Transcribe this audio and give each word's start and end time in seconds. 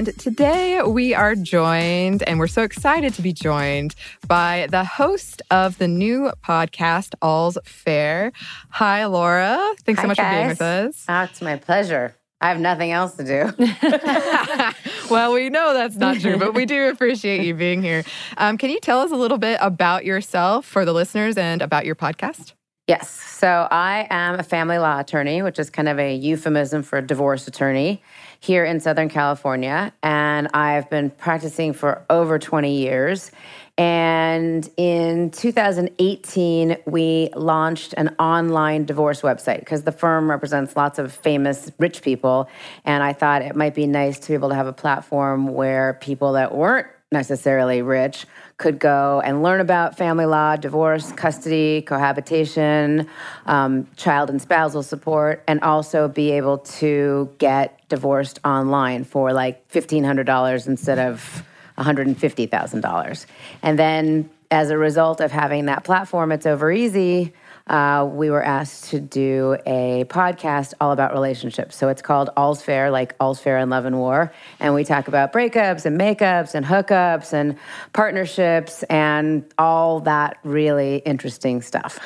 And 0.00 0.18
today 0.18 0.80
we 0.80 1.12
are 1.12 1.34
joined, 1.34 2.22
and 2.22 2.38
we're 2.38 2.46
so 2.46 2.62
excited 2.62 3.12
to 3.12 3.20
be 3.20 3.34
joined 3.34 3.94
by 4.26 4.66
the 4.70 4.82
host 4.82 5.42
of 5.50 5.76
the 5.76 5.88
new 5.88 6.32
podcast, 6.42 7.12
All's 7.20 7.58
Fair. 7.66 8.32
Hi, 8.70 9.04
Laura. 9.04 9.58
Thanks 9.84 10.00
so 10.00 10.04
Hi, 10.04 10.08
much 10.08 10.16
for 10.16 10.30
being 10.30 10.48
with 10.48 10.62
us. 10.62 11.04
Oh, 11.06 11.24
it's 11.24 11.42
my 11.42 11.56
pleasure. 11.56 12.16
I 12.40 12.48
have 12.48 12.58
nothing 12.58 12.92
else 12.92 13.14
to 13.16 13.24
do. 13.24 13.52
well, 15.10 15.34
we 15.34 15.50
know 15.50 15.74
that's 15.74 15.96
not 15.96 16.18
true, 16.18 16.38
but 16.38 16.54
we 16.54 16.64
do 16.64 16.88
appreciate 16.88 17.44
you 17.44 17.52
being 17.52 17.82
here. 17.82 18.02
Um, 18.38 18.56
can 18.56 18.70
you 18.70 18.80
tell 18.80 19.00
us 19.00 19.10
a 19.10 19.16
little 19.16 19.36
bit 19.36 19.58
about 19.60 20.06
yourself 20.06 20.64
for 20.64 20.86
the 20.86 20.94
listeners 20.94 21.36
and 21.36 21.60
about 21.60 21.84
your 21.84 21.94
podcast? 21.94 22.54
yes. 22.90 23.08
So 23.08 23.68
I 23.70 24.08
am 24.10 24.40
a 24.40 24.42
family 24.42 24.78
law 24.78 24.98
attorney, 24.98 25.42
which 25.42 25.60
is 25.60 25.70
kind 25.70 25.88
of 25.88 25.98
a 26.00 26.12
euphemism 26.12 26.82
for 26.82 26.98
a 26.98 27.02
divorce 27.06 27.46
attorney 27.46 28.02
here 28.40 28.64
in 28.64 28.80
Southern 28.80 29.10
California. 29.10 29.92
And 30.02 30.48
I've 30.54 30.88
been 30.90 31.10
practicing 31.10 31.74
for 31.74 32.04
over 32.10 32.38
20 32.38 32.78
years. 32.78 33.30
And 33.76 34.68
in 34.76 35.30
2018, 35.30 36.76
we 36.86 37.30
launched 37.34 37.94
an 37.96 38.14
online 38.18 38.84
divorce 38.84 39.20
website 39.22 39.60
because 39.60 39.82
the 39.84 39.92
firm 39.92 40.28
represents 40.28 40.76
lots 40.76 40.98
of 40.98 41.12
famous 41.12 41.70
rich 41.78 42.02
people. 42.02 42.48
And 42.84 43.02
I 43.02 43.12
thought 43.12 43.42
it 43.42 43.54
might 43.54 43.74
be 43.74 43.86
nice 43.86 44.18
to 44.20 44.28
be 44.28 44.34
able 44.34 44.48
to 44.50 44.54
have 44.54 44.66
a 44.66 44.72
platform 44.72 45.48
where 45.48 45.98
people 46.00 46.32
that 46.32 46.54
weren't 46.54 46.88
necessarily 47.12 47.82
rich 47.82 48.26
could 48.56 48.78
go 48.78 49.20
and 49.24 49.42
learn 49.42 49.60
about 49.60 49.96
family 49.96 50.26
law, 50.26 50.54
divorce, 50.54 51.10
custody, 51.12 51.82
cohabitation, 51.82 53.08
um, 53.46 53.88
child 53.96 54.30
and 54.30 54.40
spousal 54.40 54.82
support, 54.82 55.42
and 55.48 55.60
also 55.62 56.08
be 56.08 56.30
able 56.32 56.58
to 56.58 57.28
get 57.38 57.80
divorced 57.88 58.38
online 58.44 59.02
for 59.02 59.32
like 59.32 59.66
$1,500 59.70 60.66
instead 60.68 60.98
of 60.98 61.42
$150,000. 61.78 63.26
And 63.62 63.78
then 63.78 64.30
as 64.50 64.70
a 64.70 64.76
result 64.76 65.20
of 65.20 65.32
having 65.32 65.66
that 65.66 65.84
platform, 65.84 66.32
it's 66.32 66.46
over 66.46 66.70
easy. 66.70 67.32
Uh, 67.70 68.04
we 68.04 68.30
were 68.30 68.42
asked 68.42 68.90
to 68.90 68.98
do 68.98 69.56
a 69.64 70.04
podcast 70.08 70.74
all 70.80 70.90
about 70.90 71.12
relationships. 71.12 71.76
So 71.76 71.88
it's 71.88 72.02
called 72.02 72.28
All's 72.36 72.60
Fair, 72.60 72.90
like 72.90 73.14
All's 73.20 73.40
Fair 73.40 73.58
in 73.58 73.70
Love 73.70 73.84
and 73.84 73.96
War. 73.96 74.32
And 74.58 74.74
we 74.74 74.82
talk 74.82 75.06
about 75.06 75.32
breakups 75.32 75.86
and 75.86 75.98
makeups 75.98 76.56
and 76.56 76.66
hookups 76.66 77.32
and 77.32 77.56
partnerships 77.92 78.82
and 78.84 79.44
all 79.56 80.00
that 80.00 80.38
really 80.42 80.96
interesting 81.06 81.62
stuff. 81.62 82.00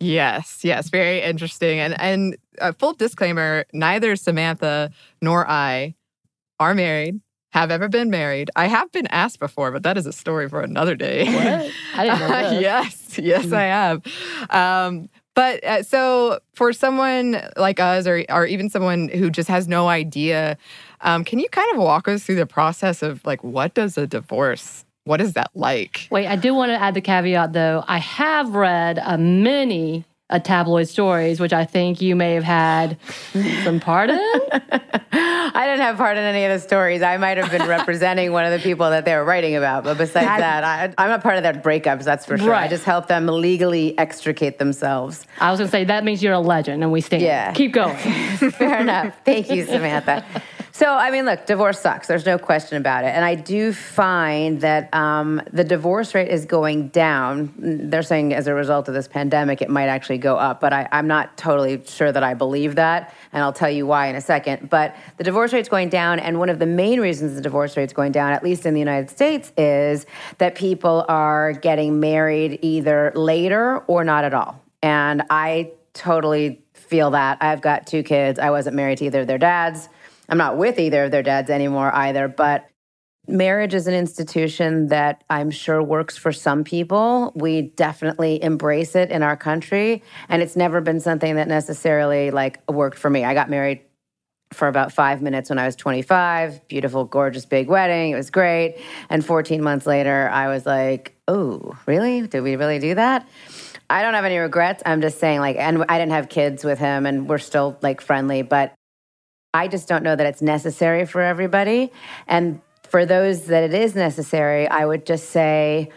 Yes, 0.00 0.60
yes, 0.64 0.88
very 0.88 1.20
interesting. 1.20 1.78
And 1.78 1.98
and 2.00 2.36
a 2.58 2.72
full 2.72 2.94
disclaimer: 2.94 3.66
neither 3.72 4.16
Samantha 4.16 4.90
nor 5.20 5.48
I 5.48 5.94
are 6.58 6.74
married. 6.74 7.20
Have 7.54 7.70
ever 7.70 7.88
been 7.88 8.10
married? 8.10 8.50
I 8.56 8.66
have 8.66 8.90
been 8.90 9.06
asked 9.06 9.38
before, 9.38 9.70
but 9.70 9.84
that 9.84 9.96
is 9.96 10.06
a 10.06 10.12
story 10.12 10.48
for 10.48 10.60
another 10.60 10.96
day. 10.96 11.24
What? 11.24 11.70
I 11.94 12.04
didn't 12.04 12.18
know 12.28 12.34
Uh, 12.34 12.58
yes, 12.60 13.16
yes, 13.16 13.52
I 13.52 13.62
have. 13.62 14.02
Um, 14.50 15.08
but 15.36 15.62
uh, 15.62 15.84
so 15.84 16.40
for 16.54 16.72
someone 16.72 17.40
like 17.56 17.78
us, 17.78 18.08
or 18.08 18.24
or 18.28 18.44
even 18.44 18.70
someone 18.70 19.08
who 19.08 19.30
just 19.30 19.48
has 19.48 19.68
no 19.68 19.86
idea, 19.86 20.58
um, 21.02 21.22
can 21.22 21.38
you 21.38 21.48
kind 21.48 21.70
of 21.76 21.80
walk 21.80 22.08
us 22.08 22.24
through 22.24 22.34
the 22.34 22.46
process 22.46 23.02
of 23.02 23.24
like 23.24 23.44
what 23.44 23.72
does 23.74 23.96
a 23.96 24.08
divorce? 24.08 24.84
What 25.04 25.20
is 25.20 25.34
that 25.34 25.52
like? 25.54 26.08
Wait, 26.10 26.26
I 26.26 26.34
do 26.34 26.54
want 26.54 26.70
to 26.70 26.82
add 26.82 26.94
the 26.94 27.00
caveat 27.00 27.52
though. 27.52 27.84
I 27.86 27.98
have 27.98 28.52
read 28.56 28.98
a 29.00 29.16
many 29.16 30.04
uh, 30.30 30.38
tabloid 30.38 30.88
stories, 30.88 31.38
which 31.38 31.52
I 31.52 31.64
think 31.64 32.00
you 32.00 32.16
may 32.16 32.34
have 32.34 32.44
had 32.44 32.96
some 33.62 33.78
part 33.80 34.10
in. 34.10 34.18
I 35.16 35.66
didn't 35.66 35.82
have 35.82 35.96
part 35.96 36.16
in 36.16 36.24
any 36.24 36.44
of 36.44 36.50
the 36.50 36.66
stories. 36.66 37.02
I 37.02 37.16
might 37.18 37.36
have 37.36 37.50
been 37.50 37.68
representing 37.68 38.32
one 38.32 38.44
of 38.44 38.52
the 38.52 38.58
people 38.58 38.88
that 38.90 39.04
they 39.04 39.14
were 39.14 39.24
writing 39.24 39.54
about. 39.54 39.84
But 39.84 39.98
besides 39.98 40.26
that, 40.26 40.64
I, 40.64 40.94
I'm 40.98 41.10
not 41.10 41.22
part 41.22 41.36
of 41.36 41.42
their 41.42 41.52
breakups, 41.52 42.04
that's 42.04 42.24
for 42.24 42.38
sure. 42.38 42.54
I 42.54 42.68
just 42.68 42.84
help 42.84 43.06
them 43.06 43.26
legally 43.26 43.96
extricate 43.98 44.58
themselves. 44.58 45.26
I 45.40 45.50
was 45.50 45.60
going 45.60 45.68
to 45.68 45.70
say 45.72 45.84
that 45.84 46.04
means 46.04 46.22
you're 46.22 46.32
a 46.32 46.40
legend, 46.40 46.82
and 46.82 46.90
we 46.90 47.00
stand. 47.00 47.22
Yeah. 47.22 47.52
Keep 47.52 47.72
going. 47.72 47.96
Fair 47.96 48.80
enough. 48.80 49.14
Thank 49.24 49.50
you, 49.50 49.66
Samantha. 49.66 50.24
So, 50.76 50.92
I 50.92 51.12
mean, 51.12 51.24
look, 51.24 51.46
divorce 51.46 51.78
sucks. 51.78 52.08
There's 52.08 52.26
no 52.26 52.36
question 52.36 52.78
about 52.78 53.04
it. 53.04 53.14
And 53.14 53.24
I 53.24 53.36
do 53.36 53.72
find 53.72 54.60
that 54.62 54.92
um, 54.92 55.40
the 55.52 55.62
divorce 55.62 56.16
rate 56.16 56.28
is 56.28 56.46
going 56.46 56.88
down. 56.88 57.54
They're 57.56 58.02
saying 58.02 58.34
as 58.34 58.48
a 58.48 58.54
result 58.54 58.88
of 58.88 58.94
this 58.94 59.06
pandemic, 59.06 59.62
it 59.62 59.70
might 59.70 59.86
actually 59.86 60.18
go 60.18 60.34
up, 60.34 60.58
but 60.58 60.72
I, 60.72 60.88
I'm 60.90 61.06
not 61.06 61.36
totally 61.36 61.80
sure 61.86 62.10
that 62.10 62.24
I 62.24 62.34
believe 62.34 62.74
that. 62.74 63.14
And 63.32 63.44
I'll 63.44 63.52
tell 63.52 63.70
you 63.70 63.86
why 63.86 64.08
in 64.08 64.16
a 64.16 64.20
second. 64.20 64.68
But 64.68 64.96
the 65.16 65.22
divorce 65.22 65.52
rate's 65.52 65.68
going 65.68 65.90
down. 65.90 66.18
And 66.18 66.40
one 66.40 66.48
of 66.48 66.58
the 66.58 66.66
main 66.66 66.98
reasons 66.98 67.36
the 67.36 67.40
divorce 67.40 67.76
rate's 67.76 67.92
going 67.92 68.10
down, 68.10 68.32
at 68.32 68.42
least 68.42 68.66
in 68.66 68.74
the 68.74 68.80
United 68.80 69.10
States, 69.10 69.52
is 69.56 70.06
that 70.38 70.56
people 70.56 71.04
are 71.06 71.52
getting 71.52 72.00
married 72.00 72.58
either 72.62 73.12
later 73.14 73.78
or 73.86 74.02
not 74.02 74.24
at 74.24 74.34
all. 74.34 74.60
And 74.82 75.22
I 75.30 75.70
totally 75.92 76.64
feel 76.72 77.12
that. 77.12 77.38
I've 77.40 77.60
got 77.60 77.86
two 77.86 78.02
kids. 78.02 78.40
I 78.40 78.50
wasn't 78.50 78.74
married 78.74 78.98
to 78.98 79.04
either 79.04 79.20
of 79.20 79.28
their 79.28 79.38
dads. 79.38 79.88
I'm 80.28 80.38
not 80.38 80.56
with 80.56 80.78
either 80.78 81.04
of 81.04 81.10
their 81.10 81.22
dads 81.22 81.50
anymore 81.50 81.94
either, 81.94 82.28
but 82.28 82.66
marriage 83.26 83.74
is 83.74 83.86
an 83.86 83.94
institution 83.94 84.88
that 84.88 85.24
I'm 85.30 85.50
sure 85.50 85.82
works 85.82 86.16
for 86.16 86.32
some 86.32 86.64
people. 86.64 87.32
We 87.34 87.62
definitely 87.62 88.42
embrace 88.42 88.94
it 88.94 89.10
in 89.10 89.22
our 89.22 89.36
country, 89.36 90.02
and 90.28 90.42
it's 90.42 90.56
never 90.56 90.80
been 90.80 91.00
something 91.00 91.36
that 91.36 91.48
necessarily 91.48 92.30
like 92.30 92.60
worked 92.70 92.98
for 92.98 93.10
me. 93.10 93.24
I 93.24 93.34
got 93.34 93.50
married 93.50 93.80
for 94.52 94.68
about 94.68 94.92
five 94.92 95.20
minutes 95.20 95.50
when 95.50 95.58
I 95.58 95.66
was 95.66 95.76
25. 95.76 96.68
Beautiful, 96.68 97.04
gorgeous, 97.04 97.44
big 97.44 97.68
wedding. 97.68 98.12
It 98.12 98.16
was 98.16 98.30
great. 98.30 98.78
And 99.10 99.24
14 99.24 99.62
months 99.62 99.86
later, 99.86 100.28
I 100.30 100.48
was 100.48 100.64
like, 100.64 101.16
oh, 101.26 101.76
really? 101.86 102.26
Did 102.26 102.42
we 102.42 102.56
really 102.56 102.78
do 102.78 102.94
that? 102.94 103.28
I 103.90 104.02
don't 104.02 104.14
have 104.14 104.24
any 104.24 104.38
regrets. 104.38 104.82
I'm 104.86 105.00
just 105.00 105.18
saying, 105.18 105.40
like, 105.40 105.56
and 105.56 105.84
I 105.88 105.98
didn't 105.98 106.12
have 106.12 106.28
kids 106.28 106.64
with 106.64 106.78
him, 106.78 107.04
and 107.04 107.28
we're 107.28 107.38
still 107.38 107.78
like 107.82 108.00
friendly, 108.00 108.42
but 108.42 108.72
I 109.54 109.68
just 109.68 109.88
don't 109.88 110.02
know 110.02 110.16
that 110.16 110.26
it's 110.26 110.42
necessary 110.42 111.06
for 111.06 111.22
everybody. 111.22 111.92
And 112.26 112.60
for 112.82 113.06
those 113.06 113.46
that 113.46 113.62
it 113.62 113.72
is 113.72 113.94
necessary, 113.94 114.68
I 114.68 114.84
would 114.84 115.06
just 115.06 115.30
say, 115.30 115.90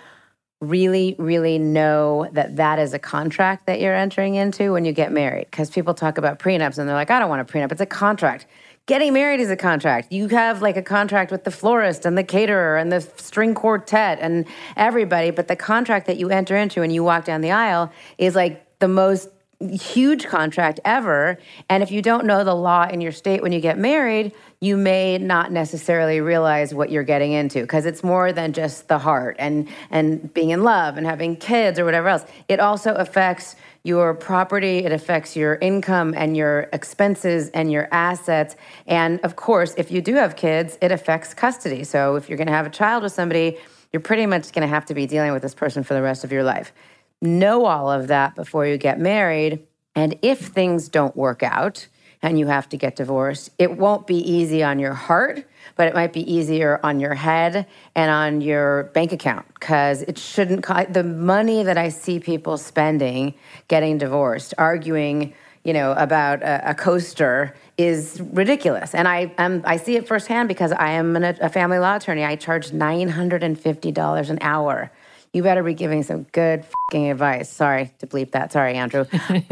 really, 0.61 1.15
really 1.19 1.59
know 1.59 2.27
that 2.31 2.55
that 2.55 2.79
is 2.79 2.93
a 2.93 2.99
contract 2.99 3.67
that 3.67 3.79
you're 3.79 3.95
entering 3.95 4.35
into 4.35 4.73
when 4.73 4.85
you 4.85 4.91
get 4.91 5.11
married. 5.11 5.47
Because 5.51 5.69
people 5.69 5.93
talk 5.93 6.17
about 6.17 6.39
prenups 6.39 6.77
and 6.77 6.87
they're 6.87 6.95
like, 6.95 7.11
I 7.11 7.19
don't 7.19 7.29
want 7.29 7.41
a 7.41 7.51
prenup. 7.51 7.71
It's 7.71 7.81
a 7.81 7.85
contract. 7.85 8.45
Getting 8.85 9.13
married 9.13 9.39
is 9.39 9.51
a 9.51 9.57
contract. 9.57 10.11
You 10.11 10.29
have 10.29 10.61
like 10.61 10.77
a 10.77 10.81
contract 10.81 11.31
with 11.31 11.43
the 11.43 11.51
florist 11.51 12.05
and 12.05 12.17
the 12.17 12.23
caterer 12.23 12.77
and 12.77 12.91
the 12.91 13.01
string 13.01 13.53
quartet 13.53 14.19
and 14.21 14.45
everybody. 14.77 15.29
But 15.29 15.47
the 15.47 15.55
contract 15.55 16.07
that 16.07 16.17
you 16.17 16.29
enter 16.29 16.55
into 16.55 16.81
when 16.81 16.91
you 16.91 17.03
walk 17.03 17.25
down 17.25 17.41
the 17.41 17.51
aisle 17.51 17.91
is 18.17 18.33
like 18.33 18.79
the 18.79 18.87
most 18.87 19.29
huge 19.59 20.25
contract 20.25 20.79
ever. 20.85 21.39
And 21.69 21.81
if 21.81 21.91
you 21.91 22.01
don't 22.01 22.25
know 22.25 22.43
the 22.43 22.53
law 22.53 22.87
in 22.87 23.01
your 23.01 23.11
state 23.11 23.41
when 23.41 23.51
you 23.51 23.59
get 23.59 23.77
married, 23.77 24.33
you 24.59 24.77
may 24.77 25.17
not 25.17 25.51
necessarily 25.51 26.21
realize 26.21 26.73
what 26.73 26.91
you're 26.91 27.03
getting 27.03 27.31
into 27.31 27.61
because 27.61 27.85
it's 27.85 28.03
more 28.03 28.31
than 28.31 28.53
just 28.53 28.87
the 28.87 28.99
heart 28.99 29.35
and 29.39 29.67
and 29.89 30.31
being 30.33 30.51
in 30.51 30.63
love 30.63 30.97
and 30.97 31.05
having 31.05 31.35
kids 31.35 31.79
or 31.79 31.85
whatever 31.85 32.07
else. 32.07 32.25
It 32.47 32.59
also 32.59 32.93
affects 32.95 33.55
your 33.83 34.13
property, 34.13 34.79
it 34.79 34.91
affects 34.91 35.35
your 35.35 35.55
income 35.55 36.13
and 36.15 36.35
your 36.35 36.67
expenses 36.73 37.49
and 37.49 37.71
your 37.71 37.87
assets. 37.91 38.55
And 38.85 39.19
of 39.21 39.35
course, 39.35 39.73
if 39.77 39.91
you 39.91 40.01
do 40.01 40.15
have 40.15 40.35
kids, 40.35 40.77
it 40.81 40.91
affects 40.91 41.33
custody. 41.33 41.83
So 41.83 42.15
if 42.15 42.29
you're 42.29 42.37
going 42.37 42.47
to 42.47 42.53
have 42.53 42.65
a 42.65 42.71
child 42.71 43.03
with 43.03 43.13
somebody, 43.13 43.57
you're 43.93 44.01
pretty 44.01 44.25
much 44.25 44.51
going 44.51 44.67
to 44.67 44.67
have 44.67 44.85
to 44.87 44.93
be 44.93 45.05
dealing 45.07 45.31
with 45.31 45.41
this 45.41 45.55
person 45.55 45.83
for 45.83 45.93
the 45.93 46.01
rest 46.01 46.23
of 46.23 46.31
your 46.31 46.43
life. 46.43 46.73
Know 47.21 47.65
all 47.65 47.91
of 47.91 48.07
that 48.07 48.35
before 48.35 48.65
you 48.65 48.77
get 48.77 48.99
married. 48.99 49.65
And 49.95 50.17
if 50.21 50.39
things 50.39 50.89
don't 50.89 51.15
work 51.15 51.41
out 51.43 51.87
and 52.21 52.37
you 52.37 52.47
have 52.47 52.69
to 52.69 52.77
get 52.77 52.95
divorced, 52.95 53.51
it 53.57 53.77
won't 53.77 54.05
be 54.07 54.17
easy 54.17 54.63
on 54.63 54.79
your 54.79 54.93
heart 54.93 55.45
but 55.77 55.87
it 55.87 55.93
might 55.93 56.11
be 56.11 56.31
easier 56.31 56.79
on 56.83 56.99
your 56.99 57.13
head 57.13 57.65
and 57.95 58.11
on 58.11 58.41
your 58.41 58.83
bank 58.93 59.11
account 59.11 59.45
because 59.53 60.01
it 60.01 60.17
shouldn't. 60.17 60.65
The 60.93 61.03
money 61.03 61.63
that 61.63 61.77
I 61.77 61.89
see 61.89 62.19
people 62.19 62.57
spending 62.57 63.35
getting 63.67 63.97
divorced, 63.97 64.53
arguing, 64.57 65.33
you 65.63 65.73
know, 65.73 65.93
about 65.93 66.41
a, 66.41 66.71
a 66.71 66.75
coaster 66.75 67.55
is 67.77 68.19
ridiculous. 68.31 68.95
And 68.95 69.07
I 69.07 69.31
am 69.37 69.61
I 69.65 69.77
see 69.77 69.95
it 69.95 70.07
firsthand 70.07 70.47
because 70.47 70.71
I 70.71 70.91
am 70.91 71.15
an, 71.15 71.23
a 71.23 71.49
family 71.49 71.79
law 71.79 71.95
attorney. 71.95 72.23
I 72.23 72.35
charge 72.35 72.73
nine 72.73 73.09
hundred 73.09 73.43
and 73.43 73.57
fifty 73.59 73.91
dollars 73.91 74.29
an 74.29 74.39
hour. 74.41 74.91
You 75.33 75.43
better 75.43 75.63
be 75.63 75.73
giving 75.73 76.03
some 76.03 76.23
good 76.31 76.65
advice. 76.93 77.49
Sorry 77.49 77.91
to 77.99 78.07
bleep 78.07 78.31
that. 78.31 78.51
Sorry, 78.51 78.75
Andrew. 78.75 79.05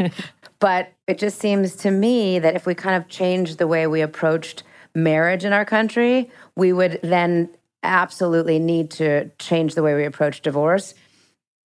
but 0.58 0.92
it 1.06 1.18
just 1.18 1.38
seems 1.38 1.76
to 1.76 1.90
me 1.90 2.38
that 2.38 2.56
if 2.56 2.66
we 2.66 2.74
kind 2.74 2.96
of 3.00 3.08
changed 3.08 3.58
the 3.58 3.66
way 3.66 3.86
we 3.86 4.00
approached 4.00 4.62
marriage 4.94 5.44
in 5.44 5.52
our 5.52 5.64
country, 5.64 6.30
we 6.56 6.72
would 6.72 6.98
then 7.02 7.50
absolutely 7.82 8.58
need 8.58 8.90
to 8.90 9.30
change 9.38 9.74
the 9.74 9.82
way 9.82 9.94
we 9.94 10.04
approach 10.04 10.42
divorce. 10.42 10.94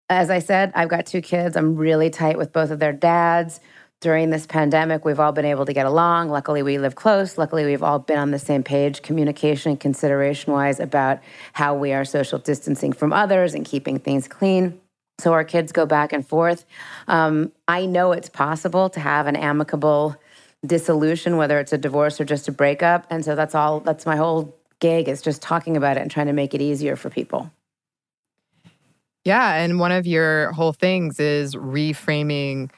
As 0.08 0.28
I 0.28 0.40
said, 0.40 0.72
I've 0.74 0.88
got 0.88 1.06
two 1.06 1.22
kids. 1.22 1.56
I'm 1.56 1.76
really 1.76 2.10
tight 2.10 2.36
with 2.36 2.52
both 2.52 2.70
of 2.70 2.80
their 2.80 2.92
dads. 2.92 3.60
During 4.00 4.30
this 4.30 4.46
pandemic, 4.46 5.04
we've 5.04 5.20
all 5.20 5.32
been 5.32 5.44
able 5.44 5.66
to 5.66 5.74
get 5.74 5.84
along. 5.84 6.30
Luckily, 6.30 6.62
we 6.62 6.78
live 6.78 6.94
close. 6.94 7.36
Luckily, 7.36 7.66
we've 7.66 7.82
all 7.82 7.98
been 7.98 8.18
on 8.18 8.30
the 8.30 8.38
same 8.38 8.62
page, 8.62 9.02
communication 9.02 9.72
and 9.72 9.80
consideration 9.80 10.54
wise, 10.54 10.80
about 10.80 11.18
how 11.52 11.74
we 11.74 11.92
are 11.92 12.06
social 12.06 12.38
distancing 12.38 12.94
from 12.94 13.12
others 13.12 13.52
and 13.52 13.66
keeping 13.66 13.98
things 13.98 14.26
clean. 14.26 14.80
So 15.18 15.34
our 15.34 15.44
kids 15.44 15.70
go 15.70 15.84
back 15.84 16.14
and 16.14 16.26
forth. 16.26 16.64
Um, 17.08 17.52
I 17.68 17.84
know 17.84 18.12
it's 18.12 18.30
possible 18.30 18.88
to 18.88 19.00
have 19.00 19.26
an 19.26 19.36
amicable 19.36 20.16
dissolution, 20.64 21.36
whether 21.36 21.58
it's 21.58 21.74
a 21.74 21.78
divorce 21.78 22.18
or 22.22 22.24
just 22.24 22.48
a 22.48 22.52
breakup. 22.52 23.06
And 23.10 23.22
so 23.22 23.34
that's 23.34 23.54
all, 23.54 23.80
that's 23.80 24.06
my 24.06 24.16
whole 24.16 24.56
gig 24.78 25.08
is 25.08 25.20
just 25.20 25.42
talking 25.42 25.76
about 25.76 25.98
it 25.98 26.00
and 26.00 26.10
trying 26.10 26.28
to 26.28 26.32
make 26.32 26.54
it 26.54 26.62
easier 26.62 26.96
for 26.96 27.10
people. 27.10 27.52
Yeah. 29.26 29.56
And 29.56 29.78
one 29.78 29.92
of 29.92 30.06
your 30.06 30.52
whole 30.52 30.72
things 30.72 31.20
is 31.20 31.54
reframing 31.54 32.70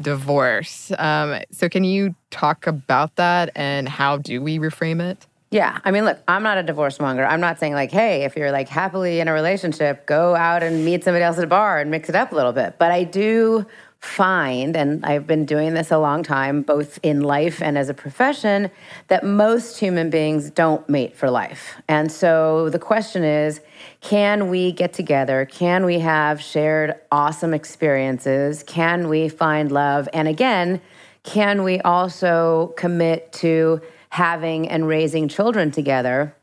divorce. 0.00 0.92
Um, 0.98 1.40
so, 1.50 1.68
can 1.68 1.84
you 1.84 2.14
talk 2.30 2.66
about 2.66 3.16
that 3.16 3.50
and 3.54 3.88
how 3.88 4.18
do 4.18 4.42
we 4.42 4.58
reframe 4.58 5.00
it? 5.00 5.26
Yeah. 5.50 5.78
I 5.82 5.92
mean, 5.92 6.04
look, 6.04 6.18
I'm 6.28 6.42
not 6.42 6.58
a 6.58 6.62
divorce 6.62 7.00
monger. 7.00 7.24
I'm 7.24 7.40
not 7.40 7.58
saying, 7.58 7.72
like, 7.72 7.90
hey, 7.90 8.24
if 8.24 8.36
you're 8.36 8.52
like 8.52 8.68
happily 8.68 9.20
in 9.20 9.28
a 9.28 9.32
relationship, 9.32 10.06
go 10.06 10.36
out 10.36 10.62
and 10.62 10.84
meet 10.84 11.04
somebody 11.04 11.24
else 11.24 11.38
at 11.38 11.44
a 11.44 11.48
bar 11.48 11.78
and 11.80 11.90
mix 11.90 12.10
it 12.10 12.14
up 12.14 12.32
a 12.32 12.34
little 12.34 12.52
bit. 12.52 12.78
But 12.78 12.90
I 12.90 13.04
do 13.04 13.66
find, 14.00 14.76
and 14.76 15.04
I've 15.04 15.26
been 15.26 15.44
doing 15.44 15.74
this 15.74 15.90
a 15.90 15.98
long 15.98 16.22
time, 16.22 16.62
both 16.62 17.00
in 17.02 17.20
life 17.20 17.60
and 17.60 17.76
as 17.76 17.88
a 17.88 17.94
profession, 17.94 18.70
that 19.08 19.24
most 19.24 19.78
human 19.78 20.08
beings 20.08 20.50
don't 20.50 20.88
mate 20.88 21.16
for 21.16 21.30
life. 21.30 21.74
And 21.88 22.10
so 22.10 22.70
the 22.70 22.78
question 22.78 23.24
is 23.24 23.60
can 24.00 24.48
we 24.48 24.70
get 24.70 24.92
together? 24.92 25.46
Can 25.46 25.84
we 25.84 25.98
have 25.98 26.40
shared 26.40 26.94
awesome 27.10 27.52
experiences? 27.52 28.62
Can 28.62 29.08
we 29.08 29.28
find 29.28 29.72
love? 29.72 30.08
And 30.12 30.28
again, 30.28 30.80
can 31.24 31.64
we 31.64 31.80
also 31.80 32.72
commit 32.76 33.32
to 33.34 33.80
having 34.10 34.68
and 34.68 34.86
raising 34.86 35.26
children 35.28 35.72
together? 35.72 36.34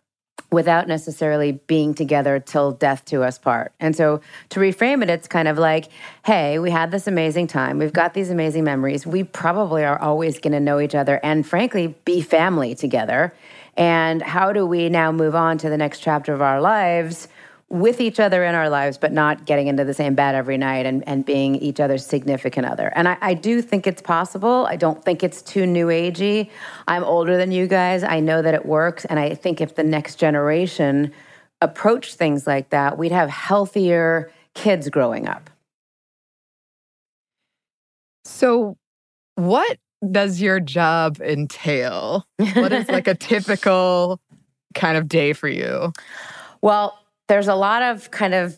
Without 0.56 0.88
necessarily 0.88 1.52
being 1.68 1.94
together 1.94 2.40
till 2.40 2.72
death 2.72 3.04
to 3.06 3.22
us 3.22 3.38
part. 3.38 3.74
And 3.80 3.96
so 3.96 4.22
to 4.50 4.60
reframe 4.60 5.04
it, 5.04 5.10
it's 5.10 5.28
kind 5.28 5.48
of 5.48 5.58
like, 5.58 5.90
hey, 6.26 6.58
we 6.60 6.72
had 6.72 6.92
this 6.92 7.08
amazing 7.08 7.48
time. 7.48 7.78
We've 7.78 7.94
got 7.94 8.14
these 8.14 8.32
amazing 8.32 8.64
memories. 8.64 9.06
We 9.06 9.24
probably 9.24 9.84
are 9.84 10.00
always 10.00 10.40
going 10.40 10.54
to 10.54 10.60
know 10.62 10.80
each 10.80 10.96
other 10.96 11.20
and, 11.22 11.46
frankly, 11.46 11.94
be 12.06 12.22
family 12.22 12.74
together. 12.74 13.34
And 13.76 14.22
how 14.22 14.54
do 14.54 14.66
we 14.66 14.88
now 14.88 15.12
move 15.12 15.36
on 15.36 15.58
to 15.60 15.70
the 15.70 15.78
next 15.78 16.00
chapter 16.00 16.34
of 16.34 16.42
our 16.42 16.62
lives? 16.62 17.28
With 17.70 18.00
each 18.00 18.20
other 18.20 18.44
in 18.44 18.54
our 18.54 18.70
lives, 18.70 18.98
but 18.98 19.12
not 19.12 19.46
getting 19.46 19.68
into 19.68 19.84
the 19.84 19.94
same 19.94 20.14
bed 20.14 20.36
every 20.36 20.58
night 20.58 20.86
and, 20.86 21.08
and 21.08 21.26
being 21.26 21.56
each 21.56 21.80
other's 21.80 22.06
significant 22.06 22.68
other. 22.68 22.92
And 22.96 23.08
I, 23.08 23.18
I 23.22 23.34
do 23.34 23.62
think 23.62 23.88
it's 23.88 24.02
possible. 24.02 24.68
I 24.70 24.76
don't 24.76 25.04
think 25.04 25.24
it's 25.24 25.42
too 25.42 25.66
new 25.66 25.88
agey. 25.88 26.50
I'm 26.88 27.04
older 27.04 27.38
than 27.38 27.52
you 27.52 27.66
guys. 27.68 28.04
I 28.04 28.20
know 28.20 28.42
that 28.42 28.54
it 28.54 28.66
works. 28.66 29.06
And 29.06 29.20
I 29.20 29.34
think 29.34 29.62
if 29.62 29.76
the 29.76 29.84
next 29.84 30.16
generation 30.16 31.12
approached 31.62 32.16
things 32.16 32.46
like 32.46 32.70
that, 32.70 32.98
we'd 33.00 33.12
have 33.12 33.30
healthier 33.30 34.32
kids 34.54 34.88
growing 34.90 35.28
up. 35.28 35.50
So, 38.26 38.78
what 39.36 39.78
does 40.12 40.40
your 40.42 40.60
job 40.60 41.20
entail? 41.20 42.26
What 42.38 42.72
is 42.74 42.88
like 42.90 43.08
a 43.08 43.16
typical 43.16 44.20
kind 44.76 44.98
of 44.98 45.08
day 45.08 45.34
for 45.34 45.48
you? 45.48 45.94
Well, 46.62 46.98
there's 47.28 47.48
a 47.48 47.56
lot 47.56 47.82
of 47.82 48.12
kind 48.12 48.34
of 48.34 48.58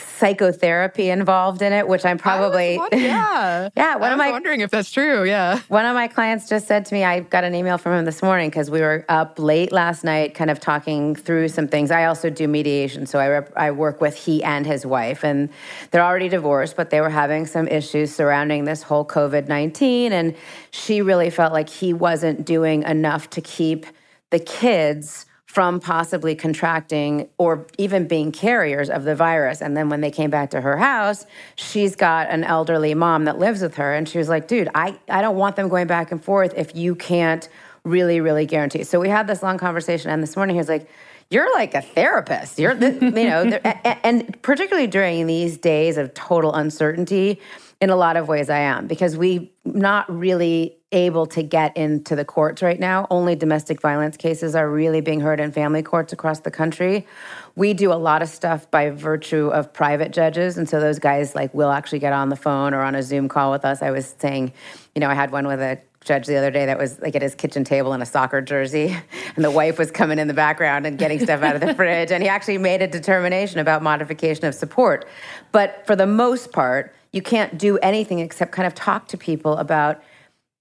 psychotherapy 0.00 1.10
involved 1.10 1.62
in 1.62 1.72
it, 1.72 1.86
which 1.88 2.04
I'm 2.04 2.18
probably 2.18 2.80
yeah 2.92 3.68
yeah. 3.76 3.96
One 3.96 4.10
I 4.10 4.12
of 4.12 4.18
my 4.18 4.30
wondering 4.30 4.60
if 4.60 4.70
that's 4.70 4.90
true. 4.90 5.24
Yeah, 5.24 5.60
one 5.68 5.84
of 5.84 5.94
my 5.94 6.08
clients 6.08 6.48
just 6.48 6.66
said 6.66 6.86
to 6.86 6.94
me, 6.94 7.04
I 7.04 7.20
got 7.20 7.44
an 7.44 7.54
email 7.54 7.78
from 7.78 7.92
him 7.92 8.04
this 8.04 8.22
morning 8.22 8.48
because 8.48 8.70
we 8.70 8.80
were 8.80 9.04
up 9.08 9.38
late 9.38 9.72
last 9.72 10.04
night, 10.04 10.34
kind 10.34 10.50
of 10.50 10.60
talking 10.60 11.14
through 11.14 11.48
some 11.48 11.68
things. 11.68 11.90
I 11.90 12.04
also 12.04 12.30
do 12.30 12.46
mediation, 12.48 13.06
so 13.06 13.18
I 13.18 13.28
rep- 13.28 13.52
I 13.56 13.70
work 13.70 14.00
with 14.00 14.16
he 14.16 14.42
and 14.42 14.66
his 14.66 14.86
wife, 14.86 15.24
and 15.24 15.48
they're 15.90 16.04
already 16.04 16.28
divorced, 16.28 16.76
but 16.76 16.90
they 16.90 17.00
were 17.00 17.10
having 17.10 17.46
some 17.46 17.66
issues 17.68 18.14
surrounding 18.14 18.64
this 18.64 18.82
whole 18.82 19.04
COVID 19.04 19.48
nineteen, 19.48 20.12
and 20.12 20.36
she 20.70 21.02
really 21.02 21.30
felt 21.30 21.52
like 21.52 21.68
he 21.68 21.92
wasn't 21.92 22.44
doing 22.44 22.82
enough 22.84 23.30
to 23.30 23.40
keep 23.40 23.86
the 24.30 24.38
kids 24.38 25.26
from 25.48 25.80
possibly 25.80 26.34
contracting 26.34 27.26
or 27.38 27.66
even 27.78 28.06
being 28.06 28.30
carriers 28.30 28.90
of 28.90 29.04
the 29.04 29.14
virus. 29.14 29.62
And 29.62 29.74
then 29.74 29.88
when 29.88 30.02
they 30.02 30.10
came 30.10 30.28
back 30.28 30.50
to 30.50 30.60
her 30.60 30.76
house, 30.76 31.24
she's 31.56 31.96
got 31.96 32.28
an 32.28 32.44
elderly 32.44 32.92
mom 32.92 33.24
that 33.24 33.38
lives 33.38 33.62
with 33.62 33.76
her. 33.76 33.94
And 33.94 34.06
she 34.06 34.18
was 34.18 34.28
like, 34.28 34.46
dude, 34.46 34.68
I, 34.74 34.98
I 35.08 35.22
don't 35.22 35.36
want 35.36 35.56
them 35.56 35.70
going 35.70 35.86
back 35.86 36.12
and 36.12 36.22
forth 36.22 36.52
if 36.54 36.76
you 36.76 36.94
can't 36.94 37.48
really, 37.82 38.20
really 38.20 38.44
guarantee. 38.44 38.84
So 38.84 39.00
we 39.00 39.08
had 39.08 39.26
this 39.26 39.42
long 39.42 39.56
conversation. 39.56 40.10
And 40.10 40.22
this 40.22 40.36
morning 40.36 40.54
he 40.54 40.58
was 40.58 40.68
like, 40.68 40.86
you're 41.30 41.50
like 41.54 41.72
a 41.74 41.80
therapist. 41.80 42.58
You're, 42.58 42.74
the, 42.74 42.92
you 42.92 43.10
know, 43.10 43.44
and 44.04 44.40
particularly 44.42 44.86
during 44.86 45.26
these 45.26 45.56
days 45.56 45.96
of 45.96 46.12
total 46.12 46.52
uncertainty, 46.54 47.40
in 47.80 47.90
a 47.90 47.96
lot 47.96 48.16
of 48.16 48.26
ways 48.26 48.50
I 48.50 48.58
am 48.58 48.86
because 48.86 49.16
we're 49.16 49.46
not 49.64 50.10
really 50.12 50.76
able 50.90 51.26
to 51.26 51.42
get 51.42 51.76
into 51.76 52.16
the 52.16 52.24
courts 52.24 52.62
right 52.62 52.80
now. 52.80 53.06
Only 53.10 53.36
domestic 53.36 53.80
violence 53.80 54.16
cases 54.16 54.54
are 54.54 54.68
really 54.68 55.00
being 55.00 55.20
heard 55.20 55.38
in 55.38 55.52
family 55.52 55.82
courts 55.82 56.12
across 56.12 56.40
the 56.40 56.50
country. 56.50 57.06
We 57.54 57.74
do 57.74 57.92
a 57.92 57.94
lot 57.94 58.22
of 58.22 58.28
stuff 58.28 58.70
by 58.70 58.90
virtue 58.90 59.48
of 59.48 59.72
private 59.72 60.12
judges 60.12 60.58
and 60.58 60.68
so 60.68 60.80
those 60.80 60.98
guys 60.98 61.34
like 61.34 61.52
will 61.54 61.70
actually 61.70 61.98
get 62.00 62.12
on 62.12 62.30
the 62.30 62.36
phone 62.36 62.74
or 62.74 62.82
on 62.82 62.94
a 62.94 63.02
Zoom 63.02 63.28
call 63.28 63.52
with 63.52 63.64
us. 63.64 63.82
I 63.82 63.90
was 63.90 64.14
saying, 64.18 64.52
you 64.94 65.00
know, 65.00 65.08
I 65.08 65.14
had 65.14 65.30
one 65.30 65.46
with 65.46 65.60
a 65.60 65.78
judge 66.00 66.26
the 66.26 66.36
other 66.36 66.50
day 66.50 66.66
that 66.66 66.78
was 66.78 66.98
like 67.00 67.14
at 67.14 67.22
his 67.22 67.34
kitchen 67.34 67.64
table 67.64 67.92
in 67.92 68.00
a 68.00 68.06
soccer 68.06 68.40
jersey 68.40 68.96
and 69.36 69.44
the 69.44 69.50
wife 69.50 69.78
was 69.78 69.90
coming 69.90 70.18
in 70.18 70.26
the 70.26 70.34
background 70.34 70.86
and 70.86 70.98
getting 70.98 71.20
stuff 71.20 71.42
out 71.42 71.54
of 71.54 71.60
the 71.60 71.74
fridge 71.76 72.10
and 72.10 72.22
he 72.22 72.28
actually 72.28 72.58
made 72.58 72.80
a 72.82 72.88
determination 72.88 73.60
about 73.60 73.82
modification 73.82 74.46
of 74.46 74.54
support. 74.54 75.06
But 75.52 75.86
for 75.86 75.94
the 75.94 76.06
most 76.06 76.50
part, 76.50 76.94
you 77.12 77.22
can't 77.22 77.58
do 77.58 77.78
anything 77.78 78.18
except 78.18 78.52
kind 78.52 78.66
of 78.66 78.74
talk 78.74 79.08
to 79.08 79.16
people 79.16 79.56
about 79.56 80.02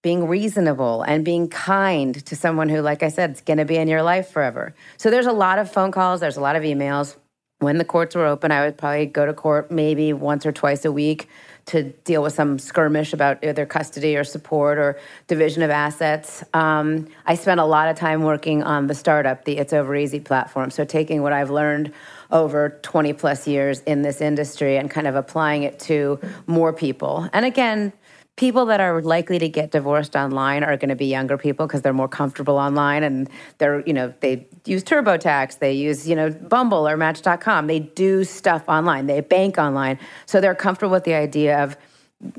being 0.03 0.27
reasonable 0.27 1.01
and 1.03 1.25
being 1.25 1.49
kind 1.49 2.25
to 2.25 2.35
someone 2.35 2.69
who, 2.69 2.81
like 2.81 3.03
I 3.03 3.09
said, 3.09 3.31
is 3.31 3.41
going 3.41 3.57
to 3.57 3.65
be 3.65 3.75
in 3.75 3.87
your 3.87 4.03
life 4.03 4.29
forever. 4.29 4.73
So 4.97 5.09
there's 5.09 5.25
a 5.25 5.33
lot 5.33 5.59
of 5.59 5.71
phone 5.71 5.91
calls, 5.91 6.19
there's 6.19 6.37
a 6.37 6.41
lot 6.41 6.55
of 6.55 6.63
emails. 6.63 7.17
When 7.59 7.79
the 7.79 7.85
courts 7.85 8.15
were 8.15 8.25
open, 8.25 8.51
I 8.51 8.63
would 8.63 8.77
probably 8.77 9.07
go 9.07 9.25
to 9.25 9.33
court 9.33 9.71
maybe 9.71 10.13
once 10.13 10.45
or 10.45 10.51
twice 10.51 10.85
a 10.85 10.91
week 10.91 11.27
to 11.67 11.83
deal 11.83 12.23
with 12.23 12.33
some 12.33 12.57
skirmish 12.59 13.13
about 13.13 13.43
either 13.43 13.65
custody 13.65 14.15
or 14.15 14.23
support 14.23 14.77
or 14.77 14.99
division 15.27 15.61
of 15.61 15.69
assets. 15.69 16.43
Um, 16.53 17.07
I 17.25 17.35
spent 17.35 17.59
a 17.59 17.65
lot 17.65 17.89
of 17.89 17.97
time 17.97 18.23
working 18.23 18.63
on 18.63 18.87
the 18.87 18.95
startup, 18.95 19.45
the 19.45 19.57
It's 19.57 19.73
Over 19.73 19.95
Easy 19.95 20.19
platform. 20.19 20.71
So 20.71 20.85
taking 20.85 21.21
what 21.21 21.33
I've 21.33 21.49
learned 21.49 21.93
over 22.31 22.79
20 22.81 23.13
plus 23.13 23.47
years 23.47 23.81
in 23.81 24.01
this 24.01 24.21
industry 24.21 24.77
and 24.77 24.89
kind 24.89 25.07
of 25.07 25.15
applying 25.15 25.63
it 25.63 25.79
to 25.79 26.19
more 26.45 26.73
people. 26.73 27.29
And 27.33 27.45
again, 27.45 27.93
people 28.37 28.67
that 28.67 28.79
are 28.79 29.01
likely 29.01 29.39
to 29.39 29.49
get 29.49 29.71
divorced 29.71 30.15
online 30.15 30.63
are 30.63 30.77
going 30.77 30.89
to 30.89 30.95
be 30.95 31.07
younger 31.07 31.37
people 31.37 31.67
because 31.67 31.81
they're 31.81 31.91
more 31.91 32.07
comfortable 32.07 32.57
online 32.57 33.03
and 33.03 33.29
they're 33.57 33.81
you 33.85 33.93
know 33.93 34.13
they 34.21 34.47
use 34.67 34.83
turbotax 34.83 35.59
they 35.59 35.73
use 35.73 36.07
you 36.07 36.15
know 36.15 36.29
bumble 36.29 36.87
or 36.87 36.97
match.com 36.97 37.67
they 37.67 37.79
do 37.79 38.23
stuff 38.23 38.63
online. 38.67 39.07
They 39.07 39.21
bank 39.21 39.57
online. 39.57 39.99
So 40.25 40.41
they're 40.41 40.55
comfortable 40.55 40.91
with 40.91 41.03
the 41.03 41.13
idea 41.13 41.63
of 41.63 41.77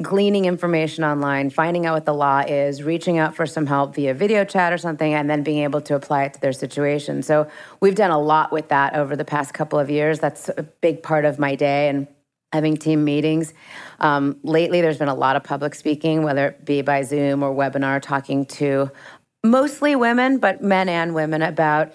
gleaning 0.02 0.44
information 0.44 1.04
online 1.04 1.50
finding 1.50 1.86
out 1.86 1.94
what 1.94 2.04
the 2.04 2.14
law 2.14 2.40
is 2.40 2.82
reaching 2.82 3.18
out 3.18 3.36
for 3.36 3.46
some 3.46 3.64
help 3.64 3.94
via 3.94 4.12
video 4.12 4.44
chat 4.44 4.72
or 4.72 4.78
something 4.78 5.14
and 5.14 5.30
then 5.30 5.44
being 5.44 5.62
able 5.62 5.80
to 5.80 5.94
apply 5.94 6.24
it 6.24 6.34
to 6.34 6.40
their 6.40 6.52
situation. 6.52 7.22
So 7.22 7.48
we've 7.80 7.94
done 7.94 8.10
a 8.10 8.18
lot 8.18 8.50
with 8.50 8.68
that 8.68 8.96
over 8.96 9.14
the 9.14 9.24
past 9.24 9.54
couple 9.54 9.78
of 9.78 9.88
years. 9.88 10.18
That's 10.18 10.48
a 10.56 10.64
big 10.64 11.02
part 11.04 11.24
of 11.24 11.38
my 11.38 11.54
day 11.54 11.88
and 11.88 12.08
having 12.52 12.76
team 12.76 13.04
meetings. 13.04 13.54
Um, 14.00 14.38
lately, 14.42 14.80
there's 14.80 14.98
been 14.98 15.08
a 15.08 15.14
lot 15.14 15.36
of 15.36 15.44
public 15.44 15.74
speaking, 15.74 16.22
whether 16.22 16.48
it 16.48 16.64
be 16.64 16.82
by 16.82 17.02
Zoom 17.02 17.42
or 17.42 17.54
webinar, 17.54 18.00
talking 18.00 18.46
to 18.46 18.90
mostly 19.44 19.94
women, 19.94 20.38
but 20.38 20.62
men 20.62 20.88
and 20.88 21.14
women 21.14 21.42
about 21.42 21.92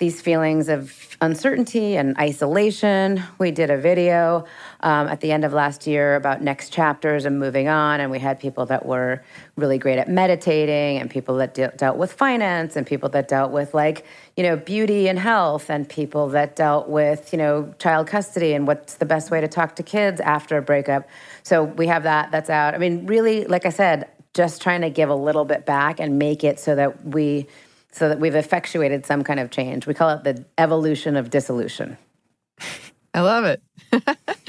these 0.00 0.20
feelings 0.20 0.68
of 0.68 1.16
uncertainty 1.20 1.96
and 1.96 2.18
isolation. 2.18 3.22
We 3.38 3.52
did 3.52 3.70
a 3.70 3.78
video 3.78 4.44
um, 4.80 5.06
at 5.06 5.20
the 5.20 5.30
end 5.30 5.44
of 5.44 5.52
last 5.52 5.86
year 5.86 6.16
about 6.16 6.42
next 6.42 6.70
chapters 6.70 7.24
and 7.24 7.38
moving 7.38 7.68
on, 7.68 8.00
and 8.00 8.10
we 8.10 8.18
had 8.18 8.40
people 8.40 8.66
that 8.66 8.84
were 8.84 9.22
really 9.56 9.78
great 9.78 10.00
at 10.00 10.08
meditating, 10.08 10.98
and 10.98 11.08
people 11.08 11.36
that 11.36 11.54
de- 11.54 11.72
dealt 11.76 11.96
with 11.96 12.12
finance, 12.12 12.74
and 12.74 12.88
people 12.88 13.08
that 13.10 13.28
dealt 13.28 13.52
with 13.52 13.72
like 13.72 14.04
you 14.36 14.42
know 14.42 14.56
beauty 14.56 15.06
and 15.06 15.16
health, 15.16 15.70
and 15.70 15.88
people 15.88 16.28
that 16.30 16.56
dealt 16.56 16.88
with 16.88 17.32
you 17.32 17.38
know 17.38 17.72
child 17.78 18.08
custody 18.08 18.52
and 18.52 18.66
what's 18.66 18.94
the 18.94 19.06
best 19.06 19.30
way 19.30 19.40
to 19.40 19.46
talk 19.46 19.76
to 19.76 19.84
kids 19.84 20.20
after 20.20 20.58
a 20.58 20.62
breakup. 20.62 21.08
So 21.44 21.62
we 21.62 21.86
have 21.86 22.02
that. 22.02 22.32
That's 22.32 22.50
out. 22.50 22.74
I 22.74 22.78
mean, 22.78 23.06
really, 23.06 23.44
like 23.44 23.64
I 23.64 23.70
said, 23.70 24.08
just 24.34 24.60
trying 24.60 24.80
to 24.80 24.90
give 24.90 25.08
a 25.08 25.14
little 25.14 25.44
bit 25.44 25.64
back 25.64 26.00
and 26.00 26.18
make 26.18 26.42
it 26.42 26.58
so 26.58 26.74
that 26.74 27.06
we 27.06 27.46
so 27.94 28.08
that 28.08 28.18
we've 28.20 28.34
effectuated 28.34 29.06
some 29.06 29.22
kind 29.24 29.38
of 29.40 29.50
change. 29.50 29.86
We 29.86 29.94
call 29.94 30.10
it 30.10 30.24
the 30.24 30.44
evolution 30.58 31.16
of 31.16 31.30
dissolution. 31.30 31.96
I 33.16 33.20
love 33.20 33.44
it. 33.44 33.62
Yeah, 33.92 34.00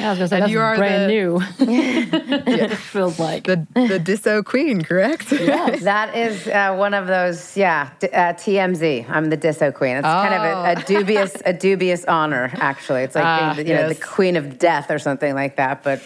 I 0.07 0.09
was 0.09 0.17
gonna 0.17 0.27
say 0.27 0.39
that's 0.39 0.51
you 0.51 0.59
are 0.59 0.75
brand 0.75 1.03
the- 1.03 1.07
new. 1.13 1.39
it 1.59 2.75
feels 2.77 3.19
like. 3.19 3.43
The 3.43 3.57
the 3.75 3.99
disso 3.99 4.43
queen, 4.43 4.81
correct? 4.81 5.31
yes. 5.31 5.83
That 5.83 6.15
is 6.15 6.47
uh, 6.47 6.75
one 6.75 6.95
of 6.95 7.05
those, 7.05 7.55
yeah, 7.55 7.91
d- 7.99 8.07
uh, 8.07 8.33
TMZ. 8.33 9.07
I'm 9.07 9.29
the 9.29 9.37
disso 9.37 9.71
queen. 9.71 9.97
It's 9.97 10.03
kind 10.05 10.33
of 10.33 10.41
a, 10.41 10.81
a 10.81 10.83
dubious, 10.83 11.35
a 11.45 11.53
dubious 11.53 12.05
honor. 12.05 12.49
Actually, 12.55 13.03
it's 13.03 13.13
like 13.13 13.23
Ah, 13.23 13.55
you 13.57 13.65
know 13.65 13.87
yes. 13.87 13.99
the 13.99 14.03
queen 14.03 14.35
of 14.35 14.57
death 14.57 14.89
or 14.89 14.97
something 14.97 15.35
like 15.35 15.57
that. 15.57 15.83
But 15.83 16.01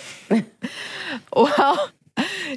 Well, 1.34 1.90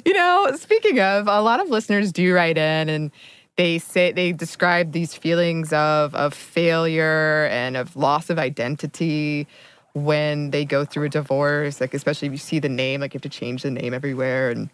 you 0.05 0.13
know, 0.13 0.51
speaking 0.55 0.99
of, 0.99 1.27
a 1.27 1.41
lot 1.41 1.61
of 1.61 1.69
listeners 1.69 2.11
do 2.11 2.33
write 2.33 2.57
in 2.57 2.89
and 2.89 3.11
they 3.57 3.77
say 3.77 4.11
they 4.11 4.31
describe 4.31 4.91
these 4.91 5.13
feelings 5.13 5.71
of 5.73 6.15
of 6.15 6.33
failure 6.33 7.47
and 7.51 7.77
of 7.77 7.95
loss 7.95 8.29
of 8.29 8.39
identity 8.39 9.47
when 9.93 10.49
they 10.49 10.65
go 10.65 10.85
through 10.85 11.05
a 11.05 11.09
divorce, 11.09 11.79
like 11.79 11.93
especially 11.93 12.27
if 12.27 12.31
you 12.31 12.37
see 12.37 12.59
the 12.59 12.69
name, 12.69 13.01
like 13.01 13.13
you 13.13 13.19
have 13.19 13.23
to 13.23 13.29
change 13.29 13.61
the 13.61 13.71
name 13.71 13.93
everywhere. 13.93 14.49
And 14.49 14.69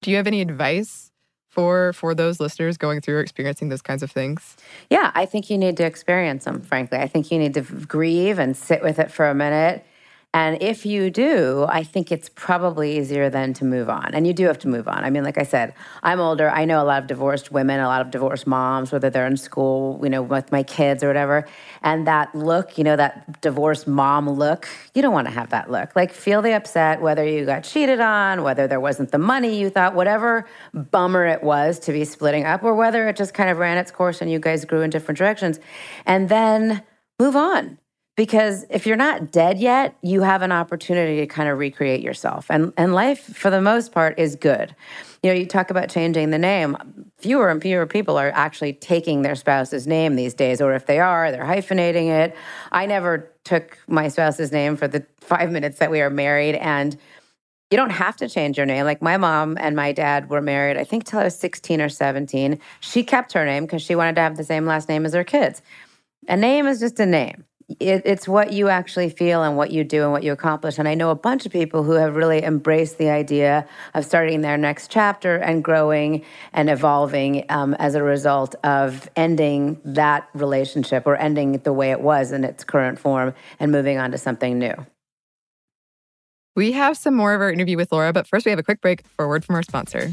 do 0.00 0.10
you 0.10 0.16
have 0.16 0.26
any 0.26 0.40
advice 0.40 1.10
for 1.48 1.92
for 1.92 2.14
those 2.14 2.38
listeners 2.38 2.76
going 2.76 3.00
through 3.00 3.16
or 3.16 3.20
experiencing 3.20 3.68
those 3.68 3.82
kinds 3.82 4.02
of 4.02 4.10
things? 4.10 4.56
Yeah, 4.88 5.10
I 5.14 5.26
think 5.26 5.50
you 5.50 5.58
need 5.58 5.76
to 5.78 5.84
experience 5.84 6.44
them, 6.44 6.60
frankly. 6.60 6.98
I 6.98 7.08
think 7.08 7.30
you 7.30 7.38
need 7.38 7.54
to 7.54 7.62
grieve 7.62 8.38
and 8.38 8.56
sit 8.56 8.82
with 8.82 8.98
it 8.98 9.10
for 9.10 9.28
a 9.28 9.34
minute. 9.34 9.84
And 10.32 10.62
if 10.62 10.86
you 10.86 11.10
do, 11.10 11.66
I 11.68 11.82
think 11.82 12.12
it's 12.12 12.28
probably 12.28 12.98
easier 12.98 13.30
then 13.30 13.52
to 13.54 13.64
move 13.64 13.90
on. 13.90 14.14
And 14.14 14.28
you 14.28 14.32
do 14.32 14.46
have 14.46 14.60
to 14.60 14.68
move 14.68 14.86
on. 14.86 15.02
I 15.02 15.10
mean, 15.10 15.24
like 15.24 15.38
I 15.38 15.42
said, 15.42 15.74
I'm 16.04 16.20
older. 16.20 16.48
I 16.48 16.66
know 16.66 16.80
a 16.80 16.84
lot 16.84 17.02
of 17.02 17.08
divorced 17.08 17.50
women, 17.50 17.80
a 17.80 17.88
lot 17.88 18.00
of 18.00 18.12
divorced 18.12 18.46
moms, 18.46 18.92
whether 18.92 19.10
they're 19.10 19.26
in 19.26 19.36
school, 19.36 19.98
you 20.04 20.08
know, 20.08 20.22
with 20.22 20.52
my 20.52 20.62
kids 20.62 21.02
or 21.02 21.08
whatever. 21.08 21.48
And 21.82 22.06
that 22.06 22.32
look, 22.32 22.78
you 22.78 22.84
know, 22.84 22.94
that 22.94 23.40
divorced 23.40 23.88
mom 23.88 24.30
look, 24.30 24.68
you 24.94 25.02
don't 25.02 25.12
want 25.12 25.26
to 25.26 25.34
have 25.34 25.50
that 25.50 25.68
look. 25.68 25.96
Like, 25.96 26.12
feel 26.12 26.42
the 26.42 26.52
upset, 26.52 27.02
whether 27.02 27.24
you 27.24 27.44
got 27.44 27.64
cheated 27.64 27.98
on, 27.98 28.44
whether 28.44 28.68
there 28.68 28.80
wasn't 28.80 29.10
the 29.10 29.18
money 29.18 29.58
you 29.58 29.68
thought, 29.68 29.96
whatever 29.96 30.46
bummer 30.72 31.26
it 31.26 31.42
was 31.42 31.80
to 31.80 31.92
be 31.92 32.04
splitting 32.04 32.44
up, 32.44 32.62
or 32.62 32.76
whether 32.76 33.08
it 33.08 33.16
just 33.16 33.34
kind 33.34 33.50
of 33.50 33.58
ran 33.58 33.78
its 33.78 33.90
course 33.90 34.20
and 34.20 34.30
you 34.30 34.38
guys 34.38 34.64
grew 34.64 34.82
in 34.82 34.90
different 34.90 35.18
directions. 35.18 35.58
And 36.06 36.28
then 36.28 36.84
move 37.18 37.34
on 37.34 37.79
because 38.20 38.66
if 38.68 38.86
you're 38.86 38.98
not 38.98 39.32
dead 39.32 39.58
yet 39.58 39.96
you 40.02 40.20
have 40.20 40.42
an 40.42 40.52
opportunity 40.52 41.20
to 41.20 41.26
kind 41.26 41.48
of 41.48 41.56
recreate 41.56 42.02
yourself 42.02 42.44
and 42.50 42.70
and 42.76 42.92
life 42.92 43.34
for 43.34 43.48
the 43.48 43.62
most 43.62 43.92
part 43.92 44.18
is 44.18 44.36
good 44.36 44.76
you 45.22 45.30
know 45.30 45.34
you 45.34 45.46
talk 45.46 45.70
about 45.70 45.88
changing 45.88 46.28
the 46.28 46.36
name 46.36 46.76
fewer 47.16 47.48
and 47.48 47.62
fewer 47.62 47.86
people 47.86 48.18
are 48.18 48.30
actually 48.34 48.74
taking 48.74 49.22
their 49.22 49.34
spouse's 49.34 49.86
name 49.86 50.16
these 50.16 50.34
days 50.34 50.60
or 50.60 50.74
if 50.74 50.84
they 50.84 50.98
are 50.98 51.32
they're 51.32 51.46
hyphenating 51.46 52.08
it 52.08 52.36
i 52.72 52.84
never 52.84 53.32
took 53.44 53.78
my 53.88 54.06
spouse's 54.06 54.52
name 54.52 54.76
for 54.76 54.86
the 54.86 55.02
5 55.22 55.50
minutes 55.50 55.78
that 55.78 55.90
we 55.90 56.02
are 56.02 56.10
married 56.10 56.56
and 56.56 56.98
you 57.70 57.78
don't 57.78 57.90
have 57.90 58.16
to 58.16 58.28
change 58.28 58.56
your 58.56 58.66
name. 58.66 58.84
Like 58.84 59.00
my 59.00 59.16
mom 59.16 59.56
and 59.60 59.76
my 59.76 59.92
dad 59.92 60.28
were 60.28 60.40
married, 60.40 60.76
I 60.76 60.82
think, 60.82 61.04
till 61.04 61.20
I 61.20 61.24
was 61.24 61.38
16 61.38 61.80
or 61.80 61.88
17. 61.88 62.58
She 62.80 63.04
kept 63.04 63.32
her 63.34 63.46
name 63.46 63.62
because 63.62 63.80
she 63.80 63.94
wanted 63.94 64.16
to 64.16 64.22
have 64.22 64.36
the 64.36 64.42
same 64.42 64.66
last 64.66 64.88
name 64.88 65.06
as 65.06 65.14
her 65.14 65.22
kids. 65.22 65.62
A 66.26 66.36
name 66.36 66.66
is 66.66 66.80
just 66.80 66.98
a 66.98 67.06
name. 67.06 67.44
It, 67.78 68.02
it's 68.04 68.26
what 68.26 68.52
you 68.52 68.68
actually 68.68 69.10
feel 69.10 69.42
and 69.42 69.56
what 69.56 69.70
you 69.70 69.84
do 69.84 70.02
and 70.02 70.12
what 70.12 70.24
you 70.24 70.32
accomplish. 70.32 70.78
And 70.78 70.88
I 70.88 70.94
know 70.94 71.10
a 71.10 71.14
bunch 71.14 71.46
of 71.46 71.52
people 71.52 71.84
who 71.84 71.92
have 71.92 72.16
really 72.16 72.42
embraced 72.42 72.98
the 72.98 73.10
idea 73.10 73.66
of 73.94 74.04
starting 74.04 74.40
their 74.40 74.56
next 74.56 74.90
chapter 74.90 75.36
and 75.36 75.62
growing 75.62 76.24
and 76.52 76.68
evolving 76.68 77.44
um, 77.48 77.74
as 77.74 77.94
a 77.94 78.02
result 78.02 78.56
of 78.64 79.08
ending 79.14 79.80
that 79.84 80.28
relationship 80.34 81.06
or 81.06 81.16
ending 81.16 81.52
the 81.58 81.72
way 81.72 81.92
it 81.92 82.00
was 82.00 82.32
in 82.32 82.44
its 82.44 82.64
current 82.64 82.98
form 82.98 83.34
and 83.60 83.70
moving 83.70 83.98
on 83.98 84.10
to 84.10 84.18
something 84.18 84.58
new. 84.58 84.74
We 86.56 86.72
have 86.72 86.96
some 86.96 87.14
more 87.14 87.34
of 87.34 87.40
our 87.40 87.52
interview 87.52 87.76
with 87.76 87.92
Laura, 87.92 88.12
but 88.12 88.26
first 88.26 88.44
we 88.44 88.50
have 88.50 88.58
a 88.58 88.64
quick 88.64 88.80
break 88.80 89.06
for 89.06 89.24
a 89.24 89.28
word 89.28 89.44
from 89.44 89.54
our 89.54 89.62
sponsor. 89.62 90.12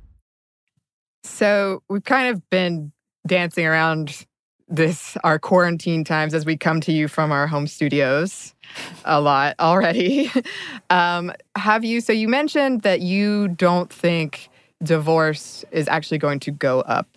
So 1.41 1.81
we've 1.89 2.03
kind 2.03 2.27
of 2.27 2.47
been 2.51 2.91
dancing 3.25 3.65
around 3.65 4.27
this 4.67 5.17
our 5.23 5.39
quarantine 5.39 6.03
times 6.03 6.35
as 6.35 6.45
we 6.45 6.55
come 6.55 6.81
to 6.81 6.91
you 6.91 7.07
from 7.07 7.31
our 7.31 7.47
home 7.47 7.65
studios 7.65 8.53
a 9.05 9.19
lot 9.19 9.55
already. 9.59 10.31
um, 10.91 11.31
have 11.55 11.83
you? 11.83 11.99
So 11.99 12.13
you 12.13 12.27
mentioned 12.27 12.83
that 12.83 13.01
you 13.01 13.47
don't 13.47 13.91
think 13.91 14.49
divorce 14.83 15.65
is 15.71 15.87
actually 15.87 16.19
going 16.19 16.41
to 16.41 16.51
go 16.51 16.81
up 16.81 17.07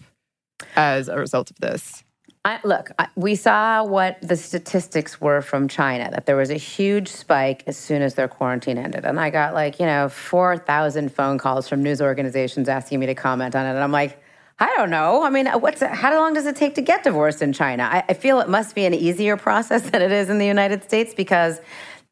as 0.74 1.08
a 1.08 1.18
result 1.18 1.50
of 1.50 1.60
this. 1.60 2.03
I, 2.46 2.60
look, 2.62 2.90
I, 2.98 3.08
we 3.16 3.36
saw 3.36 3.84
what 3.84 4.20
the 4.20 4.36
statistics 4.36 5.18
were 5.18 5.40
from 5.40 5.66
China 5.66 6.10
that 6.10 6.26
there 6.26 6.36
was 6.36 6.50
a 6.50 6.56
huge 6.56 7.08
spike 7.08 7.64
as 7.66 7.78
soon 7.78 8.02
as 8.02 8.14
their 8.14 8.28
quarantine 8.28 8.76
ended. 8.76 9.06
And 9.06 9.18
I 9.18 9.30
got 9.30 9.54
like, 9.54 9.80
you 9.80 9.86
know, 9.86 10.10
4,000 10.10 11.10
phone 11.10 11.38
calls 11.38 11.68
from 11.68 11.82
news 11.82 12.02
organizations 12.02 12.68
asking 12.68 13.00
me 13.00 13.06
to 13.06 13.14
comment 13.14 13.56
on 13.56 13.64
it. 13.64 13.70
And 13.70 13.78
I'm 13.78 13.92
like, 13.92 14.22
I 14.58 14.72
don't 14.76 14.90
know. 14.90 15.24
I 15.24 15.30
mean, 15.30 15.46
what's 15.46 15.82
how 15.82 16.14
long 16.14 16.34
does 16.34 16.46
it 16.46 16.54
take 16.54 16.74
to 16.76 16.82
get 16.82 17.02
divorced 17.02 17.42
in 17.42 17.52
China? 17.52 17.88
I, 17.90 18.04
I 18.10 18.14
feel 18.14 18.40
it 18.40 18.48
must 18.48 18.74
be 18.74 18.84
an 18.84 18.94
easier 18.94 19.36
process 19.36 19.82
than 19.90 20.02
it 20.02 20.12
is 20.12 20.28
in 20.28 20.38
the 20.38 20.46
United 20.46 20.84
States 20.84 21.14
because 21.14 21.60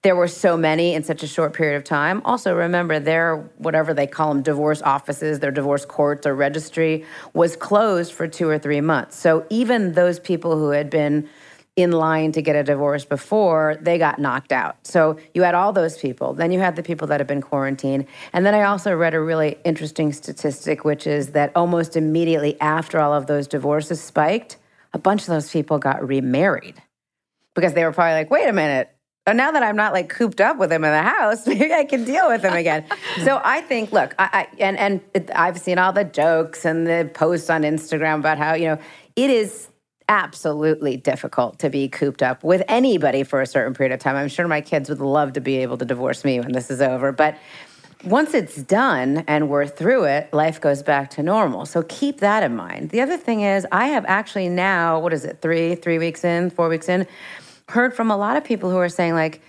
there 0.03 0.17
were 0.17 0.29
so 0.29 0.57
many 0.57 0.95
in 0.95 1.05
such 1.05 1.23
a 1.23 1.29
short 1.29 1.53
period 1.53 1.77
of 1.77 1.85
time. 1.85 2.23
Also, 2.25 2.55
remember, 2.55 2.99
their 2.99 3.37
whatever 3.59 3.95
they 3.95 4.07
call 4.07 4.35
them, 4.35 4.43
divorce 4.43 4.83
offices, 4.83 5.39
their 5.39 5.53
divorce 5.53 5.85
courts 5.85 6.27
or 6.27 6.35
registry 6.35 7.05
was 7.35 7.55
closed 7.55 8.13
for 8.13 8.27
two 8.27 8.49
or 8.49 8.59
three 8.59 8.81
months. 8.81 9.17
So 9.17 9.47
even 9.49 9.93
those 9.93 10.19
people 10.19 10.59
who 10.59 10.71
had 10.71 10.91
been 10.91 11.29
in 11.77 11.93
line 11.93 12.33
to 12.33 12.43
get 12.43 12.55
a 12.57 12.63
divorce 12.63 13.05
before, 13.05 13.79
they 13.81 13.97
got 13.97 14.19
knocked 14.19 14.53
out. 14.53 14.87
So 14.87 15.19
you 15.35 15.43
had 15.43 15.55
all 15.55 15.73
those 15.73 15.97
people. 15.97 16.35
Then 16.35 16.53
you 16.53 16.59
had 16.59 16.77
the 16.77 16.83
people 16.83 17.07
that 17.07 17.21
have 17.21 17.27
been 17.27 17.41
quarantined. 17.41 18.07
And 18.33 18.45
then 18.45 18.55
I 18.55 18.65
also 18.65 18.95
read 18.95 19.15
a 19.15 19.21
really 19.21 19.57
interesting 19.65 20.13
statistic, 20.13 20.85
which 20.85 21.07
is 21.07 21.29
that 21.29 21.53
almost 21.57 21.97
immediately 21.97 22.61
after 22.61 23.01
all 23.01 23.15
of 23.15 23.27
those 23.27 23.47
divorces 23.47 24.03
spiked, 24.03 24.59
a 24.93 24.99
bunch 24.99 25.23
of 25.23 25.29
those 25.29 25.51
people 25.51 25.79
got 25.79 26.07
remarried 26.07 26.83
because 27.55 27.73
they 27.73 27.85
were 27.85 27.93
probably 27.93 28.15
like, 28.15 28.31
wait 28.31 28.49
a 28.49 28.53
minute. 28.53 28.91
Uh, 29.25 29.33
now 29.33 29.53
that 29.53 29.63
I'm 29.63 29.77
not 29.77 29.93
like 29.93 30.09
cooped 30.09 30.41
up 30.41 30.57
with 30.59 30.73
him 30.73 30.83
in 30.85 30.91
the 30.91 31.03
house, 31.03 31.47
maybe 31.47 31.73
I 31.73 31.85
can 31.85 32.05
deal 32.05 32.29
with 32.29 32.43
him 32.43 32.55
again. 32.55 32.85
so 33.25 33.41
I 33.45 33.61
think, 33.61 33.93
look, 33.93 34.15
I, 34.19 34.29
I 34.33 34.49
and 34.59 34.77
and 34.77 35.01
it, 35.15 35.31
I've 35.35 35.59
seen 35.59 35.79
all 35.79 35.93
the 35.93 36.05
jokes 36.05 36.65
and 36.65 36.87
the 36.87 37.11
posts 37.15 37.49
on 37.49 37.63
Instagram 37.63 38.19
about 38.19 38.39
how 38.39 38.55
you 38.55 38.67
know 38.67 38.79
it 39.15 39.31
is 39.31 39.69
absolutely 40.09 40.97
difficult 40.97 41.59
to 41.61 41.71
be 41.71 41.89
cooped 41.89 42.23
up 42.23 42.43
with 42.43 42.63
anybody 42.69 43.23
for 43.23 43.41
a 43.41 43.47
certain 43.47 43.73
period 43.73 43.95
of 43.95 44.01
time. 44.01 44.17
I'm 44.17 44.29
sure 44.29 44.49
my 44.49 44.61
kids 44.61 44.89
would 44.89 45.01
love 45.01 45.35
to 45.35 45.41
be 45.41 45.59
able 45.59 45.79
to 45.79 45.85
divorce 45.85 46.25
me 46.25 46.41
when 46.41 46.53
this 46.53 46.71
is 46.71 46.83
over, 46.83 47.13
but 47.13 47.39
once 48.05 48.35
it's 48.35 48.57
done 48.57 49.23
and 49.29 49.49
we're 49.49 49.67
through 49.67 50.05
it, 50.05 50.33
life 50.33 50.61
goes 50.61 50.83
back 50.83 51.11
to 51.11 51.23
normal. 51.23 51.65
So 51.67 51.83
keep 51.85 52.19
that 52.19 52.43
in 52.43 52.57
mind. 52.57 52.91
The 52.91 53.01
other 53.01 53.17
thing 53.17 53.43
is, 53.43 53.65
I 53.71 53.87
have 53.89 54.05
actually 54.09 54.49
now, 54.49 54.99
what 54.99 55.13
is 55.13 55.25
it, 55.25 55.41
three, 55.41 55.77
three 55.77 55.99
weeks 55.99 56.25
in, 56.25 56.51
four 56.51 56.69
weeks 56.69 56.89
in, 56.89 57.07
heard 57.69 57.95
from 57.95 58.11
a 58.11 58.17
lot 58.17 58.37
of 58.37 58.45
people 58.45 58.71
who 58.71 58.79
are 58.79 58.89
saying, 58.89 59.15
like, 59.15 59.41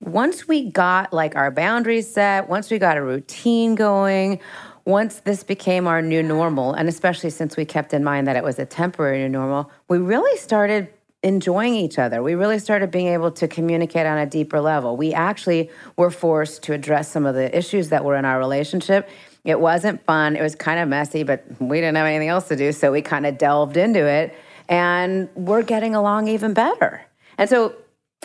once 0.00 0.48
we 0.48 0.70
got 0.70 1.12
like 1.12 1.36
our 1.36 1.50
boundaries 1.50 2.12
set, 2.12 2.48
once 2.48 2.70
we 2.70 2.78
got 2.78 2.96
a 2.96 3.02
routine 3.02 3.74
going, 3.74 4.40
once 4.86 5.20
this 5.20 5.44
became 5.44 5.86
our 5.86 6.00
new 6.00 6.22
normal, 6.22 6.72
and 6.72 6.88
especially 6.88 7.30
since 7.30 7.56
we 7.56 7.64
kept 7.64 7.92
in 7.92 8.02
mind 8.02 8.26
that 8.26 8.36
it 8.36 8.42
was 8.42 8.58
a 8.58 8.64
temporary 8.64 9.18
new 9.18 9.28
normal, 9.28 9.70
we 9.88 9.98
really 9.98 10.36
started 10.38 10.88
enjoying 11.22 11.74
each 11.74 11.98
other. 11.98 12.22
We 12.22 12.34
really 12.34 12.58
started 12.58 12.90
being 12.90 13.08
able 13.08 13.30
to 13.32 13.46
communicate 13.46 14.06
on 14.06 14.16
a 14.16 14.24
deeper 14.24 14.58
level. 14.58 14.96
We 14.96 15.12
actually 15.12 15.70
were 15.96 16.10
forced 16.10 16.62
to 16.62 16.72
address 16.72 17.10
some 17.10 17.26
of 17.26 17.34
the 17.34 17.54
issues 17.56 17.90
that 17.90 18.04
were 18.04 18.16
in 18.16 18.24
our 18.24 18.38
relationship. 18.38 19.06
It 19.44 19.60
wasn't 19.60 20.02
fun, 20.04 20.34
it 20.34 20.42
was 20.42 20.54
kind 20.54 20.80
of 20.80 20.88
messy, 20.88 21.22
but 21.22 21.44
we 21.60 21.78
didn't 21.78 21.96
have 21.96 22.06
anything 22.06 22.28
else 22.28 22.48
to 22.48 22.56
do, 22.56 22.72
so 22.72 22.90
we 22.90 23.02
kind 23.02 23.26
of 23.26 23.36
delved 23.36 23.76
into 23.76 24.06
it, 24.06 24.34
and 24.68 25.28
we're 25.34 25.62
getting 25.62 25.94
along 25.94 26.28
even 26.28 26.54
better. 26.54 27.02
And 27.40 27.48
so 27.48 27.74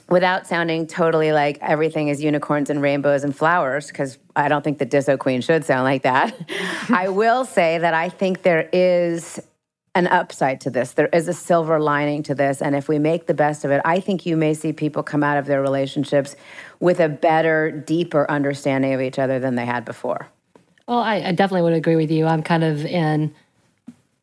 without 0.10 0.46
sounding 0.46 0.86
totally 0.86 1.32
like 1.32 1.58
everything 1.62 2.10
is 2.10 2.22
unicorns 2.22 2.70
and 2.70 2.82
rainbows 2.82 3.24
and 3.24 3.36
flowers, 3.36 3.88
because 3.88 4.18
I 4.36 4.50
don't 4.50 4.62
think 4.62 4.78
the 4.78 4.86
Disso 4.86 5.18
Queen 5.18 5.40
should 5.40 5.64
sound 5.64 5.86
like 5.86 6.04
that, 6.04 6.38
I 6.90 7.08
will 7.08 7.46
say 7.46 7.78
that 7.78 7.94
I 7.94 8.10
think 8.10 8.44
there 8.44 8.70
is 8.74 9.40
an 9.96 10.08
upside 10.08 10.60
to 10.62 10.70
this. 10.70 10.92
There 10.92 11.08
is 11.14 11.30
a 11.30 11.34
silver 11.34 11.80
lining 11.80 12.24
to 12.24 12.36
this. 12.36 12.62
And 12.62 12.76
if 12.76 12.90
we 12.90 13.00
make 13.00 13.28
the 13.28 13.34
best 13.34 13.64
of 13.64 13.72
it, 13.72 13.82
I 13.86 14.02
think 14.02 14.26
you 14.26 14.36
may 14.36 14.54
see 14.54 14.74
people 14.74 15.02
come 15.02 15.24
out 15.24 15.38
of 15.38 15.46
their 15.46 15.62
relationships 15.62 16.36
with 16.82 17.00
a 17.00 17.08
better, 17.08 17.72
deeper 17.72 18.30
understanding 18.30 18.94
of 18.94 19.00
each 19.00 19.18
other 19.18 19.40
than 19.40 19.56
they 19.56 19.66
had 19.66 19.86
before. 19.86 20.28
Well, 20.90 21.00
I, 21.00 21.22
I 21.22 21.32
definitely 21.32 21.62
would 21.62 21.74
agree 21.74 21.96
with 21.96 22.12
you. 22.12 22.26
I'm 22.26 22.44
kind 22.44 22.66
of 22.66 22.86
in 22.86 23.34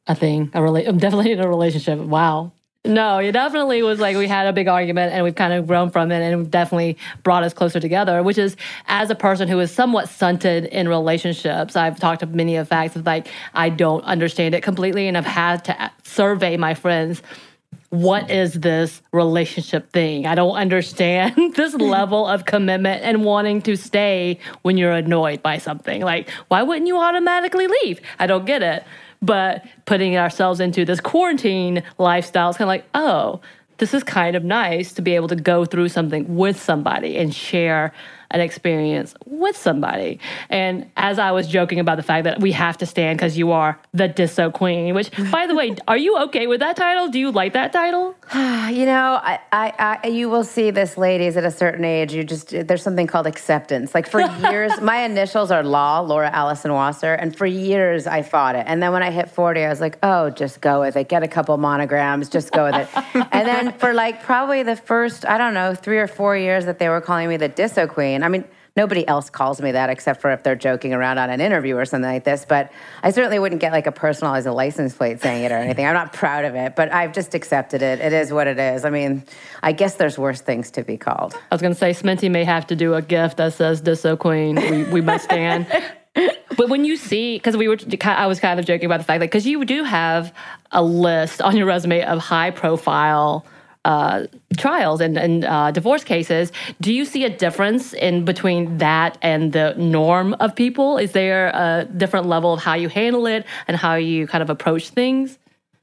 a 0.06 0.14
thing, 0.14 0.50
a 0.52 0.60
rela- 0.60 0.86
I'm 0.86 0.98
definitely 0.98 1.32
in 1.32 1.40
a 1.40 1.48
relationship. 1.48 1.98
Wow. 1.98 2.52
No, 2.84 3.18
it 3.18 3.30
definitely 3.30 3.80
was 3.84 4.00
like 4.00 4.16
we 4.16 4.26
had 4.26 4.48
a 4.48 4.52
big 4.52 4.66
argument 4.66 5.12
and 5.12 5.22
we've 5.22 5.36
kind 5.36 5.52
of 5.52 5.68
grown 5.68 5.90
from 5.90 6.10
it 6.10 6.20
and 6.20 6.50
definitely 6.50 6.96
brought 7.22 7.44
us 7.44 7.54
closer 7.54 7.78
together, 7.78 8.24
which 8.24 8.38
is 8.38 8.56
as 8.86 9.08
a 9.08 9.14
person 9.14 9.46
who 9.46 9.60
is 9.60 9.70
somewhat 9.70 10.08
stunted 10.08 10.64
in 10.64 10.88
relationships, 10.88 11.76
I've 11.76 12.00
talked 12.00 12.20
to 12.20 12.26
many 12.26 12.56
of 12.56 12.66
facts 12.66 12.96
of 12.96 13.06
like 13.06 13.28
I 13.54 13.68
don't 13.68 14.02
understand 14.02 14.56
it 14.56 14.64
completely 14.64 15.06
and 15.06 15.16
I've 15.16 15.24
had 15.24 15.64
to 15.66 15.92
survey 16.02 16.56
my 16.56 16.74
friends 16.74 17.22
what 17.92 18.30
is 18.30 18.54
this 18.54 19.02
relationship 19.12 19.92
thing? 19.92 20.26
I 20.26 20.34
don't 20.34 20.56
understand 20.56 21.54
this 21.54 21.74
level 21.78 22.26
of 22.26 22.46
commitment 22.46 23.02
and 23.02 23.22
wanting 23.22 23.60
to 23.62 23.76
stay 23.76 24.38
when 24.62 24.78
you're 24.78 24.92
annoyed 24.92 25.42
by 25.42 25.58
something. 25.58 26.00
Like, 26.00 26.30
why 26.48 26.62
wouldn't 26.62 26.86
you 26.86 26.96
automatically 26.96 27.66
leave? 27.66 28.00
I 28.18 28.26
don't 28.26 28.46
get 28.46 28.62
it. 28.62 28.84
But 29.22 29.64
putting 29.86 30.16
ourselves 30.16 30.60
into 30.60 30.84
this 30.84 31.00
quarantine 31.00 31.82
lifestyle 31.96 32.50
is 32.50 32.56
kind 32.56 32.66
of 32.66 32.72
like, 32.72 32.84
oh, 32.94 33.40
this 33.78 33.94
is 33.94 34.04
kind 34.04 34.36
of 34.36 34.44
nice 34.44 34.92
to 34.92 35.02
be 35.02 35.14
able 35.14 35.28
to 35.28 35.34
go 35.36 35.64
through 35.64 35.88
something 35.88 36.36
with 36.36 36.60
somebody 36.60 37.16
and 37.16 37.34
share 37.34 37.92
an 38.30 38.40
experience 38.40 39.14
with 39.26 39.56
somebody. 39.56 40.20
And 40.48 40.90
as 40.96 41.18
I 41.18 41.32
was 41.32 41.46
joking 41.46 41.80
about 41.80 41.96
the 41.96 42.02
fact 42.02 42.24
that 42.24 42.40
we 42.40 42.52
have 42.52 42.78
to 42.78 42.86
stand 42.86 43.18
because 43.18 43.36
you 43.36 43.52
are 43.52 43.78
the 43.92 44.08
Disso 44.08 44.52
Queen, 44.52 44.94
which, 44.94 45.10
by 45.30 45.46
the 45.46 45.54
way, 45.54 45.74
are 45.88 45.96
you 45.96 46.16
okay 46.24 46.46
with 46.46 46.60
that 46.60 46.76
title? 46.76 47.08
Do 47.08 47.18
you 47.18 47.30
like 47.30 47.52
that 47.54 47.72
title? 47.72 48.14
you 48.34 48.86
know, 48.86 49.20
I, 49.22 49.40
I, 49.50 49.98
I, 50.04 50.06
you 50.06 50.30
will 50.30 50.44
see 50.44 50.70
this, 50.70 50.96
ladies, 50.96 51.36
at 51.36 51.44
a 51.44 51.50
certain 51.50 51.84
age. 51.84 52.14
You 52.14 52.24
just 52.24 52.50
there's 52.50 52.82
something 52.82 53.06
called 53.06 53.26
acceptance. 53.26 53.94
Like 53.94 54.08
for 54.08 54.20
years, 54.50 54.80
my 54.80 55.02
initials 55.02 55.50
are 55.50 55.62
Law, 55.62 56.00
Laura 56.00 56.30
Allison 56.30 56.72
Wasser, 56.72 57.12
and 57.12 57.36
for 57.36 57.46
years 57.46 58.06
I 58.06 58.22
fought 58.22 58.54
it. 58.54 58.64
And 58.66 58.82
then 58.82 58.92
when 58.92 59.02
I 59.02 59.10
hit 59.10 59.28
40, 59.28 59.64
I 59.64 59.68
was 59.68 59.80
like, 59.80 59.98
oh, 60.02 60.30
just 60.30 60.60
go 60.60 60.80
with 60.80 60.96
it. 60.96 61.08
Get 61.08 61.22
a 61.22 61.28
couple 61.28 61.56
monograms, 61.58 62.28
just 62.28 62.52
go 62.52 62.70
with 62.70 62.76
it. 62.76 62.88
and 63.32 63.46
then 63.46 63.72
for 63.74 63.92
like 63.92 64.22
probably 64.22 64.62
the 64.62 64.76
first, 64.76 65.26
I 65.26 65.36
don't 65.36 65.52
know, 65.52 65.74
three 65.74 65.98
or 65.98 66.06
four 66.06 66.36
years 66.36 66.64
that 66.64 66.78
they 66.78 66.88
were 66.88 67.00
calling 67.00 67.28
me 67.28 67.36
the 67.36 67.48
Disso 67.48 67.88
Queen. 67.88 68.22
I 68.22 68.28
mean, 68.28 68.44
Nobody 68.74 69.06
else 69.06 69.28
calls 69.28 69.60
me 69.60 69.72
that 69.72 69.90
except 69.90 70.22
for 70.22 70.30
if 70.32 70.42
they're 70.42 70.56
joking 70.56 70.94
around 70.94 71.18
on 71.18 71.28
an 71.28 71.42
interview 71.42 71.76
or 71.76 71.84
something 71.84 72.10
like 72.10 72.24
this. 72.24 72.46
But 72.48 72.72
I 73.02 73.10
certainly 73.10 73.38
wouldn't 73.38 73.60
get 73.60 73.72
like 73.72 73.86
a 73.86 73.92
personalized 73.92 74.46
license 74.46 74.94
plate 74.94 75.20
saying 75.20 75.44
it 75.44 75.52
or 75.52 75.56
anything. 75.58 75.84
I'm 75.84 75.94
not 75.94 76.12
proud 76.14 76.46
of 76.46 76.54
it, 76.54 76.74
but 76.74 76.90
I've 76.90 77.12
just 77.12 77.34
accepted 77.34 77.82
it. 77.82 78.00
It 78.00 78.14
is 78.14 78.32
what 78.32 78.46
it 78.46 78.58
is. 78.58 78.84
I 78.86 78.90
mean, 78.90 79.24
I 79.62 79.72
guess 79.72 79.96
there's 79.96 80.18
worse 80.18 80.40
things 80.40 80.70
to 80.72 80.84
be 80.84 80.96
called. 80.96 81.34
I 81.34 81.54
was 81.54 81.60
going 81.60 81.74
to 81.74 81.78
say, 81.78 81.90
Sminty 81.90 82.30
may 82.30 82.44
have 82.44 82.66
to 82.68 82.76
do 82.76 82.94
a 82.94 83.02
gift 83.02 83.36
that 83.36 83.52
says 83.52 83.82
"Disso 83.82 84.18
Queen." 84.18 84.56
We, 84.56 84.84
we 84.84 85.00
must 85.02 85.24
stand. 85.24 85.66
but 86.56 86.68
when 86.68 86.86
you 86.86 86.96
see, 86.96 87.36
because 87.36 87.56
we 87.56 87.68
were, 87.68 87.76
I 88.04 88.26
was 88.26 88.40
kind 88.40 88.58
of 88.58 88.64
joking 88.64 88.86
about 88.86 88.98
the 88.98 89.04
fact 89.04 89.20
that 89.20 89.26
because 89.26 89.46
you 89.46 89.62
do 89.64 89.84
have 89.84 90.34
a 90.70 90.82
list 90.82 91.42
on 91.42 91.56
your 91.56 91.66
resume 91.66 92.02
of 92.02 92.18
high 92.20 92.50
profile 92.50 93.44
uh, 93.84 94.26
trials 94.56 95.00
and, 95.00 95.18
and 95.18 95.44
uh, 95.44 95.70
divorce 95.70 96.04
cases. 96.04 96.52
Do 96.80 96.92
you 96.92 97.04
see 97.04 97.24
a 97.24 97.30
difference 97.30 97.92
in 97.92 98.24
between 98.24 98.78
that 98.78 99.18
and 99.22 99.52
the 99.52 99.74
norm 99.76 100.34
of 100.34 100.54
people? 100.54 100.98
Is 100.98 101.12
there 101.12 101.48
a 101.48 101.88
different 101.96 102.26
level 102.26 102.52
of 102.52 102.62
how 102.62 102.74
you 102.74 102.88
handle 102.88 103.26
it 103.26 103.44
and 103.66 103.76
how 103.76 103.94
you 103.94 104.26
kind 104.26 104.42
of 104.42 104.50
approach 104.50 104.90
things? 104.90 105.38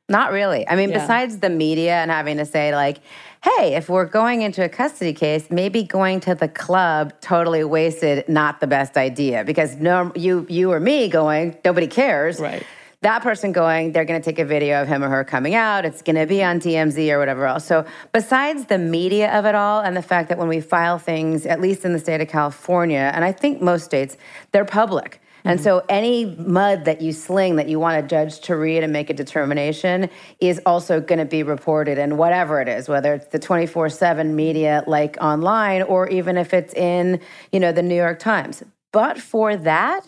Not 0.08 0.32
really. 0.32 0.68
I 0.68 0.76
mean, 0.76 0.90
yeah. 0.90 1.00
besides 1.00 1.40
the 1.40 1.50
media 1.50 1.94
and 1.94 2.10
having 2.10 2.38
to 2.38 2.46
say, 2.46 2.74
like, 2.74 2.98
hey, 3.44 3.76
if 3.76 3.90
we're 3.90 4.06
going 4.06 4.42
into 4.42 4.64
a 4.64 4.70
custody 4.70 5.14
case, 5.14 5.52
maybe 5.52 5.84
going 5.84 6.20
to 6.22 6.34
the 6.34 6.48
club 6.48 7.14
totally 7.22 7.64
wasted, 7.64 8.28
not 8.28 8.60
the 8.60 8.68
best 8.68 8.98
idea 8.98 9.44
because 9.44 9.76
no, 9.76 10.12
you, 10.16 10.48
you 10.50 10.72
or 10.72 10.80
me 10.80 11.10
going, 11.10 11.56
nobody 11.64 11.88
cares. 11.88 12.40
Right 12.40 12.66
that 13.02 13.22
person 13.22 13.52
going, 13.52 13.94
they're 13.94 14.06
going 14.06 14.22
to 14.22 14.26
take 14.26 14.40
a 14.40 14.46
video 14.46 14.82
of 14.82 14.88
him 14.88 15.04
or 15.04 15.10
her 15.10 15.24
coming 15.24 15.56
out. 15.56 15.86
It's 15.86 16.02
going 16.02 16.18
to 16.18 16.26
be 16.26 16.44
on 16.44 16.60
TMZ 16.60 17.12
or 17.12 17.20
whatever 17.20 17.46
else. 17.46 17.66
So, 17.66 17.86
besides 18.12 18.66
the 18.66 18.78
media 18.78 19.32
of 19.38 19.46
it 19.46 19.56
all 19.56 19.82
and 19.82 19.96
the 19.96 20.02
fact 20.02 20.30
that 20.30 20.38
when 20.38 20.50
we 20.50 20.60
file 20.60 21.00
things, 21.00 21.46
at 21.46 21.62
least 21.62 21.86
in 21.86 21.94
the 21.94 22.00
state 22.00 22.20
of 22.20 22.28
California, 22.28 23.12
and 23.14 23.24
I 23.24 23.32
think 23.32 23.62
most 23.62 23.86
states, 23.86 24.18
they're 24.52 24.66
public. 24.66 25.22
And 25.46 25.60
mm-hmm. 25.60 25.64
so 25.64 25.86
any 25.88 26.26
mud 26.26 26.86
that 26.86 27.02
you 27.02 27.14
sling 27.14 27.56
that 27.56 27.70
you 27.70 27.80
want 27.80 28.04
a 28.04 28.08
judge 28.08 28.42
to 28.42 28.58
read 28.58 28.84
and 28.84 28.92
make 28.92 29.10
a 29.10 29.14
determination 29.14 30.10
is 30.40 30.60
also 30.66 31.00
going 31.00 31.20
to 31.20 31.26
be 31.26 31.44
reported 31.44 31.98
in 31.98 32.18
whatever 32.18 32.60
it 32.60 32.68
is, 32.68 32.90
whether 32.90 33.14
it's 33.14 33.28
the 33.28 33.40
24/7 33.40 34.34
media 34.34 34.84
like 34.86 35.18
online 35.22 35.82
or 35.84 36.10
even 36.10 36.38
if 36.38 36.54
it's 36.54 36.74
in, 36.74 37.22
you 37.52 37.60
know, 37.60 37.72
the 37.72 37.82
New 37.82 37.96
York 37.96 38.20
Times. 38.20 38.64
But 38.92 39.20
for 39.20 39.56
that, 39.56 40.02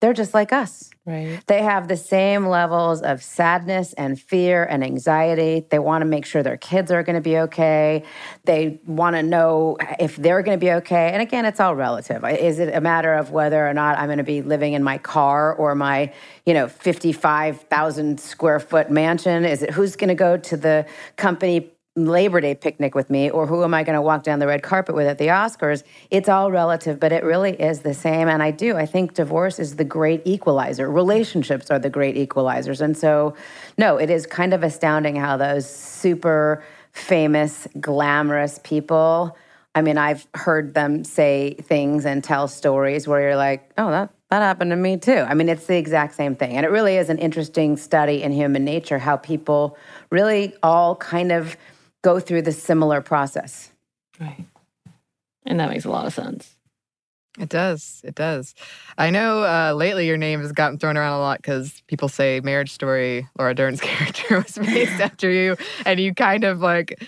they're 0.00 0.12
just 0.12 0.34
like 0.34 0.52
us. 0.52 0.90
Right. 1.06 1.38
They 1.46 1.62
have 1.62 1.88
the 1.88 1.96
same 1.96 2.46
levels 2.46 3.02
of 3.02 3.22
sadness 3.22 3.92
and 3.92 4.18
fear 4.18 4.64
and 4.64 4.82
anxiety. 4.82 5.66
They 5.70 5.78
want 5.78 6.00
to 6.00 6.06
make 6.06 6.24
sure 6.24 6.42
their 6.42 6.56
kids 6.56 6.90
are 6.90 7.02
going 7.02 7.16
to 7.16 7.22
be 7.22 7.38
okay. 7.40 8.04
They 8.44 8.80
want 8.86 9.16
to 9.16 9.22
know 9.22 9.76
if 9.98 10.16
they're 10.16 10.42
going 10.42 10.58
to 10.58 10.64
be 10.64 10.72
okay. 10.72 11.10
And 11.12 11.20
again, 11.20 11.44
it's 11.44 11.60
all 11.60 11.74
relative. 11.76 12.24
Is 12.24 12.58
it 12.58 12.74
a 12.74 12.80
matter 12.80 13.12
of 13.12 13.32
whether 13.32 13.66
or 13.66 13.74
not 13.74 13.98
I'm 13.98 14.06
going 14.06 14.18
to 14.18 14.24
be 14.24 14.40
living 14.40 14.72
in 14.72 14.82
my 14.82 14.96
car 14.96 15.54
or 15.54 15.74
my, 15.74 16.12
you 16.46 16.54
know, 16.54 16.68
55,000 16.68 18.18
square 18.18 18.60
foot 18.60 18.90
mansion? 18.90 19.44
Is 19.44 19.62
it 19.62 19.70
who's 19.70 19.96
going 19.96 20.08
to 20.08 20.14
go 20.14 20.38
to 20.38 20.56
the 20.56 20.86
company 21.16 21.70
Labor 21.96 22.40
Day 22.40 22.56
picnic 22.56 22.94
with 22.94 23.08
me 23.08 23.30
or 23.30 23.46
who 23.46 23.62
am 23.62 23.72
I 23.72 23.84
going 23.84 23.94
to 23.94 24.02
walk 24.02 24.24
down 24.24 24.40
the 24.40 24.48
red 24.48 24.64
carpet 24.64 24.96
with 24.96 25.06
at 25.06 25.18
the 25.18 25.28
Oscars, 25.28 25.84
it's 26.10 26.28
all 26.28 26.50
relative, 26.50 26.98
but 26.98 27.12
it 27.12 27.22
really 27.22 27.52
is 27.52 27.80
the 27.80 27.94
same. 27.94 28.28
And 28.28 28.42
I 28.42 28.50
do. 28.50 28.76
I 28.76 28.84
think 28.84 29.14
divorce 29.14 29.60
is 29.60 29.76
the 29.76 29.84
great 29.84 30.22
equalizer. 30.24 30.90
Relationships 30.90 31.70
are 31.70 31.78
the 31.78 31.90
great 31.90 32.16
equalizers. 32.16 32.80
And 32.80 32.96
so, 32.96 33.36
no, 33.78 33.96
it 33.96 34.10
is 34.10 34.26
kind 34.26 34.52
of 34.52 34.64
astounding 34.64 35.14
how 35.14 35.36
those 35.36 35.68
super 35.68 36.64
famous, 36.90 37.68
glamorous 37.80 38.58
people. 38.64 39.36
I 39.76 39.82
mean, 39.82 39.96
I've 39.96 40.26
heard 40.34 40.74
them 40.74 41.04
say 41.04 41.54
things 41.62 42.06
and 42.06 42.24
tell 42.24 42.48
stories 42.48 43.06
where 43.06 43.20
you're 43.20 43.36
like, 43.36 43.70
oh, 43.78 43.90
that, 43.92 44.10
that 44.30 44.40
happened 44.40 44.70
to 44.72 44.76
me 44.76 44.96
too. 44.96 45.18
I 45.28 45.34
mean, 45.34 45.48
it's 45.48 45.66
the 45.66 45.76
exact 45.76 46.14
same 46.14 46.34
thing. 46.34 46.56
And 46.56 46.66
it 46.66 46.70
really 46.70 46.96
is 46.96 47.08
an 47.08 47.18
interesting 47.18 47.76
study 47.76 48.22
in 48.24 48.32
human 48.32 48.64
nature 48.64 48.98
how 48.98 49.16
people 49.16 49.76
really 50.10 50.54
all 50.62 50.96
kind 50.96 51.30
of 51.30 51.56
go 52.04 52.20
through 52.20 52.42
the 52.42 52.52
similar 52.52 53.00
process. 53.00 53.72
Right. 54.20 54.44
And 55.46 55.58
that 55.58 55.70
makes 55.70 55.84
a 55.84 55.90
lot 55.90 56.06
of 56.06 56.12
sense. 56.12 56.56
It 57.38 57.48
does. 57.48 58.00
It 58.04 58.14
does. 58.14 58.54
I 58.96 59.10
know 59.10 59.42
uh, 59.42 59.72
lately 59.74 60.06
your 60.06 60.18
name 60.18 60.40
has 60.40 60.52
gotten 60.52 60.78
thrown 60.78 60.96
around 60.96 61.14
a 61.14 61.20
lot 61.20 61.38
because 61.38 61.82
people 61.88 62.08
say 62.08 62.40
Marriage 62.44 62.70
Story, 62.70 63.26
Laura 63.38 63.54
Dern's 63.54 63.80
character 63.82 64.36
was 64.36 64.56
based 64.56 64.92
after 65.00 65.28
you, 65.30 65.56
and 65.84 65.98
you 65.98 66.14
kind 66.14 66.44
of 66.44 66.60
like. 66.60 67.02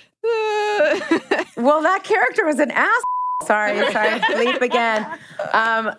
well, 1.57 1.83
that 1.83 2.03
character 2.03 2.45
was 2.45 2.59
an 2.59 2.73
ass. 2.73 3.03
Sorry, 3.45 3.93
sorry, 3.93 4.21
leap 4.45 4.61
again. 4.63 5.07
Um, 5.53 5.93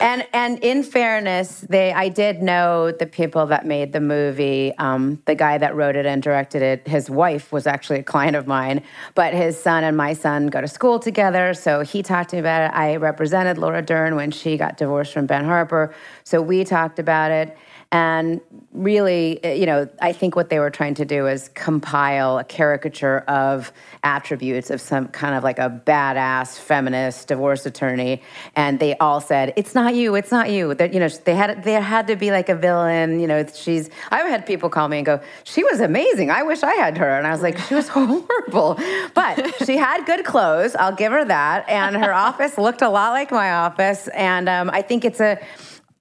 and 0.00 0.26
and 0.32 0.58
in 0.60 0.82
fairness, 0.82 1.64
they 1.68 1.92
I 1.92 2.08
did 2.08 2.42
know 2.42 2.92
the 2.92 3.06
people 3.06 3.46
that 3.46 3.66
made 3.66 3.92
the 3.92 4.00
movie. 4.00 4.72
Um, 4.78 5.20
the 5.26 5.34
guy 5.34 5.58
that 5.58 5.74
wrote 5.74 5.96
it 5.96 6.06
and 6.06 6.22
directed 6.22 6.62
it, 6.62 6.88
his 6.88 7.10
wife 7.10 7.52
was 7.52 7.66
actually 7.66 7.98
a 7.98 8.02
client 8.02 8.36
of 8.36 8.46
mine. 8.46 8.82
But 9.14 9.34
his 9.34 9.60
son 9.60 9.84
and 9.84 9.96
my 9.96 10.14
son 10.14 10.46
go 10.46 10.60
to 10.60 10.68
school 10.68 10.98
together, 10.98 11.54
so 11.54 11.82
he 11.82 12.02
talked 12.02 12.30
to 12.30 12.36
me 12.36 12.40
about 12.40 12.70
it. 12.70 12.76
I 12.76 12.96
represented 12.96 13.58
Laura 13.58 13.82
Dern 13.82 14.16
when 14.16 14.30
she 14.30 14.56
got 14.56 14.76
divorced 14.76 15.12
from 15.12 15.26
Ben 15.26 15.44
Harper, 15.44 15.94
so 16.24 16.40
we 16.40 16.64
talked 16.64 16.98
about 16.98 17.30
it. 17.30 17.56
And 17.92 18.40
really, 18.72 19.38
eh, 19.44 19.52
you 19.52 19.66
know, 19.66 19.86
I 20.00 20.14
think 20.14 20.34
what 20.34 20.48
they 20.48 20.58
were 20.58 20.70
trying 20.70 20.94
to 20.94 21.04
do 21.04 21.26
is 21.26 21.50
compile 21.50 22.38
a 22.38 22.44
caricature 22.44 23.18
of 23.28 23.70
attributes 24.02 24.70
of 24.70 24.80
some 24.80 25.08
kind 25.08 25.34
of 25.34 25.44
like 25.44 25.58
a 25.58 25.82
badass 25.86 26.58
feminist 26.58 27.28
divorce 27.28 27.66
attorney. 27.66 28.22
And 28.56 28.80
they 28.80 28.96
all 28.96 29.20
said, 29.20 29.52
"It's 29.56 29.74
not 29.74 29.94
you. 29.94 30.14
It's 30.14 30.30
not 30.30 30.50
you." 30.50 30.72
That 30.72 30.94
you 30.94 31.00
know, 31.00 31.08
they 31.08 31.34
had 31.34 31.64
they 31.64 31.74
had 31.74 32.06
to 32.06 32.16
be 32.16 32.30
like 32.30 32.48
a 32.48 32.54
villain. 32.54 33.20
You 33.20 33.26
know, 33.26 33.44
she's. 33.54 33.90
I've 34.10 34.26
had 34.26 34.46
people 34.46 34.70
call 34.70 34.88
me 34.88 34.96
and 34.96 35.06
go, 35.06 35.20
"She 35.44 35.62
was 35.62 35.80
amazing. 35.80 36.30
I 36.30 36.44
wish 36.44 36.62
I 36.62 36.72
had 36.72 36.96
her." 36.96 37.10
And 37.10 37.26
I 37.26 37.30
was 37.30 37.42
like, 37.42 37.58
"She 37.58 37.74
was 37.74 37.88
horrible," 37.96 38.80
but 39.12 39.66
she 39.66 39.76
had 39.76 40.06
good 40.06 40.24
clothes. 40.24 40.74
I'll 40.76 40.96
give 40.96 41.12
her 41.12 41.26
that. 41.26 41.68
And 41.68 41.94
her 41.96 42.14
office 42.28 42.56
looked 42.56 42.80
a 42.80 42.88
lot 42.88 43.10
like 43.10 43.30
my 43.30 43.52
office. 43.52 44.08
And 44.08 44.48
um, 44.48 44.70
I 44.70 44.80
think 44.80 45.04
it's 45.04 45.20
a 45.20 45.38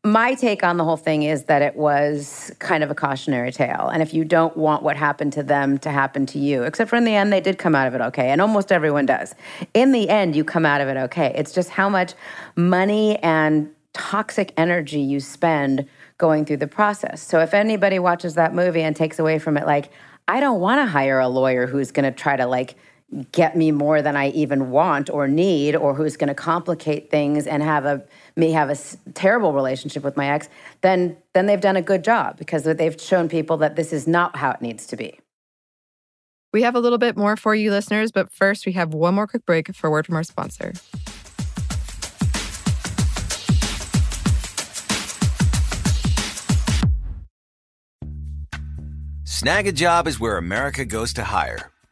my 0.04 0.34
take 0.34 0.64
on 0.64 0.78
the 0.78 0.84
whole 0.84 0.98
thing 0.98 1.24
is 1.24 1.44
that 1.44 1.62
it 1.62 1.76
was 1.76 2.52
kind 2.58 2.84
of 2.84 2.90
a 2.90 2.96
cautionary 2.96 3.52
tale. 3.52 3.88
And 3.94 4.02
if 4.02 4.16
you 4.16 4.26
don't 4.26 4.58
want 4.58 4.82
what 4.82 4.98
happened 4.98 5.34
to 5.34 5.44
them 5.44 5.78
to 5.80 5.92
happen 5.92 6.26
to 6.28 6.40
you, 6.40 6.64
except 6.64 6.90
for 6.90 6.96
in 6.96 7.04
the 7.04 7.14
end, 7.14 7.32
they 7.32 7.42
did 7.42 7.60
come 7.60 7.76
out 7.76 7.88
of 7.88 7.94
it 7.94 8.02
okay. 8.02 8.30
And 8.30 8.42
almost 8.42 8.72
everyone 8.72 9.06
does. 9.06 9.36
In 9.76 9.92
the 9.92 10.10
end, 10.10 10.36
you 10.36 10.44
come 10.44 10.66
out 10.66 10.82
of 10.82 10.88
it 10.88 10.98
okay. 10.98 11.34
It's 11.36 11.52
just 11.52 11.70
how 11.70 11.88
much 11.88 12.14
money 12.56 13.18
and 13.20 13.70
toxic 13.94 14.54
energy 14.58 15.02
you 15.02 15.20
spend 15.20 15.88
going 16.18 16.46
through 16.46 16.58
the 16.58 16.68
process. 16.68 17.22
So 17.22 17.40
if 17.40 17.54
anybody 17.54 18.00
watches 18.00 18.34
that 18.36 18.56
movie 18.56 18.82
and 18.82 18.96
takes 18.96 19.20
away 19.20 19.38
from 19.38 19.56
it, 19.56 19.68
like, 19.68 19.92
I 20.28 20.40
don't 20.40 20.60
want 20.60 20.82
to 20.82 20.86
hire 20.88 21.20
a 21.20 21.28
lawyer 21.28 21.68
who's 21.68 21.92
going 21.92 22.12
to 22.12 22.18
try 22.18 22.36
to 22.38 22.48
like 22.48 22.76
get 23.32 23.58
me 23.58 23.71
more 23.71 24.02
than 24.02 24.15
I 24.15 24.30
even 24.30 24.71
want 24.71 25.10
or 25.10 25.28
need, 25.28 25.76
or 25.76 25.93
who's 25.93 26.15
going 26.17 26.30
to 26.30 26.34
complicate 26.34 27.12
things 27.12 27.45
and 27.47 27.62
have 27.62 27.86
a 27.86 28.04
me 28.36 28.52
have 28.52 28.69
a 28.69 28.78
terrible 29.13 29.54
relationship 29.54 30.04
with 30.04 30.15
my 30.15 30.30
ex, 30.30 30.47
then 30.82 31.17
then 31.34 31.45
they've 31.45 31.62
done 31.62 31.76
a 31.76 31.82
good 31.82 32.04
job 32.04 32.38
because 32.38 32.63
they've 32.63 33.02
shown 33.02 33.28
people 33.28 33.58
that 33.58 33.76
this 33.76 33.91
is 33.91 34.08
not 34.08 34.36
how 34.38 34.52
it 34.52 34.62
needs 34.62 34.88
to 34.88 34.95
be. 34.95 35.19
We 36.54 36.63
have 36.63 36.76
a 36.76 36.80
little 36.80 36.97
bit 36.97 37.15
more 37.15 37.38
for 37.38 37.56
you 37.56 37.71
listeners, 37.71 38.12
but 38.12 38.32
first 38.32 38.65
we 38.65 38.74
have 38.74 38.93
one 38.93 39.15
more 39.15 39.28
quick 39.28 39.45
break 39.45 39.74
for 39.74 39.88
a 39.88 39.91
word 39.91 40.06
from 40.06 40.15
our 40.15 40.24
sponsor. 40.24 40.74
Snagajob 49.41 50.06
is 50.06 50.19
where 50.19 50.38
America 50.38 50.86
goes 50.86 51.13
to 51.13 51.24
hire, 51.24 51.70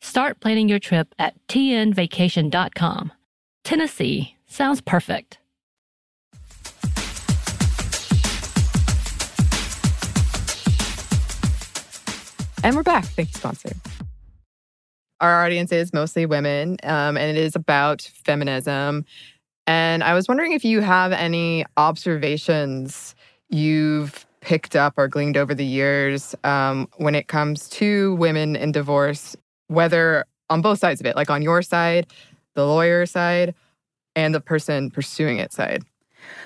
Start 0.00 0.40
planning 0.40 0.68
your 0.68 0.78
trip 0.78 1.14
at 1.18 1.34
tnvacation.com. 1.48 3.12
Tennessee 3.64 4.36
sounds 4.46 4.80
perfect. 4.80 5.38
And 12.64 12.74
we're 12.74 12.82
back. 12.82 13.04
Thank 13.04 13.28
you, 13.28 13.38
sponsor. 13.38 13.70
Our 15.20 15.44
audience 15.44 15.72
is 15.72 15.92
mostly 15.92 16.26
women, 16.26 16.76
um, 16.82 17.16
and 17.16 17.36
it 17.36 17.36
is 17.36 17.56
about 17.56 18.02
feminism. 18.24 19.04
And 19.66 20.04
I 20.04 20.14
was 20.14 20.28
wondering 20.28 20.52
if 20.52 20.64
you 20.64 20.80
have 20.80 21.12
any 21.12 21.64
observations 21.76 23.14
you've 23.48 24.26
picked 24.40 24.76
up 24.76 24.94
or 24.96 25.08
gleaned 25.08 25.36
over 25.36 25.54
the 25.54 25.64
years 25.64 26.34
um, 26.44 26.88
when 26.96 27.14
it 27.14 27.28
comes 27.28 27.68
to 27.70 28.14
women 28.14 28.56
in 28.56 28.72
divorce, 28.72 29.36
whether 29.68 30.26
on 30.50 30.60
both 30.60 30.78
sides 30.78 31.00
of 31.00 31.06
it, 31.06 31.16
like 31.16 31.30
on 31.30 31.42
your 31.42 31.62
side, 31.62 32.06
the 32.54 32.66
lawyer 32.66 33.06
side, 33.06 33.54
and 34.16 34.34
the 34.34 34.40
person 34.40 34.90
pursuing 34.90 35.38
it 35.38 35.52
side. 35.52 35.84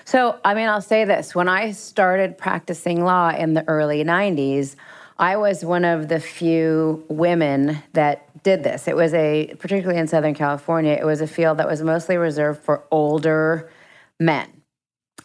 So, 0.05 0.39
I 0.45 0.55
mean, 0.55 0.69
I'll 0.69 0.81
say 0.81 1.05
this 1.05 1.35
when 1.35 1.49
I 1.49 1.73
started 1.73 2.37
practicing 2.37 3.05
law 3.05 3.31
in 3.31 3.55
the 3.55 3.67
early 3.69 4.05
90s, 4.05 4.77
I 5.19 5.37
was 5.37 5.65
one 5.65 5.85
of 5.85 6.09
the 6.09 6.21
few 6.21 7.05
women 7.09 7.83
that 7.93 8.43
did 8.43 8.65
this. 8.65 8.89
It 8.89 8.97
was 8.97 9.15
a, 9.15 9.55
particularly 9.59 10.01
in 10.01 10.09
Southern 10.09 10.35
California, 10.35 10.93
it 10.93 11.05
was 11.05 11.21
a 11.21 11.27
field 11.27 11.59
that 11.59 11.69
was 11.69 11.83
mostly 11.83 12.17
reserved 12.17 12.63
for 12.63 12.85
older 12.91 13.71
men. 14.19 14.62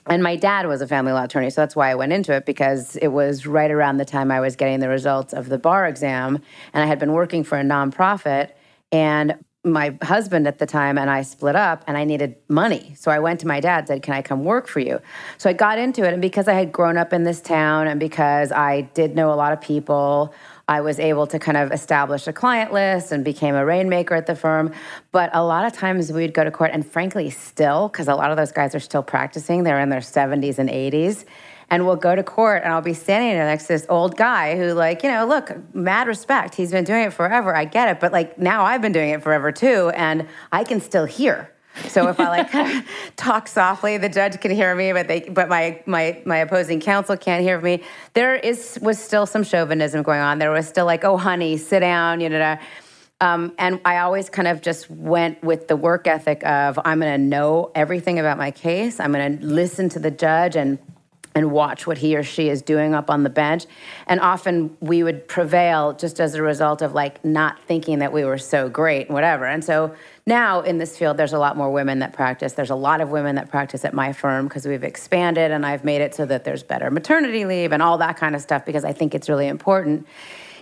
And 0.10 0.24
my 0.24 0.36
dad 0.36 0.68
was 0.68 0.82
a 0.82 0.88
family 0.88 1.12
law 1.12 1.24
attorney, 1.24 1.50
so 1.50 1.62
that's 1.62 1.76
why 1.76 1.92
I 1.92 1.96
went 1.96 2.14
into 2.14 2.34
it 2.34 2.46
because 2.46 2.96
it 2.98 3.10
was 3.10 3.46
right 3.46 3.70
around 3.70 3.98
the 3.98 4.06
time 4.06 4.32
I 4.32 4.40
was 4.40 4.56
getting 4.56 4.80
the 4.80 4.90
results 4.90 5.34
of 5.34 5.50
the 5.50 5.58
bar 5.58 5.88
exam. 5.88 6.42
And 6.74 6.84
I 6.84 6.88
had 6.88 7.00
been 7.00 7.14
working 7.14 7.44
for 7.44 7.58
a 7.58 7.64
nonprofit. 7.64 8.52
And 8.92 9.36
my 9.64 9.98
husband 10.02 10.48
at 10.48 10.60
the 10.60 10.66
time 10.66 10.98
and 10.98 11.10
I 11.10 11.22
split 11.22 11.56
up 11.56 11.84
and 11.88 11.98
I 11.98 12.06
needed 12.06 12.36
money. 12.48 12.94
So 12.98 13.12
I 13.12 13.20
went 13.20 13.40
to 13.42 13.48
my 13.48 13.60
dad 13.60 13.88
said, 13.88 14.02
"Can 14.02 14.14
I 14.14 14.22
come 14.22 14.44
work 14.44 14.68
for 14.68 14.80
you?" 14.80 15.02
So 15.38 15.50
I 15.50 15.54
got 15.54 15.78
into 15.78 16.06
it 16.06 16.14
and 16.14 16.22
because 16.22 16.48
I 16.48 16.54
had 16.54 16.72
grown 16.72 16.98
up 16.98 17.14
in 17.14 17.24
this 17.24 17.42
town 17.42 17.88
and 17.88 18.00
because 18.00 18.52
I 18.52 18.82
did 18.94 19.16
know 19.16 19.32
a 19.32 19.36
lot 19.36 19.54
of 19.54 19.62
people, 19.62 20.34
I 20.68 20.82
was 20.82 21.00
able 21.00 21.28
to 21.28 21.40
kind 21.40 21.58
of 21.58 21.72
establish 21.72 22.28
a 22.28 22.34
client 22.34 22.74
list 22.74 23.12
and 23.12 23.24
became 23.24 23.56
a 23.56 23.66
rainmaker 23.66 24.16
at 24.16 24.26
the 24.26 24.36
firm. 24.36 24.74
But 25.12 25.30
a 25.34 25.44
lot 25.44 25.66
of 25.66 25.74
times 25.74 26.12
we'd 26.12 26.34
go 26.34 26.44
to 26.44 26.52
court 26.52 26.72
and 26.74 26.86
frankly 26.86 27.30
still 27.30 27.88
because 27.88 28.08
a 28.08 28.16
lot 28.16 28.32
of 28.32 28.38
those 28.38 28.52
guys 28.52 28.76
are 28.76 28.80
still 28.80 29.04
practicing, 29.04 29.64
they're 29.64 29.80
in 29.80 29.90
their 29.90 30.02
70s 30.02 30.60
and 30.60 30.70
80s 30.70 31.26
and 31.70 31.86
we'll 31.86 31.96
go 31.96 32.16
to 32.16 32.24
court 32.24 32.64
and 32.64 32.74
I'll 32.74 32.82
be 32.82 32.94
standing 32.94 33.34
next 33.38 33.64
to 33.64 33.74
this 33.74 33.86
old 33.90 34.16
guy 34.16 34.58
who, 34.58 34.74
like, 34.74 35.04
you 35.04 35.10
know, 35.10 35.26
look, 35.26 35.52
mad 35.76 36.08
respect. 36.08 36.56
He's 36.56 36.72
been 36.72 36.86
doing 36.86 37.04
it 37.04 37.14
forever. 37.14 37.56
I 37.56 37.66
get 37.66 37.90
it. 37.90 38.00
But 38.00 38.12
like 38.12 38.38
now 38.38 38.64
I've 38.64 38.82
been 38.82 38.94
doing 38.94 39.10
it 39.10 39.22
forever 39.22 39.52
too, 39.52 39.92
and 39.96 40.28
I 40.52 40.64
can 40.64 40.80
still 40.80 41.06
hear. 41.06 41.52
So 41.90 42.08
if 42.08 42.20
I 42.20 42.30
like 42.30 42.86
talk 43.16 43.48
softly, 43.48 43.98
the 43.98 44.10
judge 44.10 44.40
can 44.42 44.52
hear 44.52 44.74
me, 44.76 44.94
but 44.94 45.08
they 45.08 45.22
but 45.22 45.50
my 45.50 45.82
my 45.86 46.22
my 46.26 46.38
opposing 46.38 46.80
counsel 46.80 47.18
can't 47.18 47.44
hear 47.44 47.60
me. 47.60 47.84
There 48.14 48.36
is 48.36 48.78
was 48.82 49.00
still 49.00 49.26
some 49.26 49.44
chauvinism 49.44 50.04
going 50.04 50.22
on. 50.22 50.40
There 50.40 50.52
was 50.52 50.68
still 50.68 50.86
like, 50.86 51.04
oh 51.04 51.18
honey, 51.18 51.58
sit 51.58 51.80
down, 51.80 52.22
you 52.22 52.30
know. 52.30 52.58
Um, 53.20 53.54
and 53.58 53.82
I 53.84 54.00
always 54.00 54.30
kind 54.30 54.48
of 54.48 54.62
just 54.62 54.92
went 54.92 55.44
with 55.44 55.68
the 55.68 55.76
work 55.76 56.06
ethic 56.06 56.46
of 56.46 56.80
I'm 56.86 57.00
going 57.00 57.12
to 57.14 57.18
know 57.18 57.72
everything 57.74 58.20
about 58.20 58.38
my 58.38 58.52
case. 58.52 59.00
I'm 59.00 59.12
going 59.12 59.40
to 59.40 59.46
listen 59.46 59.90
to 59.90 60.00
the 60.00 60.12
judge 60.12 60.56
and 60.56 60.78
and 61.38 61.52
watch 61.52 61.86
what 61.86 62.00
he 62.00 62.18
or 62.18 62.24
she 62.24 62.50
is 62.50 62.64
doing 62.64 62.96
up 62.96 63.12
on 63.12 63.22
the 63.22 63.30
bench. 63.30 63.68
And 64.08 64.20
often 64.20 64.76
we 64.80 65.04
would 65.04 65.28
prevail 65.28 65.94
just 65.94 66.20
as 66.20 66.34
a 66.34 66.42
result 66.42 66.82
of 66.82 66.96
like 66.96 67.24
not 67.24 67.62
thinking 67.62 68.00
that 68.00 68.12
we 68.12 68.26
were 68.26 68.40
so 68.40 68.70
great 68.70 69.06
and 69.06 69.14
whatever. 69.14 69.46
And 69.46 69.64
so 69.64 69.94
now 70.26 70.62
in 70.62 70.80
this 70.80 70.98
field, 70.98 71.16
there's 71.16 71.34
a 71.34 71.38
lot 71.38 71.56
more 71.56 71.70
women 71.70 72.00
that 72.00 72.12
practice. 72.12 72.54
There's 72.54 72.72
a 72.72 72.76
lot 72.76 73.02
of 73.02 73.12
women 73.12 73.36
that 73.36 73.52
practice 73.52 73.86
at 73.86 73.94
my 73.94 74.14
firm 74.14 74.48
because 74.48 74.66
we've 74.66 74.84
expanded 74.84 75.52
and 75.52 75.64
I've 75.64 75.84
made 75.84 76.02
it 76.02 76.16
so 76.16 76.26
that 76.26 76.44
there's 76.44 76.64
better 76.64 76.90
maternity 76.90 77.46
leave 77.46 77.72
and 77.72 77.84
all 77.84 78.00
that 78.00 78.18
kind 78.18 78.34
of 78.34 78.42
stuff 78.42 78.66
because 78.66 78.84
I 78.84 78.94
think 78.94 79.14
it's 79.14 79.30
really 79.30 79.48
important. 79.48 80.08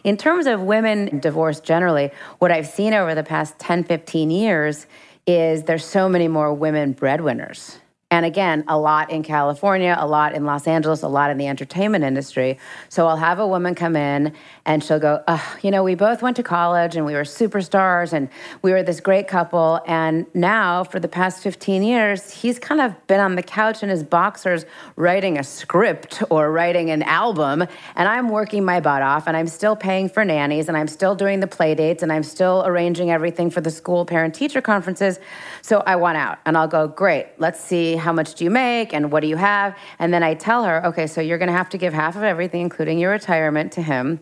In 0.03 0.17
terms 0.17 0.45
of 0.45 0.59
women 0.59 1.19
divorce 1.19 1.61
generally, 1.61 2.11
what 2.39 2.51
I've 2.51 2.67
seen 2.67 2.93
over 2.93 3.15
the 3.15 3.23
past 3.23 3.57
10, 3.59 3.85
15 3.85 4.29
years 4.29 4.87
is 5.25 5.63
there's 5.63 5.85
so 5.85 6.09
many 6.09 6.27
more 6.27 6.53
women 6.53 6.91
breadwinners 6.91 7.79
and 8.11 8.23
again, 8.23 8.63
a 8.67 8.77
lot 8.77 9.09
in 9.09 9.23
California, 9.23 9.95
a 9.97 10.05
lot 10.05 10.35
in 10.35 10.45
Los 10.45 10.67
Angeles, 10.67 11.01
a 11.01 11.07
lot 11.07 11.31
in 11.31 11.39
the 11.39 11.47
entertainment 11.47 12.03
industry. 12.03 12.59
So 12.87 13.07
I'll 13.07 13.17
have 13.17 13.39
a 13.39 13.47
woman 13.47 13.73
come 13.73 13.95
in 13.95 14.31
and 14.63 14.83
she'll 14.83 14.99
go, 14.99 15.23
oh, 15.27 15.57
you 15.63 15.71
know, 15.71 15.81
we 15.83 15.95
both 15.95 16.21
went 16.21 16.35
to 16.35 16.43
college 16.43 16.95
and 16.95 17.03
we 17.03 17.13
were 17.15 17.23
superstars 17.23 18.13
and 18.13 18.29
we 18.61 18.71
were 18.71 18.83
this 18.83 18.99
great 18.99 19.27
couple. 19.27 19.81
And 19.87 20.27
now, 20.35 20.83
for 20.83 20.99
the 20.99 21.07
past 21.07 21.41
15 21.41 21.81
years, 21.81 22.29
he's 22.29 22.59
kind 22.59 22.79
of 22.79 23.07
been 23.07 23.19
on 23.19 23.33
the 23.33 23.41
couch 23.41 23.81
in 23.81 23.89
his 23.89 24.03
boxers 24.03 24.67
writing 24.95 25.39
a 25.39 25.43
script 25.43 26.21
or 26.29 26.51
writing 26.51 26.91
an 26.91 27.01
album. 27.01 27.63
And 27.95 28.07
I'm 28.07 28.29
working 28.29 28.63
my 28.63 28.81
butt 28.81 29.01
off 29.01 29.25
and 29.25 29.35
I'm 29.35 29.47
still 29.47 29.75
paying 29.75 30.09
for 30.09 30.23
nannies 30.23 30.67
and 30.67 30.77
I'm 30.77 30.87
still 30.87 31.15
doing 31.15 31.39
the 31.39 31.47
play 31.47 31.73
dates 31.73 32.03
and 32.03 32.13
I'm 32.13 32.23
still 32.23 32.63
arranging 32.67 33.09
everything 33.09 33.49
for 33.49 33.61
the 33.61 33.71
school 33.71 34.05
parent 34.05 34.35
teacher 34.35 34.61
conferences. 34.61 35.19
So 35.63 35.81
I 35.87 35.95
want 35.95 36.17
out 36.17 36.37
and 36.45 36.55
I'll 36.55 36.67
go, 36.67 36.87
great, 36.87 37.29
let's 37.39 37.59
see 37.59 37.94
how 37.95 38.13
much 38.13 38.35
do 38.35 38.43
you 38.43 38.49
make 38.49 38.93
and 38.93 39.11
what 39.11 39.21
do 39.21 39.27
you 39.27 39.35
have? 39.35 39.77
And 39.99 40.13
then 40.13 40.23
I 40.23 40.33
tell 40.33 40.63
her, 40.63 40.85
okay, 40.87 41.07
so 41.07 41.21
you're 41.21 41.37
going 41.37 41.47
to 41.47 41.53
have 41.53 41.69
to 41.69 41.77
give 41.77 41.93
half 41.93 42.15
of 42.15 42.23
everything, 42.23 42.61
including 42.61 42.99
your 42.99 43.11
retirement, 43.11 43.71
to 43.73 43.81
him. 43.81 44.19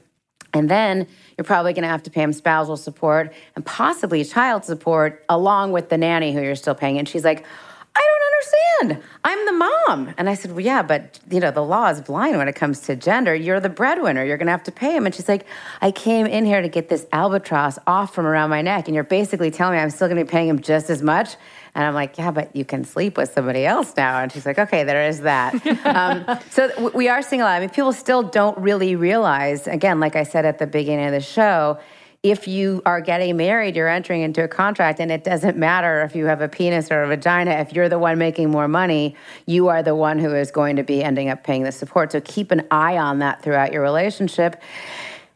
And 0.54 0.70
then 0.70 1.08
you're 1.38 1.46
probably 1.46 1.74
going 1.74 1.84
to 1.84 1.90
have 1.90 2.04
to 2.04 2.12
pay 2.12 2.22
him 2.22 2.34
spousal 2.34 2.78
support 2.78 3.34
and 3.56 3.66
possibly 3.66 4.24
child 4.24 4.66
support 4.66 5.24
along 5.28 5.72
with 5.72 5.90
the 5.90 5.98
nanny 5.98 6.32
who 6.34 6.42
you're 6.42 6.56
still 6.56 6.76
paying. 6.76 7.00
And 7.00 7.10
she's 7.10 7.24
like, 7.24 7.46
I 7.96 8.02
don't 8.02 8.34
understand. 8.34 9.04
I'm 9.24 9.46
the 9.46 9.52
mom. 9.52 10.14
And 10.18 10.28
I 10.28 10.34
said, 10.34 10.52
Well, 10.52 10.62
yeah, 10.62 10.82
but 10.82 11.20
you 11.30 11.40
know, 11.40 11.52
the 11.52 11.62
law 11.62 11.90
is 11.90 12.02
blind 12.02 12.38
when 12.38 12.48
it 12.48 12.56
comes 12.56 12.82
to 12.82 12.96
gender. 12.96 13.36
You're 13.36 13.60
the 13.60 13.70
breadwinner. 13.70 14.24
You're 14.26 14.38
gonna 14.38 14.52
have 14.52 14.64
to 14.64 14.72
pay 14.72 14.96
him. 14.96 15.06
And 15.06 15.14
she's 15.14 15.30
like, 15.30 15.46
I 15.80 15.92
came 15.92 16.26
in 16.26 16.44
here 16.44 16.62
to 16.62 16.70
get 16.70 16.90
this 16.90 17.06
albatross 17.12 17.78
off 17.86 18.14
from 18.14 18.26
around 18.26 18.50
my 18.50 18.64
neck, 18.64 18.88
and 18.88 18.96
you're 18.96 19.04
basically 19.04 19.52
telling 19.52 19.76
me 19.76 19.82
I'm 19.82 19.92
still 19.92 20.08
gonna 20.08 20.24
be 20.24 20.30
paying 20.30 20.50
him 20.50 20.60
just 20.60 20.90
as 20.90 21.04
much. 21.04 21.36
And 21.76 21.86
I'm 21.86 21.94
like, 21.94 22.18
yeah, 22.18 22.32
but 22.32 22.56
you 22.56 22.66
can 22.66 22.84
sleep 22.84 23.18
with 23.18 23.34
somebody 23.34 23.66
else 23.66 23.94
now. 23.98 24.20
And 24.20 24.32
she's 24.32 24.46
like, 24.46 24.60
okay, 24.60 24.84
there 24.84 25.08
is 25.08 25.22
that. 25.22 25.54
um, 25.86 26.40
so 26.52 26.92
we 26.92 27.10
are 27.10 27.22
seeing 27.22 27.42
a 27.42 27.46
lot. 27.46 27.54
I 27.54 27.60
mean, 27.62 27.70
people 27.70 27.94
still 27.94 28.24
don't 28.24 28.58
really 28.60 28.96
realize, 28.96 29.68
again, 29.68 30.00
like 30.00 30.16
I 30.16 30.24
said 30.24 30.46
at 30.46 30.60
the 30.60 30.68
beginning 30.68 31.06
of 31.06 31.12
the 31.12 31.22
show, 31.22 31.80
if 32.22 32.48
you 32.48 32.82
are 32.86 33.02
getting 33.02 33.36
married, 33.36 33.76
you're 33.76 33.90
entering 33.90 34.22
into 34.22 34.44
a 34.44 34.48
contract, 34.48 35.02
and 35.02 35.12
it 35.12 35.26
doesn't 35.26 35.58
matter 35.58 36.04
if 36.04 36.16
you 36.16 36.26
have 36.28 36.40
a 36.40 36.48
penis 36.48 36.90
or 36.90 37.04
a 37.04 37.08
vagina. 37.08 37.52
If 37.52 37.74
you're 37.74 37.90
the 37.90 38.00
one 38.00 38.18
making 38.18 38.50
more 38.50 38.70
money, 38.70 39.18
you 39.46 39.68
are 39.68 39.84
the 39.84 39.94
one 39.94 40.20
who 40.20 40.34
is 40.34 40.50
going 40.50 40.78
to 40.78 40.84
be 40.84 41.04
ending 41.04 41.28
up 41.28 41.44
paying 41.44 41.64
the 41.64 41.72
support. 41.74 42.14
So 42.14 42.22
keep 42.22 42.52
an 42.52 42.66
eye 42.72 42.98
on 42.98 43.20
that 43.20 43.42
throughout 43.42 43.74
your 43.74 43.82
relationship. 43.82 44.62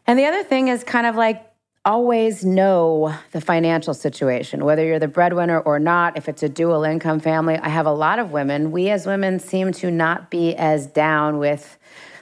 And 0.06 0.18
the 0.18 0.24
other 0.24 0.42
thing 0.42 0.68
is 0.68 0.82
kind 0.82 1.06
of 1.06 1.14
like 1.14 1.47
always 1.88 2.44
know 2.44 3.14
the 3.32 3.40
financial 3.40 3.94
situation, 3.94 4.62
whether 4.62 4.84
you're 4.84 4.98
the 4.98 5.08
breadwinner 5.08 5.58
or 5.58 5.78
not, 5.78 6.18
if 6.18 6.28
it's 6.28 6.42
a 6.42 6.48
dual 6.48 6.84
income 6.84 7.18
family. 7.18 7.56
I 7.56 7.70
have 7.70 7.86
a 7.86 7.92
lot 7.92 8.18
of 8.18 8.30
women. 8.30 8.70
We 8.72 8.90
as 8.90 9.06
women 9.06 9.40
seem 9.40 9.72
to 9.72 9.90
not 9.90 10.30
be 10.30 10.54
as 10.54 10.86
down 10.86 11.38
with 11.38 11.78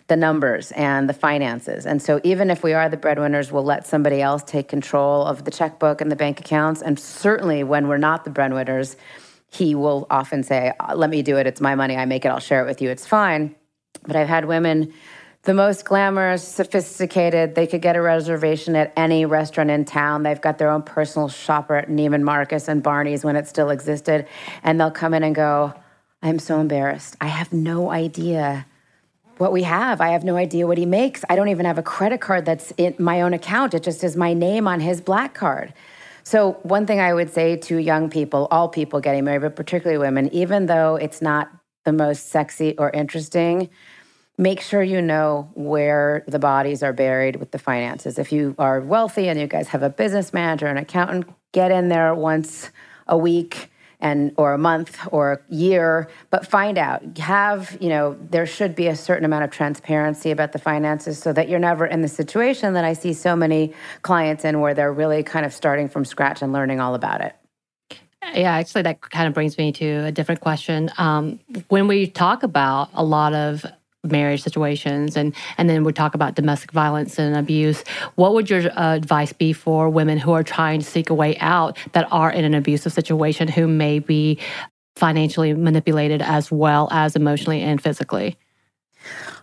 the 0.07 0.15
numbers 0.15 0.71
and 0.71 1.09
the 1.09 1.13
finances. 1.13 1.85
And 1.85 2.01
so 2.01 2.21
even 2.23 2.49
if 2.49 2.63
we 2.63 2.75
are 2.75 2.89
the 2.89 2.97
breadwinners, 2.97 3.51
we'll 3.51 3.65
let 3.65 3.89
somebody 3.89 4.23
else 4.23 4.45
take 4.45 4.69
control 4.69 5.27
of 5.27 5.45
the 5.45 5.51
checkbook 5.51 6.01
and 6.01 6.13
the 6.13 6.17
bank 6.17 6.39
accounts. 6.39 6.81
And 6.81 6.97
certainly 6.97 7.65
when 7.65 7.89
we're 7.89 7.97
not 7.97 8.23
the 8.23 8.31
breadwinners, 8.31 8.97
he 9.51 9.75
will 9.75 10.07
often 10.09 10.45
say, 10.45 10.75
Let 10.95 11.11
me 11.11 11.23
do 11.23 11.39
it. 11.39 11.49
It's 11.49 11.61
my 11.61 11.75
money. 11.75 11.97
I 11.97 12.05
make 12.05 12.25
it. 12.25 12.29
I'll 12.29 12.39
share 12.39 12.63
it 12.63 12.69
with 12.69 12.81
you. 12.81 12.91
It's 12.91 13.05
fine. 13.05 13.57
But 14.07 14.15
I've 14.15 14.29
had 14.29 14.45
women, 14.45 14.93
the 15.47 15.55
most 15.55 15.85
glamorous, 15.85 16.47
sophisticated, 16.47 17.55
they 17.55 17.69
could 17.69 17.81
get 17.81 17.95
a 17.95 18.03
reservation 18.03 18.75
at 18.75 18.93
any 18.97 19.25
restaurant 19.25 19.71
in 19.71 19.85
town. 19.85 20.25
They've 20.25 20.41
got 20.41 20.59
their 20.59 20.71
own 20.71 20.83
personal 20.83 21.29
shopper 21.29 21.77
at 21.77 21.89
Neiman 21.89 22.23
Marcus 22.23 22.67
and 22.67 22.83
Barney's 22.83 23.25
when 23.25 23.37
it 23.37 23.47
still 23.47 23.71
existed. 23.71 24.27
And 24.65 24.81
they'll 24.81 24.91
come 24.91 25.15
in 25.15 25.23
and 25.23 25.37
go, 25.37 25.73
I'm 26.21 26.41
so 26.41 26.59
embarrassed. 26.59 27.17
I 27.21 27.29
have 27.29 27.53
no 27.53 27.93
idea 27.93 28.67
what 29.39 29.53
we 29.53 29.63
have. 29.63 30.01
I 30.01 30.09
have 30.09 30.25
no 30.25 30.37
idea 30.37 30.67
what 30.67 30.79
he 30.79 30.87
makes. 30.87 31.25
I 31.29 31.37
don't 31.37 31.49
even 31.49 31.65
have 31.65 31.79
a 31.79 31.83
credit 31.83 32.21
card 32.21 32.45
that's 32.45 32.73
in 32.73 32.97
my 32.99 33.23
own 33.23 33.33
account. 33.33 33.73
It 33.73 33.85
just 33.85 34.03
is 34.03 34.17
my 34.17 34.33
name 34.33 34.67
on 34.67 34.81
his 34.81 35.01
black 35.01 35.35
card. 35.35 35.73
So, 36.25 36.55
one 36.65 36.87
thing 36.87 36.99
I 36.99 37.15
would 37.15 37.33
say 37.33 37.57
to 37.57 37.77
young 37.77 38.11
people, 38.11 38.49
all 38.51 38.69
people 38.69 39.01
getting 39.01 39.25
married, 39.25 39.43
but 39.43 39.55
particularly 39.55 39.99
women, 39.99 40.29
even 40.35 40.67
though 40.67 40.97
it's 40.97 41.23
not 41.23 41.53
the 41.85 41.93
most 41.93 42.31
sexy 42.31 42.77
or 42.79 42.91
interesting, 42.91 43.71
make 44.39 44.61
sure 44.61 44.83
you 44.83 45.01
know 45.01 45.51
where 45.55 46.25
the 46.29 46.39
bodies 46.39 46.83
are 46.83 46.93
buried 46.93 47.37
with 47.37 47.51
the 47.53 47.59
finances. 47.59 48.19
If 48.19 48.33
you 48.33 48.55
are 48.59 48.81
wealthy 48.81 49.29
and 49.29 49.41
you 49.41 49.47
guys 49.47 49.69
have 49.69 49.83
a 49.83 49.91
business 49.91 50.33
manager, 50.33 50.67
an 50.67 50.77
accountant, 50.77 51.29
get 51.53 51.71
in 51.71 51.89
there 51.89 52.15
once 52.15 52.71
a 53.07 53.17
week 53.17 53.71
and 53.99 54.33
or 54.37 54.53
a 54.53 54.59
month 54.59 54.99
or 55.11 55.33
a 55.33 55.55
year 55.55 56.07
but 56.29 56.47
find 56.47 56.77
out 56.77 57.17
have 57.17 57.79
you 57.81 57.89
know 57.89 58.15
there 58.31 58.45
should 58.45 58.75
be 58.75 58.89
a 58.89 58.97
certain 58.97 59.25
amount 59.25 59.43
of 59.43 59.51
transparency 59.51 60.31
about 60.31 60.53
the 60.53 60.59
finances 60.59 61.19
so 61.19 61.33
that 61.33 61.49
you're 61.49 61.59
never 61.59 61.87
in 61.87 62.03
the 62.03 62.09
situation 62.09 62.75
that 62.75 62.85
i 62.85 62.93
see 62.93 63.15
so 63.15 63.35
many 63.35 63.73
clients 64.03 64.45
in 64.45 64.61
where 64.61 64.75
they're 64.75 64.93
really 64.93 65.23
kind 65.23 65.47
of 65.47 65.53
starting 65.55 65.89
from 65.89 66.05
scratch 66.05 66.43
and 66.43 66.53
learning 66.53 66.79
all 66.79 66.95
about 66.95 67.23
it 67.23 67.35
yeah, 68.35 68.55
actually, 68.55 68.83
that 68.83 69.01
kind 69.01 69.29
of 69.29 69.35
brings 69.35 69.57
me 69.57 69.71
to 69.73 70.05
a 70.05 70.11
different 70.11 70.41
question. 70.41 70.91
Um, 70.99 71.39
when 71.69 71.87
we 71.87 72.09
talk 72.09 72.43
about 72.43 72.91
a 72.93 73.05
lot 73.05 73.35
of 73.35 73.65
marriage 74.11 74.43
situations 74.43 75.17
and 75.17 75.35
and 75.59 75.69
then 75.69 75.85
we 75.85 75.93
talk 75.93 76.15
about 76.15 76.35
domestic 76.35 76.73
violence 76.73 77.19
and 77.19 77.37
abuse. 77.37 77.85
What 78.15 78.35
would 78.35 78.51
your 78.51 78.71
uh, 78.79 78.95
advice 78.95 79.33
be 79.33 79.53
for 79.53 79.89
women 79.89 80.19
who 80.19 80.33
are 80.33 80.43
trying 80.43 80.81
to 80.81 80.87
seek 80.87 81.11
a 81.11 81.15
way 81.15 81.37
out 81.39 81.79
that 81.93 82.07
are 82.13 82.31
in 82.31 82.45
an 82.45 82.55
abusive 82.55 82.93
situation 82.93 83.49
who 83.49 83.67
may 83.67 83.99
be 83.99 84.39
financially 84.97 85.53
manipulated 85.55 86.23
as 86.23 86.51
well 86.51 86.89
as 86.91 87.17
emotionally 87.17 87.61
and 87.61 87.83
physically 87.83 88.37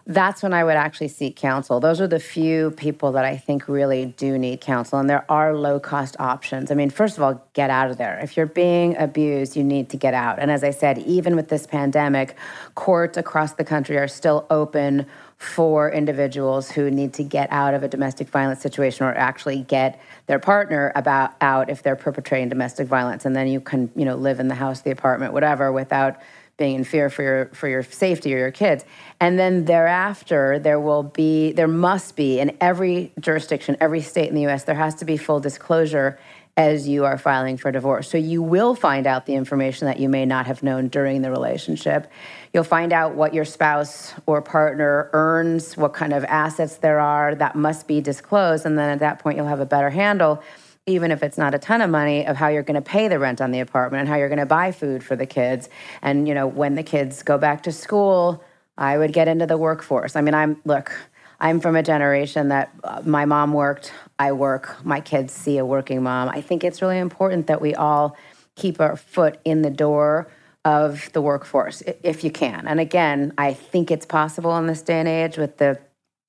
that's 0.06 0.44
when 0.44 0.54
I 0.54 0.64
would 0.64 0.76
actually 0.76 1.08
seek 1.08 1.36
counsel. 1.36 1.80
Those 1.80 2.02
are 2.02 2.08
the 2.08 2.20
few 2.20 2.72
people 2.72 3.14
that 3.14 3.24
I 3.24 3.38
think 3.38 3.68
really 3.68 4.08
do 4.18 4.38
need 4.38 4.60
counsel. 4.60 5.00
And 5.00 5.10
there 5.10 5.26
are 5.30 5.56
low 5.56 5.80
cost 5.80 6.16
options. 6.20 6.72
I 6.72 6.76
mean, 6.76 6.90
first 6.90 7.18
of 7.18 7.24
all, 7.24 7.46
get 7.54 7.70
out 7.70 7.90
of 7.90 7.98
there. 7.98 8.20
If 8.20 8.36
you're 8.36 8.46
being 8.46 8.98
abused, 8.98 9.56
you 9.56 9.64
need 9.64 9.90
to 9.92 9.98
get 9.98 10.14
out. 10.14 10.40
And 10.40 10.52
as 10.52 10.64
I 10.64 10.72
said, 10.72 10.98
even 11.00 11.36
with 11.36 11.48
this 11.48 11.66
pandemic, 11.66 12.36
courts 12.76 13.18
across 13.18 13.54
the 13.54 13.64
country 13.64 13.98
are 13.98 14.08
still 14.08 14.46
open 14.50 15.06
for 15.44 15.92
individuals 15.92 16.72
who 16.72 16.90
need 16.90 17.14
to 17.14 17.24
get 17.24 17.52
out 17.52 17.74
of 17.74 17.84
a 17.84 17.88
domestic 17.88 18.30
violence 18.30 18.62
situation 18.62 19.06
or 19.06 19.14
actually 19.14 19.62
get 19.64 20.00
their 20.28 20.40
partner 20.40 20.92
about 20.96 21.34
out 21.42 21.70
if 21.70 21.84
they're 21.84 21.98
perpetrating 21.98 22.48
domestic 22.48 22.88
violence 22.88 23.26
and 23.26 23.36
then 23.36 23.48
you 23.48 23.60
can 23.60 23.92
you 23.94 24.06
know 24.06 24.16
live 24.16 24.40
in 24.40 24.48
the 24.48 24.56
house 24.56 24.82
the 24.82 24.92
apartment 24.92 25.34
whatever 25.34 25.72
without 25.72 26.16
being 26.58 26.76
in 26.76 26.84
fear 26.84 27.10
for 27.10 27.24
your 27.24 27.46
for 27.48 27.68
your 27.68 27.84
safety 27.84 28.34
or 28.34 28.38
your 28.38 28.52
kids. 28.52 28.86
And 29.20 29.40
then 29.40 29.66
thereafter, 29.66 30.60
there 30.60 30.80
will 30.80 31.04
be 31.04 31.52
there 31.52 31.68
must 31.68 32.16
be 32.16 32.40
in 32.40 32.56
every 32.62 33.12
jurisdiction, 33.20 33.78
every 33.80 34.02
state 34.02 34.30
in 34.30 34.36
the 34.36 34.42
U.S. 34.42 34.64
There 34.64 34.76
has 34.76 34.96
to 34.96 35.06
be 35.06 35.18
full 35.18 35.40
disclosure 35.40 36.20
as 36.56 36.88
you 36.88 37.04
are 37.04 37.18
filing 37.18 37.58
for 37.58 37.72
divorce. 37.72 38.08
So 38.08 38.18
you 38.20 38.44
will 38.44 38.76
find 38.76 39.08
out 39.08 39.26
the 39.26 39.34
information 39.34 39.88
that 39.88 40.00
you 40.00 40.08
may 40.08 40.26
not 40.26 40.46
have 40.46 40.62
known 40.62 40.88
during 40.88 41.24
the 41.24 41.32
relationship. 41.32 42.12
You'll 42.54 42.64
find 42.64 42.94
out 42.94 43.16
what 43.16 43.34
your 43.34 43.46
spouse 43.46 44.14
or 44.28 44.40
partner 44.42 45.10
earns, 45.14 45.76
what 45.76 45.94
kind 45.94 46.14
of 46.14 46.24
assets 46.26 46.78
there 46.78 47.00
are 47.00 47.34
that 47.34 47.56
must 47.56 47.88
be 47.88 48.02
disclosed, 48.02 48.68
and 48.68 48.78
then 48.78 48.90
at 48.90 49.00
that 49.00 49.18
point 49.18 49.38
you'll 49.38 49.48
have 49.48 49.62
a 49.62 49.66
better 49.66 49.90
handle 49.90 50.44
even 50.86 51.12
if 51.12 51.24
it's 51.24 51.38
not 51.38 51.56
a 51.56 51.60
ton 51.60 51.82
of 51.82 51.90
money, 51.90 52.26
of 52.26 52.36
how 52.36 52.50
you're 52.50 52.64
going 52.64 52.76
to 52.76 52.82
pay 52.82 53.08
the 53.08 53.18
rent 53.18 53.40
on 53.40 53.52
the 53.52 53.60
apartment 53.60 54.02
and 54.02 54.10
how 54.10 54.16
you're 54.16 54.30
going 54.30 54.40
to 54.40 54.46
buy 54.46 54.72
food 54.72 55.04
for 55.04 55.16
the 55.16 55.26
kids. 55.26 55.70
And, 56.02 56.28
you 56.28 56.34
know, 56.34 56.48
when 56.48 56.76
the 56.76 56.84
kids 56.84 57.24
go 57.24 57.38
back 57.38 57.64
to 57.64 57.72
school, 57.72 58.44
I 58.78 58.98
would 58.98 59.14
get 59.14 59.28
into 59.28 59.46
the 59.46 59.58
workforce. 59.58 60.16
I 60.16 60.22
mean, 60.22 60.34
I'm, 60.34 60.62
look, 60.66 60.92
I'm 61.40 61.60
from 61.60 61.76
a 61.76 61.84
generation 61.84 62.50
that 62.50 62.74
uh, 62.84 63.02
my 63.06 63.26
mom 63.26 63.54
worked, 63.54 63.94
I 64.20 64.32
work, 64.34 64.84
my 64.86 65.00
kids 65.00 65.34
see 65.34 65.58
a 65.58 65.66
working 65.66 66.04
mom. 66.04 66.30
I 66.30 66.42
think 66.42 66.64
it's 66.64 66.82
really 66.82 67.00
important 67.00 67.48
that 67.48 67.62
we 67.62 67.76
all 67.76 68.18
keep 68.56 68.82
our 68.82 68.96
foot 68.96 69.40
in 69.46 69.62
the 69.62 69.70
door 69.70 70.28
of 70.66 71.12
the 71.14 71.22
workforce 71.22 71.82
if 72.04 72.24
you 72.24 72.32
can. 72.32 72.68
And 72.68 72.80
again, 72.80 73.34
I 73.38 73.54
think 73.54 73.92
it's 73.92 74.06
possible 74.06 74.58
in 74.58 74.68
this 74.68 74.82
day 74.82 75.00
and 75.00 75.08
age 75.08 75.38
with 75.38 75.58
the 75.58 75.80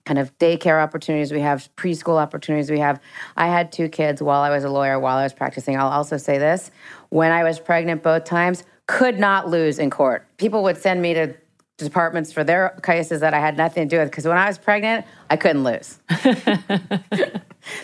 kind 0.05 0.19
of 0.19 0.37
daycare 0.39 0.83
opportunities 0.83 1.33
we 1.33 1.41
have, 1.41 1.69
preschool 1.77 2.17
opportunities 2.21 2.71
we 2.71 2.79
have. 2.79 3.01
I 3.37 3.47
had 3.47 3.73
two 3.73 3.89
kids 3.89 4.23
while 4.23 4.43
I 4.43 4.51
was 4.51 4.65
a 4.65 4.69
lawyer, 4.69 4.99
while 4.99 5.17
I 5.17 5.23
was 5.23 5.33
practicing. 5.33 5.77
I'll 5.77 5.89
also 5.89 6.17
say 6.17 6.39
this 6.39 6.71
when 7.11 7.33
I 7.33 7.45
was 7.45 7.59
pregnant 7.59 8.03
both 8.03 8.25
times, 8.25 8.65
could 8.87 9.19
not 9.19 9.49
lose 9.49 9.79
in 9.79 9.89
court. 9.89 10.27
People 10.37 10.63
would 10.65 10.77
send 10.77 11.01
me 11.01 11.15
to 11.15 11.35
departments 11.77 12.33
for 12.33 12.45
their 12.45 12.79
cases 12.83 13.21
that 13.21 13.35
I 13.35 13.41
had 13.41 13.57
nothing 13.57 13.89
to 13.89 13.97
do 13.97 14.01
with 14.01 14.11
because 14.11 14.27
when 14.27 14.37
I 14.37 14.47
was 14.47 14.59
pregnant, 14.59 15.07
I 15.29 15.37
couldn't 15.37 15.65
lose. 15.65 15.99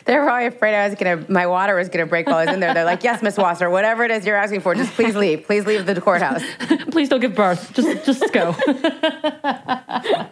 They're 0.05 0.23
probably 0.23 0.47
afraid 0.47 0.75
I 0.75 0.89
was 0.89 0.97
gonna, 0.97 1.25
my 1.29 1.47
water 1.47 1.75
was 1.75 1.89
gonna 1.89 2.07
break 2.07 2.27
while 2.27 2.37
I 2.37 2.45
was 2.45 2.55
in 2.55 2.61
there. 2.61 2.75
They're 2.75 2.85
like, 2.85 3.03
"Yes, 3.03 3.23
Miss 3.23 3.37
Wasser, 3.37 3.71
whatever 3.71 4.05
it 4.05 4.11
is 4.11 4.27
you're 4.27 4.37
asking 4.37 4.61
for, 4.61 4.75
just 4.75 4.93
please 4.93 5.17
leave. 5.17 5.45
Please 5.47 5.67
leave 5.67 5.87
the 5.87 6.01
courthouse. 6.01 6.43
please 6.91 7.09
don't 7.09 7.21
give 7.21 7.35
birth. 7.35 7.73
Just, 7.73 8.05
just 8.05 8.33
go." 8.33 8.55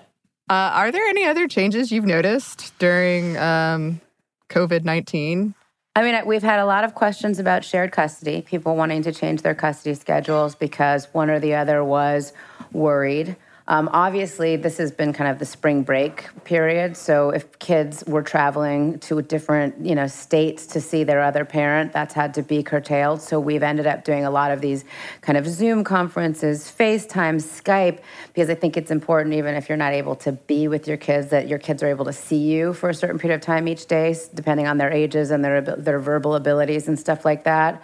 Uh, 0.51 0.73
are 0.75 0.91
there 0.91 1.07
any 1.07 1.27
other 1.27 1.47
changes 1.47 1.93
you've 1.93 2.07
noticed 2.07 2.73
during 2.79 3.37
um, 3.37 4.01
COVID 4.49 4.85
19? 4.85 5.55
I 5.95 6.03
mean, 6.03 6.27
we've 6.27 6.43
had 6.43 6.61
a 6.61 6.65
lot 6.65 6.85
of 6.85 6.95
questions 6.95 7.39
about 7.39 7.65
shared 7.65 7.93
custody, 7.93 8.41
people 8.41 8.77
wanting 8.77 9.03
to 9.03 9.13
change 9.13 9.43
their 9.43 9.55
custody 9.55 9.95
schedules 9.95 10.55
because 10.55 11.07
one 11.13 11.29
or 11.29 11.41
the 11.41 11.55
other 11.55 11.85
was 11.85 12.33
worried. 12.73 13.37
Um, 13.69 13.91
obviously, 13.93 14.57
this 14.57 14.79
has 14.79 14.91
been 14.91 15.13
kind 15.13 15.31
of 15.31 15.39
the 15.39 15.45
spring 15.45 15.83
break 15.83 16.27
period. 16.45 16.97
So 16.97 17.29
if 17.29 17.59
kids 17.59 18.03
were 18.07 18.23
traveling 18.23 18.99
to 19.01 19.21
different, 19.21 19.85
you 19.85 19.95
know, 19.95 20.07
states 20.07 20.65
to 20.69 20.81
see 20.81 21.05
their 21.05 21.21
other 21.21 21.45
parent, 21.45 21.93
that's 21.93 22.15
had 22.15 22.33
to 22.35 22.43
be 22.43 22.63
curtailed. 22.63 23.21
So 23.21 23.39
we've 23.39 23.63
ended 23.63 23.87
up 23.87 24.05
doing 24.05 24.25
a 24.25 24.31
lot 24.31 24.53
of 24.53 24.63
these 24.63 24.87
kind 25.21 25.37
of 25.37 25.47
Zoom 25.47 25.85
conferences, 25.85 26.65
FaceTime, 26.65 27.37
Skype, 27.43 28.01
because 28.29 28.49
I 28.49 28.55
think 28.55 28.79
it's 28.79 28.91
important, 28.91 29.35
even 29.35 29.55
if 29.55 29.69
you're 29.69 29.77
not 29.77 29.93
able 29.93 30.17
to 30.17 30.33
be 30.33 30.67
with 30.67 30.89
your 30.89 30.97
kids, 30.97 31.29
that 31.29 31.47
your 31.47 31.59
kids 31.59 31.83
are 31.83 31.89
able 31.89 32.07
to 32.07 32.13
see 32.15 32.39
you 32.39 32.73
for 32.73 32.89
a 32.89 32.95
certain 32.95 33.19
period 33.19 33.37
of 33.37 33.43
time 33.43 33.69
each 33.69 33.85
day, 33.85 34.17
depending 34.33 34.67
on 34.67 34.79
their 34.79 34.91
ages 34.91 35.31
and 35.31 35.45
their 35.45 35.61
their 35.61 35.99
verbal 35.99 36.37
abilities 36.37 36.89
and 36.89 36.99
stuff 36.99 37.27
like 37.27 37.45
that. 37.45 37.83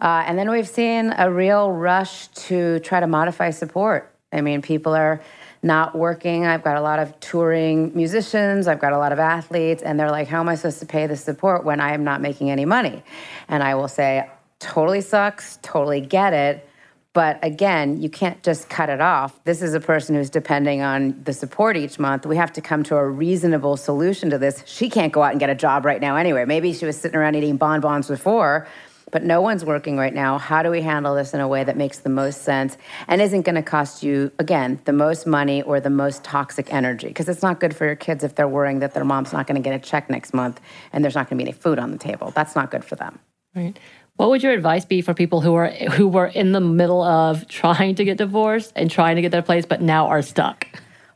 Uh, 0.00 0.24
and 0.26 0.36
then 0.36 0.50
we've 0.50 0.68
seen 0.68 1.14
a 1.16 1.30
real 1.30 1.70
rush 1.70 2.26
to 2.28 2.80
try 2.80 2.98
to 2.98 3.06
modify 3.06 3.50
support. 3.50 4.09
I 4.32 4.40
mean, 4.40 4.62
people 4.62 4.94
are 4.94 5.20
not 5.62 5.94
working. 5.94 6.46
I've 6.46 6.64
got 6.64 6.76
a 6.76 6.80
lot 6.80 6.98
of 6.98 7.18
touring 7.20 7.94
musicians, 7.94 8.66
I've 8.66 8.80
got 8.80 8.92
a 8.92 8.98
lot 8.98 9.12
of 9.12 9.18
athletes, 9.18 9.82
and 9.82 10.00
they're 10.00 10.10
like, 10.10 10.28
How 10.28 10.40
am 10.40 10.48
I 10.48 10.54
supposed 10.54 10.80
to 10.80 10.86
pay 10.86 11.06
the 11.06 11.16
support 11.16 11.64
when 11.64 11.80
I 11.80 11.92
am 11.92 12.04
not 12.04 12.20
making 12.20 12.50
any 12.50 12.64
money? 12.64 13.02
And 13.48 13.62
I 13.62 13.74
will 13.74 13.88
say, 13.88 14.28
Totally 14.58 15.00
sucks, 15.00 15.58
totally 15.62 16.00
get 16.00 16.32
it. 16.32 16.66
But 17.12 17.40
again, 17.42 18.00
you 18.00 18.08
can't 18.08 18.40
just 18.42 18.68
cut 18.68 18.88
it 18.88 19.00
off. 19.00 19.42
This 19.42 19.62
is 19.62 19.74
a 19.74 19.80
person 19.80 20.14
who's 20.14 20.30
depending 20.30 20.80
on 20.80 21.20
the 21.24 21.32
support 21.32 21.76
each 21.76 21.98
month. 21.98 22.24
We 22.24 22.36
have 22.36 22.52
to 22.52 22.60
come 22.60 22.84
to 22.84 22.96
a 22.96 23.04
reasonable 23.04 23.76
solution 23.76 24.30
to 24.30 24.38
this. 24.38 24.62
She 24.64 24.88
can't 24.88 25.12
go 25.12 25.22
out 25.22 25.32
and 25.32 25.40
get 25.40 25.50
a 25.50 25.56
job 25.56 25.84
right 25.84 26.00
now 26.00 26.14
anyway. 26.14 26.44
Maybe 26.44 26.72
she 26.72 26.86
was 26.86 26.96
sitting 26.96 27.16
around 27.16 27.34
eating 27.34 27.56
bonbons 27.56 28.06
before, 28.06 28.68
but 29.10 29.24
no 29.24 29.40
one's 29.40 29.64
working 29.64 29.96
right 29.96 30.14
now. 30.14 30.38
How 30.38 30.62
do 30.62 30.70
we 30.70 30.82
handle 30.82 31.14
this 31.14 31.34
in 31.34 31.40
a 31.40 31.48
way 31.48 31.64
that 31.64 31.76
makes 31.76 31.98
the 31.98 32.08
most 32.08 32.42
sense 32.42 32.76
and 33.08 33.20
isn't 33.20 33.42
going 33.42 33.56
to 33.56 33.62
cost 33.62 34.02
you, 34.02 34.30
again, 34.38 34.80
the 34.84 34.92
most 34.92 35.26
money 35.26 35.62
or 35.62 35.80
the 35.80 35.90
most 35.90 36.24
toxic 36.24 36.72
energy? 36.72 37.08
Because 37.08 37.28
it's 37.28 37.42
not 37.42 37.60
good 37.60 37.74
for 37.74 37.86
your 37.86 37.96
kids 37.96 38.24
if 38.24 38.34
they're 38.34 38.48
worrying 38.48 38.80
that 38.80 38.94
their 38.94 39.04
mom's 39.04 39.32
not 39.32 39.46
going 39.46 39.60
to 39.60 39.68
get 39.68 39.74
a 39.74 39.78
check 39.78 40.08
next 40.10 40.32
month 40.34 40.60
and 40.92 41.04
there's 41.04 41.14
not 41.14 41.28
going 41.28 41.38
to 41.38 41.44
be 41.44 41.50
any 41.50 41.58
food 41.58 41.78
on 41.78 41.90
the 41.90 41.98
table. 41.98 42.32
That's 42.34 42.54
not 42.54 42.70
good 42.70 42.84
for 42.84 42.96
them. 42.96 43.18
Right. 43.54 43.78
What 44.16 44.30
would 44.30 44.42
your 44.42 44.52
advice 44.52 44.84
be 44.84 45.00
for 45.00 45.14
people 45.14 45.40
who 45.40 45.54
are 45.54 45.68
who 45.68 46.06
were 46.06 46.26
in 46.26 46.52
the 46.52 46.60
middle 46.60 47.02
of 47.02 47.48
trying 47.48 47.94
to 47.94 48.04
get 48.04 48.18
divorced 48.18 48.72
and 48.76 48.90
trying 48.90 49.16
to 49.16 49.22
get 49.22 49.32
their 49.32 49.42
place, 49.42 49.64
but 49.64 49.80
now 49.80 50.08
are 50.08 50.20
stuck? 50.20 50.66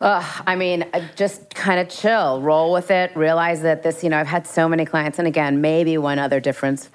Ugh, 0.00 0.42
I 0.46 0.56
mean, 0.56 0.86
just 1.14 1.54
kind 1.54 1.80
of 1.80 1.88
chill, 1.88 2.40
roll 2.40 2.72
with 2.72 2.90
it, 2.90 3.14
realize 3.16 3.62
that 3.62 3.82
this, 3.82 4.02
you 4.02 4.10
know, 4.10 4.18
I've 4.18 4.26
had 4.26 4.46
so 4.46 4.68
many 4.68 4.84
clients, 4.84 5.18
and 5.18 5.28
again, 5.28 5.60
maybe 5.60 5.98
one 5.98 6.18
other 6.18 6.40
difference 6.40 6.90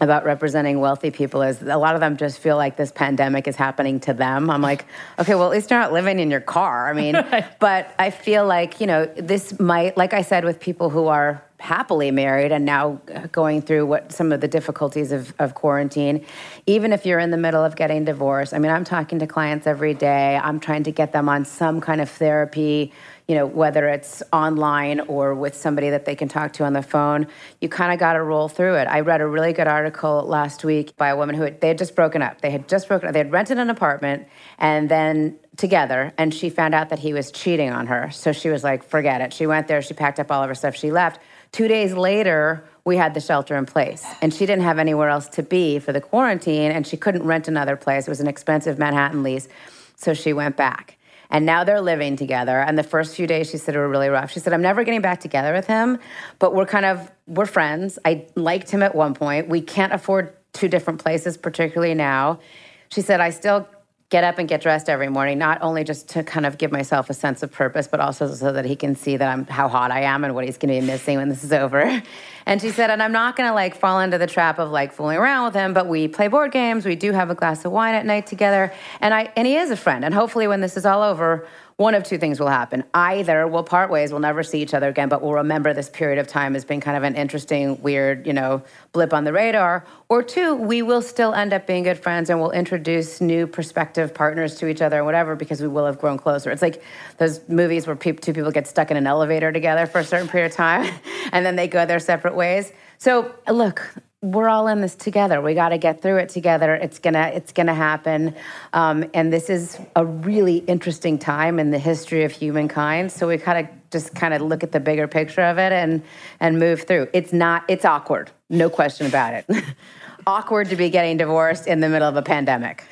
about 0.00 0.24
representing 0.24 0.80
wealthy 0.80 1.10
people 1.10 1.42
is 1.42 1.62
a 1.62 1.76
lot 1.76 1.94
of 1.94 2.00
them 2.00 2.16
just 2.16 2.38
feel 2.38 2.56
like 2.56 2.76
this 2.76 2.90
pandemic 2.90 3.46
is 3.46 3.56
happening 3.56 4.00
to 4.00 4.12
them. 4.12 4.50
I'm 4.50 4.62
like, 4.62 4.86
okay, 5.18 5.34
well, 5.34 5.44
at 5.44 5.52
least 5.52 5.70
you're 5.70 5.78
not 5.78 5.92
living 5.92 6.18
in 6.18 6.30
your 6.30 6.40
car. 6.40 6.88
I 6.88 6.92
mean, 6.92 7.14
but 7.60 7.94
I 7.98 8.10
feel 8.10 8.46
like, 8.46 8.80
you 8.80 8.86
know, 8.86 9.06
this 9.16 9.58
might, 9.60 9.96
like 9.96 10.12
I 10.12 10.22
said, 10.22 10.44
with 10.44 10.60
people 10.60 10.90
who 10.90 11.06
are 11.06 11.42
happily 11.64 12.10
married 12.10 12.52
and 12.52 12.66
now 12.66 13.00
uh, 13.14 13.26
going 13.32 13.62
through 13.62 13.86
what 13.86 14.12
some 14.12 14.32
of 14.32 14.40
the 14.42 14.48
difficulties 14.48 15.12
of, 15.12 15.32
of 15.38 15.54
quarantine, 15.54 16.24
even 16.66 16.92
if 16.92 17.06
you're 17.06 17.18
in 17.18 17.30
the 17.30 17.38
middle 17.38 17.64
of 17.64 17.74
getting 17.74 18.04
divorced. 18.04 18.52
I 18.52 18.58
mean, 18.58 18.70
I'm 18.70 18.84
talking 18.84 19.18
to 19.20 19.26
clients 19.26 19.66
every 19.66 19.94
day. 19.94 20.36
I'm 20.36 20.60
trying 20.60 20.82
to 20.82 20.92
get 20.92 21.12
them 21.12 21.26
on 21.28 21.46
some 21.46 21.80
kind 21.80 22.02
of 22.02 22.10
therapy 22.10 22.92
you 23.26 23.34
know, 23.34 23.46
whether 23.46 23.88
it's 23.88 24.22
online 24.32 25.00
or 25.00 25.34
with 25.34 25.54
somebody 25.56 25.90
that 25.90 26.04
they 26.04 26.14
can 26.14 26.28
talk 26.28 26.52
to 26.54 26.64
on 26.64 26.74
the 26.74 26.82
phone, 26.82 27.26
you 27.60 27.70
kind 27.70 27.92
of 27.92 27.98
got 27.98 28.14
to 28.14 28.22
roll 28.22 28.48
through 28.48 28.74
it. 28.74 28.84
I 28.84 29.00
read 29.00 29.22
a 29.22 29.26
really 29.26 29.54
good 29.54 29.66
article 29.66 30.22
last 30.24 30.62
week 30.62 30.94
by 30.98 31.08
a 31.08 31.16
woman 31.16 31.34
who 31.34 31.44
had, 31.44 31.60
they 31.60 31.68
had 31.68 31.78
just 31.78 31.94
broken 31.94 32.20
up. 32.20 32.42
They 32.42 32.50
had 32.50 32.68
just 32.68 32.86
broken 32.86 33.08
up. 33.08 33.14
They 33.14 33.20
had 33.20 33.32
rented 33.32 33.58
an 33.58 33.70
apartment 33.70 34.28
and 34.58 34.90
then 34.90 35.38
together, 35.56 36.12
and 36.18 36.34
she 36.34 36.50
found 36.50 36.74
out 36.74 36.90
that 36.90 36.98
he 36.98 37.14
was 37.14 37.30
cheating 37.30 37.70
on 37.70 37.86
her. 37.86 38.10
So 38.10 38.32
she 38.32 38.50
was 38.50 38.62
like, 38.62 38.84
forget 38.84 39.22
it. 39.22 39.32
She 39.32 39.46
went 39.46 39.68
there, 39.68 39.80
she 39.80 39.94
packed 39.94 40.20
up 40.20 40.30
all 40.30 40.42
of 40.42 40.48
her 40.48 40.54
stuff, 40.54 40.76
she 40.76 40.90
left. 40.90 41.20
Two 41.54 41.68
days 41.68 41.92
later, 41.92 42.64
we 42.84 42.96
had 42.96 43.14
the 43.14 43.20
shelter 43.20 43.54
in 43.56 43.64
place, 43.64 44.04
and 44.20 44.34
she 44.34 44.44
didn't 44.44 44.64
have 44.64 44.80
anywhere 44.80 45.08
else 45.08 45.28
to 45.28 45.42
be 45.44 45.78
for 45.78 45.92
the 45.92 46.00
quarantine, 46.00 46.72
and 46.72 46.84
she 46.84 46.96
couldn't 46.96 47.22
rent 47.22 47.46
another 47.46 47.76
place. 47.76 48.08
It 48.08 48.10
was 48.10 48.18
an 48.18 48.26
expensive 48.26 48.76
Manhattan 48.76 49.22
lease. 49.22 49.46
So 49.94 50.14
she 50.14 50.32
went 50.32 50.56
back. 50.56 50.96
And 51.30 51.46
now 51.46 51.62
they're 51.62 51.80
living 51.80 52.16
together. 52.16 52.58
And 52.58 52.76
the 52.76 52.82
first 52.82 53.14
few 53.14 53.28
days 53.28 53.50
she 53.50 53.58
said 53.58 53.76
were 53.76 53.88
really 53.88 54.08
rough. 54.08 54.32
She 54.32 54.40
said, 54.40 54.52
I'm 54.52 54.62
never 54.62 54.82
getting 54.82 55.00
back 55.00 55.20
together 55.20 55.52
with 55.52 55.68
him, 55.68 56.00
but 56.40 56.56
we're 56.56 56.66
kind 56.66 56.86
of, 56.86 57.08
we're 57.28 57.46
friends. 57.46 58.00
I 58.04 58.26
liked 58.34 58.72
him 58.72 58.82
at 58.82 58.96
one 58.96 59.14
point. 59.14 59.48
We 59.48 59.60
can't 59.60 59.92
afford 59.92 60.34
two 60.54 60.66
different 60.66 61.04
places, 61.04 61.36
particularly 61.36 61.94
now. 61.94 62.40
She 62.88 63.00
said, 63.00 63.20
I 63.20 63.30
still 63.30 63.68
get 64.10 64.22
up 64.22 64.38
and 64.38 64.48
get 64.48 64.60
dressed 64.60 64.88
every 64.88 65.08
morning, 65.08 65.38
not 65.38 65.58
only 65.62 65.82
just 65.82 66.08
to 66.10 66.22
kind 66.22 66.46
of 66.46 66.58
give 66.58 66.70
myself 66.70 67.10
a 67.10 67.14
sense 67.14 67.42
of 67.42 67.50
purpose, 67.50 67.88
but 67.88 68.00
also 68.00 68.32
so 68.32 68.52
that 68.52 68.64
he 68.64 68.76
can 68.76 68.94
see 68.94 69.16
that 69.16 69.28
I'm 69.28 69.46
how 69.46 69.68
hot 69.68 69.90
I 69.90 70.02
am 70.02 70.24
and 70.24 70.34
what 70.34 70.44
he's 70.44 70.58
going 70.58 70.74
to 70.74 70.80
be 70.80 70.86
missing 70.86 71.16
when 71.16 71.28
this 71.28 71.44
is 71.44 71.52
over. 71.52 72.02
And 72.46 72.60
she 72.60 72.72
said, 72.72 72.90
and 72.90 73.02
I'm 73.02 73.12
not 73.12 73.36
going 73.36 73.48
to 73.48 73.54
like 73.54 73.74
fall 73.74 74.00
into 74.00 74.18
the 74.18 74.26
trap 74.26 74.58
of 74.58 74.70
like 74.70 74.92
fooling 74.92 75.16
around 75.16 75.46
with 75.46 75.54
him, 75.54 75.72
but 75.72 75.86
we 75.86 76.08
play 76.08 76.28
board 76.28 76.52
games, 76.52 76.84
we 76.84 76.94
do 76.94 77.12
have 77.12 77.30
a 77.30 77.34
glass 77.34 77.64
of 77.64 77.72
wine 77.72 77.94
at 77.94 78.04
night 78.04 78.26
together, 78.26 78.70
and 79.00 79.14
I 79.14 79.32
and 79.34 79.46
he 79.46 79.56
is 79.56 79.70
a 79.70 79.78
friend. 79.78 80.04
And 80.04 80.12
hopefully, 80.12 80.46
when 80.46 80.60
this 80.60 80.76
is 80.76 80.84
all 80.84 81.02
over, 81.02 81.48
one 81.76 81.94
of 81.94 82.04
two 82.04 82.18
things 82.18 82.38
will 82.38 82.48
happen. 82.48 82.84
Either 82.94 83.48
we'll 83.48 83.64
part 83.64 83.90
ways, 83.90 84.12
we'll 84.12 84.20
never 84.20 84.42
see 84.42 84.62
each 84.62 84.74
other 84.74 84.88
again, 84.88 85.08
but 85.08 85.22
we'll 85.22 85.32
remember 85.32 85.74
this 85.74 85.88
period 85.88 86.18
of 86.18 86.28
time 86.28 86.54
as 86.54 86.64
being 86.64 86.80
kind 86.80 86.96
of 86.96 87.02
an 87.02 87.16
interesting, 87.16 87.80
weird, 87.82 88.26
you 88.26 88.32
know, 88.32 88.62
blip 88.92 89.12
on 89.12 89.24
the 89.24 89.32
radar. 89.32 89.84
Or 90.08 90.22
two, 90.22 90.54
we 90.54 90.82
will 90.82 91.02
still 91.02 91.34
end 91.34 91.52
up 91.52 91.66
being 91.66 91.82
good 91.82 91.98
friends 91.98 92.30
and 92.30 92.40
we'll 92.40 92.52
introduce 92.52 93.20
new 93.20 93.46
prospective 93.46 94.14
partners 94.14 94.54
to 94.56 94.68
each 94.68 94.82
other 94.82 95.00
or 95.00 95.04
whatever 95.04 95.34
because 95.34 95.60
we 95.60 95.68
will 95.68 95.86
have 95.86 95.98
grown 95.98 96.16
closer. 96.16 96.50
It's 96.50 96.62
like 96.62 96.82
those 97.18 97.40
movies 97.48 97.86
where 97.86 97.96
two 97.96 98.32
people 98.32 98.52
get 98.52 98.68
stuck 98.68 98.92
in 98.92 98.96
an 98.96 99.06
elevator 99.06 99.50
together 99.50 99.86
for 99.86 99.98
a 99.98 100.04
certain 100.04 100.28
period 100.28 100.52
of 100.52 100.56
time 100.56 100.92
and 101.32 101.44
then 101.44 101.56
they 101.56 101.66
go 101.66 101.86
their 101.86 101.98
separate 101.98 102.36
ways. 102.36 102.72
So, 102.98 103.34
look, 103.50 103.94
we're 104.24 104.48
all 104.48 104.68
in 104.68 104.80
this 104.80 104.94
together. 104.94 105.42
We 105.42 105.52
got 105.52 105.68
to 105.68 105.78
get 105.78 106.00
through 106.00 106.16
it 106.16 106.30
together. 106.30 106.74
It's 106.74 106.98
gonna 106.98 107.30
it's 107.34 107.52
gonna 107.52 107.74
happen, 107.74 108.34
um, 108.72 109.04
and 109.12 109.30
this 109.30 109.50
is 109.50 109.78
a 109.94 110.04
really 110.04 110.58
interesting 110.58 111.18
time 111.18 111.58
in 111.58 111.70
the 111.70 111.78
history 111.78 112.24
of 112.24 112.32
humankind. 112.32 113.12
So 113.12 113.28
we 113.28 113.36
kind 113.36 113.66
of 113.66 113.90
just 113.90 114.14
kind 114.14 114.32
of 114.32 114.40
look 114.40 114.62
at 114.62 114.72
the 114.72 114.80
bigger 114.80 115.06
picture 115.06 115.42
of 115.42 115.58
it 115.58 115.72
and 115.72 116.02
and 116.40 116.58
move 116.58 116.82
through. 116.84 117.08
It's 117.12 117.34
not 117.34 117.64
it's 117.68 117.84
awkward, 117.84 118.30
no 118.48 118.70
question 118.70 119.06
about 119.06 119.34
it. 119.34 119.46
awkward 120.26 120.70
to 120.70 120.76
be 120.76 120.88
getting 120.88 121.18
divorced 121.18 121.66
in 121.66 121.80
the 121.80 121.90
middle 121.90 122.08
of 122.08 122.16
a 122.16 122.22
pandemic. 122.22 122.84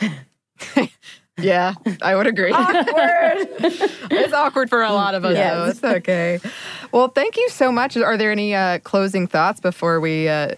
yeah, 1.39 1.72
I 2.03 2.14
would 2.14 2.26
agree. 2.26 2.53
awkward. 2.53 2.85
it's 4.11 4.35
awkward 4.35 4.68
for 4.68 4.83
a 4.83 4.93
lot 4.93 5.14
of 5.14 5.24
us, 5.24 5.35
yes. 5.35 5.55
though. 5.55 5.70
It's 5.70 5.99
okay. 5.99 6.41
Well, 6.93 7.09
thank 7.09 7.39
you 7.39 7.49
so 7.49 7.72
much. 7.72 7.97
Are 7.97 8.18
there 8.18 8.30
any 8.30 8.55
uh, 8.55 8.80
closing 8.80 9.26
thoughts 9.26 9.61
before 9.61 9.99
we? 9.99 10.28
Uh, 10.28 10.57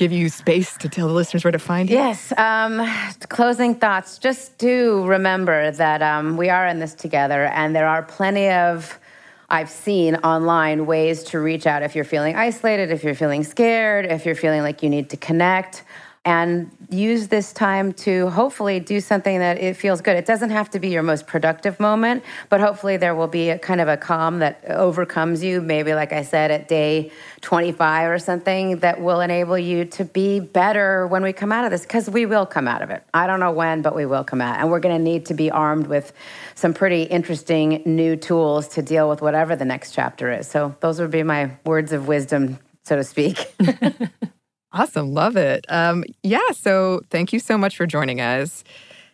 give 0.00 0.12
you 0.12 0.30
space 0.30 0.78
to 0.78 0.88
tell 0.88 1.06
the 1.08 1.12
listeners 1.12 1.44
where 1.44 1.52
to 1.52 1.58
find 1.58 1.90
you? 1.90 1.96
Yes. 1.96 2.32
Um, 2.38 2.90
closing 3.28 3.74
thoughts. 3.74 4.18
Just 4.18 4.56
do 4.56 5.04
remember 5.06 5.70
that 5.72 6.00
um, 6.00 6.38
we 6.38 6.48
are 6.48 6.66
in 6.66 6.78
this 6.78 6.94
together, 6.94 7.44
and 7.44 7.76
there 7.76 7.86
are 7.86 8.02
plenty 8.02 8.48
of 8.48 8.98
I've 9.50 9.68
seen 9.68 10.14
online 10.16 10.86
ways 10.86 11.22
to 11.24 11.38
reach 11.38 11.66
out 11.66 11.82
if 11.82 11.94
you're 11.94 12.06
feeling 12.06 12.34
isolated, 12.34 12.90
if 12.90 13.04
you're 13.04 13.14
feeling 13.14 13.44
scared, 13.44 14.06
if 14.06 14.24
you're 14.24 14.34
feeling 14.34 14.62
like 14.62 14.82
you 14.82 14.88
need 14.88 15.10
to 15.10 15.18
connect 15.18 15.84
and 16.26 16.70
use 16.90 17.28
this 17.28 17.50
time 17.54 17.94
to 17.94 18.28
hopefully 18.28 18.78
do 18.78 19.00
something 19.00 19.38
that 19.38 19.56
it 19.56 19.74
feels 19.74 20.02
good. 20.02 20.16
It 20.16 20.26
doesn't 20.26 20.50
have 20.50 20.68
to 20.70 20.78
be 20.78 20.88
your 20.88 21.02
most 21.02 21.26
productive 21.26 21.80
moment, 21.80 22.24
but 22.50 22.60
hopefully 22.60 22.98
there 22.98 23.14
will 23.14 23.26
be 23.26 23.48
a 23.48 23.58
kind 23.58 23.80
of 23.80 23.88
a 23.88 23.96
calm 23.96 24.40
that 24.40 24.62
overcomes 24.68 25.42
you, 25.42 25.62
maybe 25.62 25.94
like 25.94 26.12
I 26.12 26.22
said 26.22 26.50
at 26.50 26.68
day 26.68 27.10
25 27.40 28.10
or 28.10 28.18
something 28.18 28.80
that 28.80 29.00
will 29.00 29.20
enable 29.22 29.56
you 29.56 29.86
to 29.86 30.04
be 30.04 30.40
better 30.40 31.06
when 31.06 31.22
we 31.22 31.32
come 31.32 31.52
out 31.52 31.64
of 31.64 31.70
this 31.70 31.82
because 31.82 32.10
we 32.10 32.26
will 32.26 32.44
come 32.44 32.68
out 32.68 32.82
of 32.82 32.90
it. 32.90 33.02
I 33.14 33.26
don't 33.26 33.40
know 33.40 33.52
when, 33.52 33.80
but 33.80 33.96
we 33.96 34.04
will 34.04 34.24
come 34.24 34.42
out. 34.42 34.60
And 34.60 34.70
we're 34.70 34.80
going 34.80 34.96
to 34.96 35.02
need 35.02 35.24
to 35.26 35.34
be 35.34 35.50
armed 35.50 35.86
with 35.86 36.12
some 36.54 36.74
pretty 36.74 37.04
interesting 37.04 37.82
new 37.86 38.16
tools 38.16 38.68
to 38.68 38.82
deal 38.82 39.08
with 39.08 39.22
whatever 39.22 39.56
the 39.56 39.64
next 39.64 39.92
chapter 39.92 40.30
is. 40.30 40.46
So 40.46 40.76
those 40.80 41.00
would 41.00 41.10
be 41.10 41.22
my 41.22 41.56
words 41.64 41.92
of 41.92 42.08
wisdom, 42.08 42.58
so 42.84 42.96
to 42.96 43.04
speak. 43.04 43.54
Awesome. 44.72 45.12
Love 45.12 45.36
it. 45.36 45.66
Um, 45.68 46.04
yeah. 46.22 46.50
So 46.52 47.02
thank 47.10 47.32
you 47.32 47.40
so 47.40 47.58
much 47.58 47.76
for 47.76 47.86
joining 47.86 48.20
us. 48.20 48.64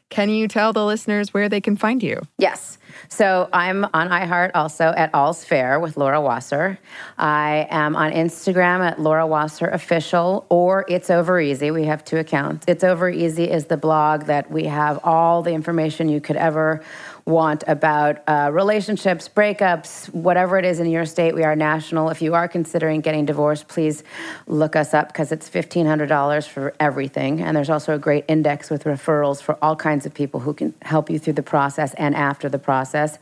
Can 0.08 0.30
you 0.30 0.46
tell 0.46 0.72
the 0.72 0.84
listeners 0.84 1.34
where 1.34 1.48
they 1.48 1.60
can 1.60 1.76
find 1.76 2.00
you? 2.00 2.20
Yes. 2.38 2.78
So 3.08 3.48
I'm 3.52 3.84
on 3.92 4.08
iHeart 4.08 4.52
also 4.54 4.92
at 4.96 5.12
All's 5.12 5.44
Fair 5.44 5.80
with 5.80 5.96
Laura 5.96 6.20
Wasser. 6.20 6.78
I 7.18 7.66
am 7.70 7.96
on 7.96 8.12
Instagram 8.12 8.80
at 8.80 9.00
Laura 9.00 9.26
Wasser 9.26 9.66
Official 9.66 10.46
or 10.48 10.84
It's 10.88 11.10
Over 11.10 11.40
Easy. 11.40 11.72
We 11.72 11.84
have 11.84 12.04
two 12.04 12.18
accounts. 12.18 12.64
It's 12.68 12.84
Over 12.84 13.10
Easy 13.10 13.50
is 13.50 13.66
the 13.66 13.76
blog 13.76 14.26
that 14.26 14.50
we 14.50 14.64
have 14.66 15.00
all 15.02 15.42
the 15.42 15.52
information 15.52 16.08
you 16.08 16.20
could 16.20 16.36
ever 16.36 16.82
want 17.26 17.64
about 17.66 18.22
uh, 18.28 18.50
relationships, 18.52 19.28
breakups, 19.28 20.08
whatever 20.14 20.58
it 20.58 20.64
is 20.64 20.78
in 20.78 20.88
your 20.88 21.04
state. 21.04 21.34
We 21.34 21.42
are 21.42 21.56
national. 21.56 22.08
If 22.10 22.22
you 22.22 22.34
are 22.34 22.46
considering 22.46 23.00
getting 23.00 23.26
divorced, 23.26 23.66
please 23.66 24.04
look 24.46 24.76
us 24.76 24.94
up 24.94 25.08
because 25.08 25.32
it's 25.32 25.50
$1,500 25.50 26.48
for 26.48 26.72
everything. 26.78 27.42
And 27.42 27.56
there's 27.56 27.68
also 27.68 27.94
a 27.94 27.98
great 27.98 28.24
index 28.28 28.70
with 28.70 28.84
referrals 28.84 29.42
for 29.42 29.58
all 29.60 29.74
kinds 29.74 30.06
of 30.06 30.14
people 30.14 30.38
who 30.38 30.54
can 30.54 30.72
help 30.82 31.10
you 31.10 31.18
through 31.18 31.32
the 31.32 31.42
process 31.42 31.94
and 31.94 32.14
after 32.14 32.48
the 32.48 32.60
process. 32.60 33.18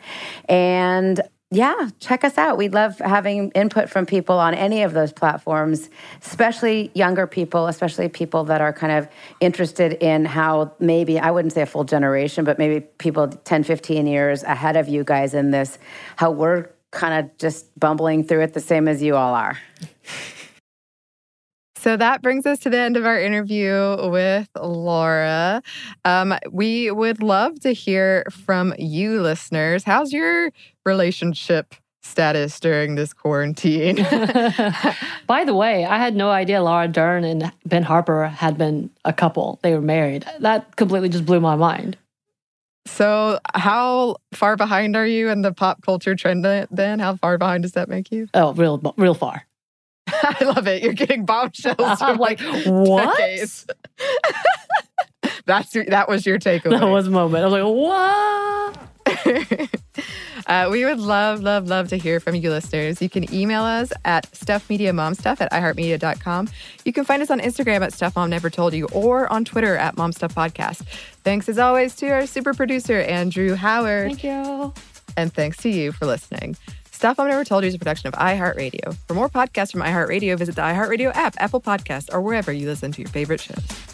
And 0.51 1.23
yeah, 1.55 1.91
check 2.01 2.25
us 2.25 2.37
out. 2.37 2.59
We 2.59 2.69
love 2.69 2.99
having 2.99 3.51
input 3.53 3.89
from 3.89 4.07
people 4.07 4.39
on 4.39 4.55
any 4.55 4.83
of 4.83 4.93
those 4.93 5.13
platforms, 5.13 5.89
especially 6.21 6.91
younger 6.95 7.29
people, 7.29 7.69
especially 7.69 8.09
people 8.09 8.43
that 8.45 8.61
are 8.61 8.73
kind 8.73 8.93
of 8.93 9.09
interested 9.41 9.93
in 9.95 10.25
how 10.25 10.73
maybe, 10.81 11.19
I 11.19 11.31
wouldn't 11.31 11.53
say 11.53 11.63
a 11.63 11.67
full 11.67 11.85
generation, 11.85 12.45
but 12.45 12.59
maybe 12.59 12.81
people 12.99 13.29
10, 13.29 13.63
15 13.63 14.07
years 14.07 14.43
ahead 14.43 14.77
of 14.77 14.89
you 14.89 15.05
guys 15.05 15.33
in 15.33 15.53
this, 15.53 15.79
how 16.17 16.33
we're 16.33 16.71
kind 16.91 17.25
of 17.25 17.39
just 17.39 17.79
bumbling 17.79 18.25
through 18.25 18.41
it 18.41 18.53
the 18.53 18.61
same 18.61 18.89
as 18.89 19.01
you 19.03 19.15
all 19.15 19.35
are. 19.35 19.59
So 21.85 21.99
that 21.99 22.23
brings 22.23 22.47
us 22.47 22.61
to 22.61 22.71
the 22.71 22.79
end 22.79 22.97
of 22.97 23.05
our 23.05 23.21
interview 23.21 24.09
with 24.09 24.49
Laura. 24.59 25.61
Um, 26.07 26.33
we 26.51 26.91
would 26.91 27.23
love 27.23 27.61
to 27.61 27.73
hear 27.73 28.25
from 28.31 28.73
you, 28.79 29.21
listeners. 29.21 29.85
How's 29.85 30.11
your 30.11 30.51
relationship 30.85 31.75
status 32.03 32.61
during 32.61 32.95
this 32.95 33.13
quarantine? 33.13 33.97
By 35.27 35.45
the 35.45 35.55
way, 35.55 35.85
I 35.85 35.99
had 35.99 36.15
no 36.15 36.31
idea 36.31 36.63
Laura 36.63 36.89
Dern 36.89 37.25
and 37.25 37.53
Ben 37.65 37.83
Harper 37.83 38.27
had 38.27 38.59
been 38.59 38.91
a 39.05 39.13
couple. 39.13 39.59
They 39.63 39.75
were 39.75 39.81
married. 39.81 40.25
That 40.41 40.77
completely 40.77 41.09
just 41.09 41.27
blew 41.27 41.41
my 41.41 41.57
mind. 41.57 41.97
So, 42.87 43.39
how 43.55 44.17
far 44.35 44.57
behind 44.57 44.95
are 44.95 45.07
you 45.07 45.31
in 45.31 45.41
the 45.41 45.53
pop 45.53 45.83
culture 45.83 46.15
trend 46.15 46.45
then? 46.45 46.99
How 46.99 47.17
far 47.17 47.39
behind 47.39 47.63
does 47.63 47.73
that 47.73 47.89
make 47.89 48.13
you? 48.13 48.29
Oh, 48.35 48.53
real, 48.53 48.79
real 48.99 49.15
far. 49.15 49.47
I 50.07 50.45
love 50.45 50.69
it. 50.69 50.83
You're 50.83 50.93
getting 50.93 51.25
bombshells. 51.25 52.03
I'm 52.03 52.19
like, 52.19 52.41
what? 52.67 53.19
That's 55.47 55.73
that 55.73 56.09
was 56.09 56.27
your 56.27 56.39
takeaway. 56.39 56.79
That 56.79 56.89
was 56.89 57.07
a 57.07 57.11
moment. 57.11 57.43
I 57.43 57.47
was 57.47 57.53
like, 57.53 58.77
what? 58.77 58.94
uh, 60.47 60.69
we 60.71 60.85
would 60.85 60.99
love, 60.99 61.41
love, 61.41 61.67
love 61.67 61.89
to 61.89 61.97
hear 61.97 62.21
from 62.21 62.35
you 62.35 62.51
listeners. 62.51 63.03
You 63.03 63.09
can 63.09 63.33
email 63.33 63.63
us 63.63 63.93
at 64.05 64.31
stuffmediamomstuff 64.33 65.41
at 65.41 65.51
iheartmedia.com. 65.53 66.49
You 66.85 66.93
can 66.93 67.05
find 67.05 67.23
us 67.23 67.31
on 67.31 67.41
Instagram 67.41 67.83
at 67.83 67.93
Stuff 67.93 68.17
Mom 68.17 68.31
Never 68.31 68.51
Told 68.51 68.75
You 68.75 68.87
or 68.93 69.31
on 69.33 69.45
Twitter 69.45 69.77
at 69.77 69.97
momstuffpodcast. 69.97 70.87
Thanks 71.23 71.49
as 71.49 71.59
always 71.59 71.95
to 71.97 72.09
our 72.09 72.27
super 72.27 72.55
producer, 72.55 73.01
Andrew 73.01 73.55
Howard. 73.55 74.09
Thank 74.09 74.25
you. 74.25 74.73
And 75.17 75.33
thanks 75.33 75.59
to 75.59 75.69
you 75.69 75.93
for 75.93 76.07
listening. 76.07 76.57
Stuff 76.91 77.19
Mom 77.19 77.29
Never 77.29 77.45
Told 77.45 77.65
You 77.65 77.69
is 77.69 77.75
a 77.75 77.79
production 77.79 78.09
of 78.09 78.15
iHeartRadio. 78.15 78.97
For 79.07 79.15
more 79.15 79.29
podcasts 79.29 79.73
from 79.73 79.83
iHeartRadio, 79.83 80.39
visit 80.39 80.55
the 80.57 80.63
iHeartRadio 80.63 81.15
app, 81.15 81.35
Apple 81.39 81.61
Podcasts, 81.61 82.09
or 82.13 82.21
wherever 82.21 82.53
you 82.53 82.67
listen 82.67 82.93
to 82.93 83.03
your 83.03 83.11
favorite 83.11 83.41
shows. 83.41 83.94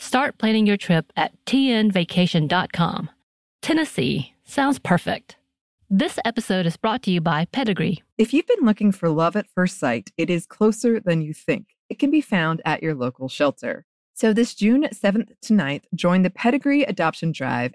Start 0.00 0.38
planning 0.38 0.66
your 0.66 0.76
trip 0.76 1.12
at 1.16 1.32
tnvacation.com. 1.44 3.10
Tennessee 3.60 4.34
sounds 4.44 4.78
perfect. 4.78 5.36
This 5.90 6.18
episode 6.24 6.66
is 6.66 6.76
brought 6.76 7.02
to 7.02 7.10
you 7.10 7.20
by 7.20 7.46
Pedigree. 7.46 8.02
If 8.16 8.32
you've 8.32 8.46
been 8.46 8.64
looking 8.64 8.92
for 8.92 9.08
love 9.08 9.34
at 9.34 9.48
first 9.48 9.78
sight, 9.78 10.10
it 10.16 10.30
is 10.30 10.46
closer 10.46 11.00
than 11.00 11.20
you 11.20 11.34
think. 11.34 11.66
It 11.88 11.98
can 11.98 12.10
be 12.10 12.20
found 12.20 12.62
at 12.64 12.82
your 12.82 12.94
local 12.94 13.28
shelter. 13.28 13.86
So 14.14 14.32
this 14.32 14.54
June 14.54 14.84
7th 14.84 15.32
to 15.42 15.52
9th, 15.52 15.84
join 15.94 16.22
the 16.22 16.30
Pedigree 16.30 16.82
Adoption 16.82 17.32
Drive 17.32 17.74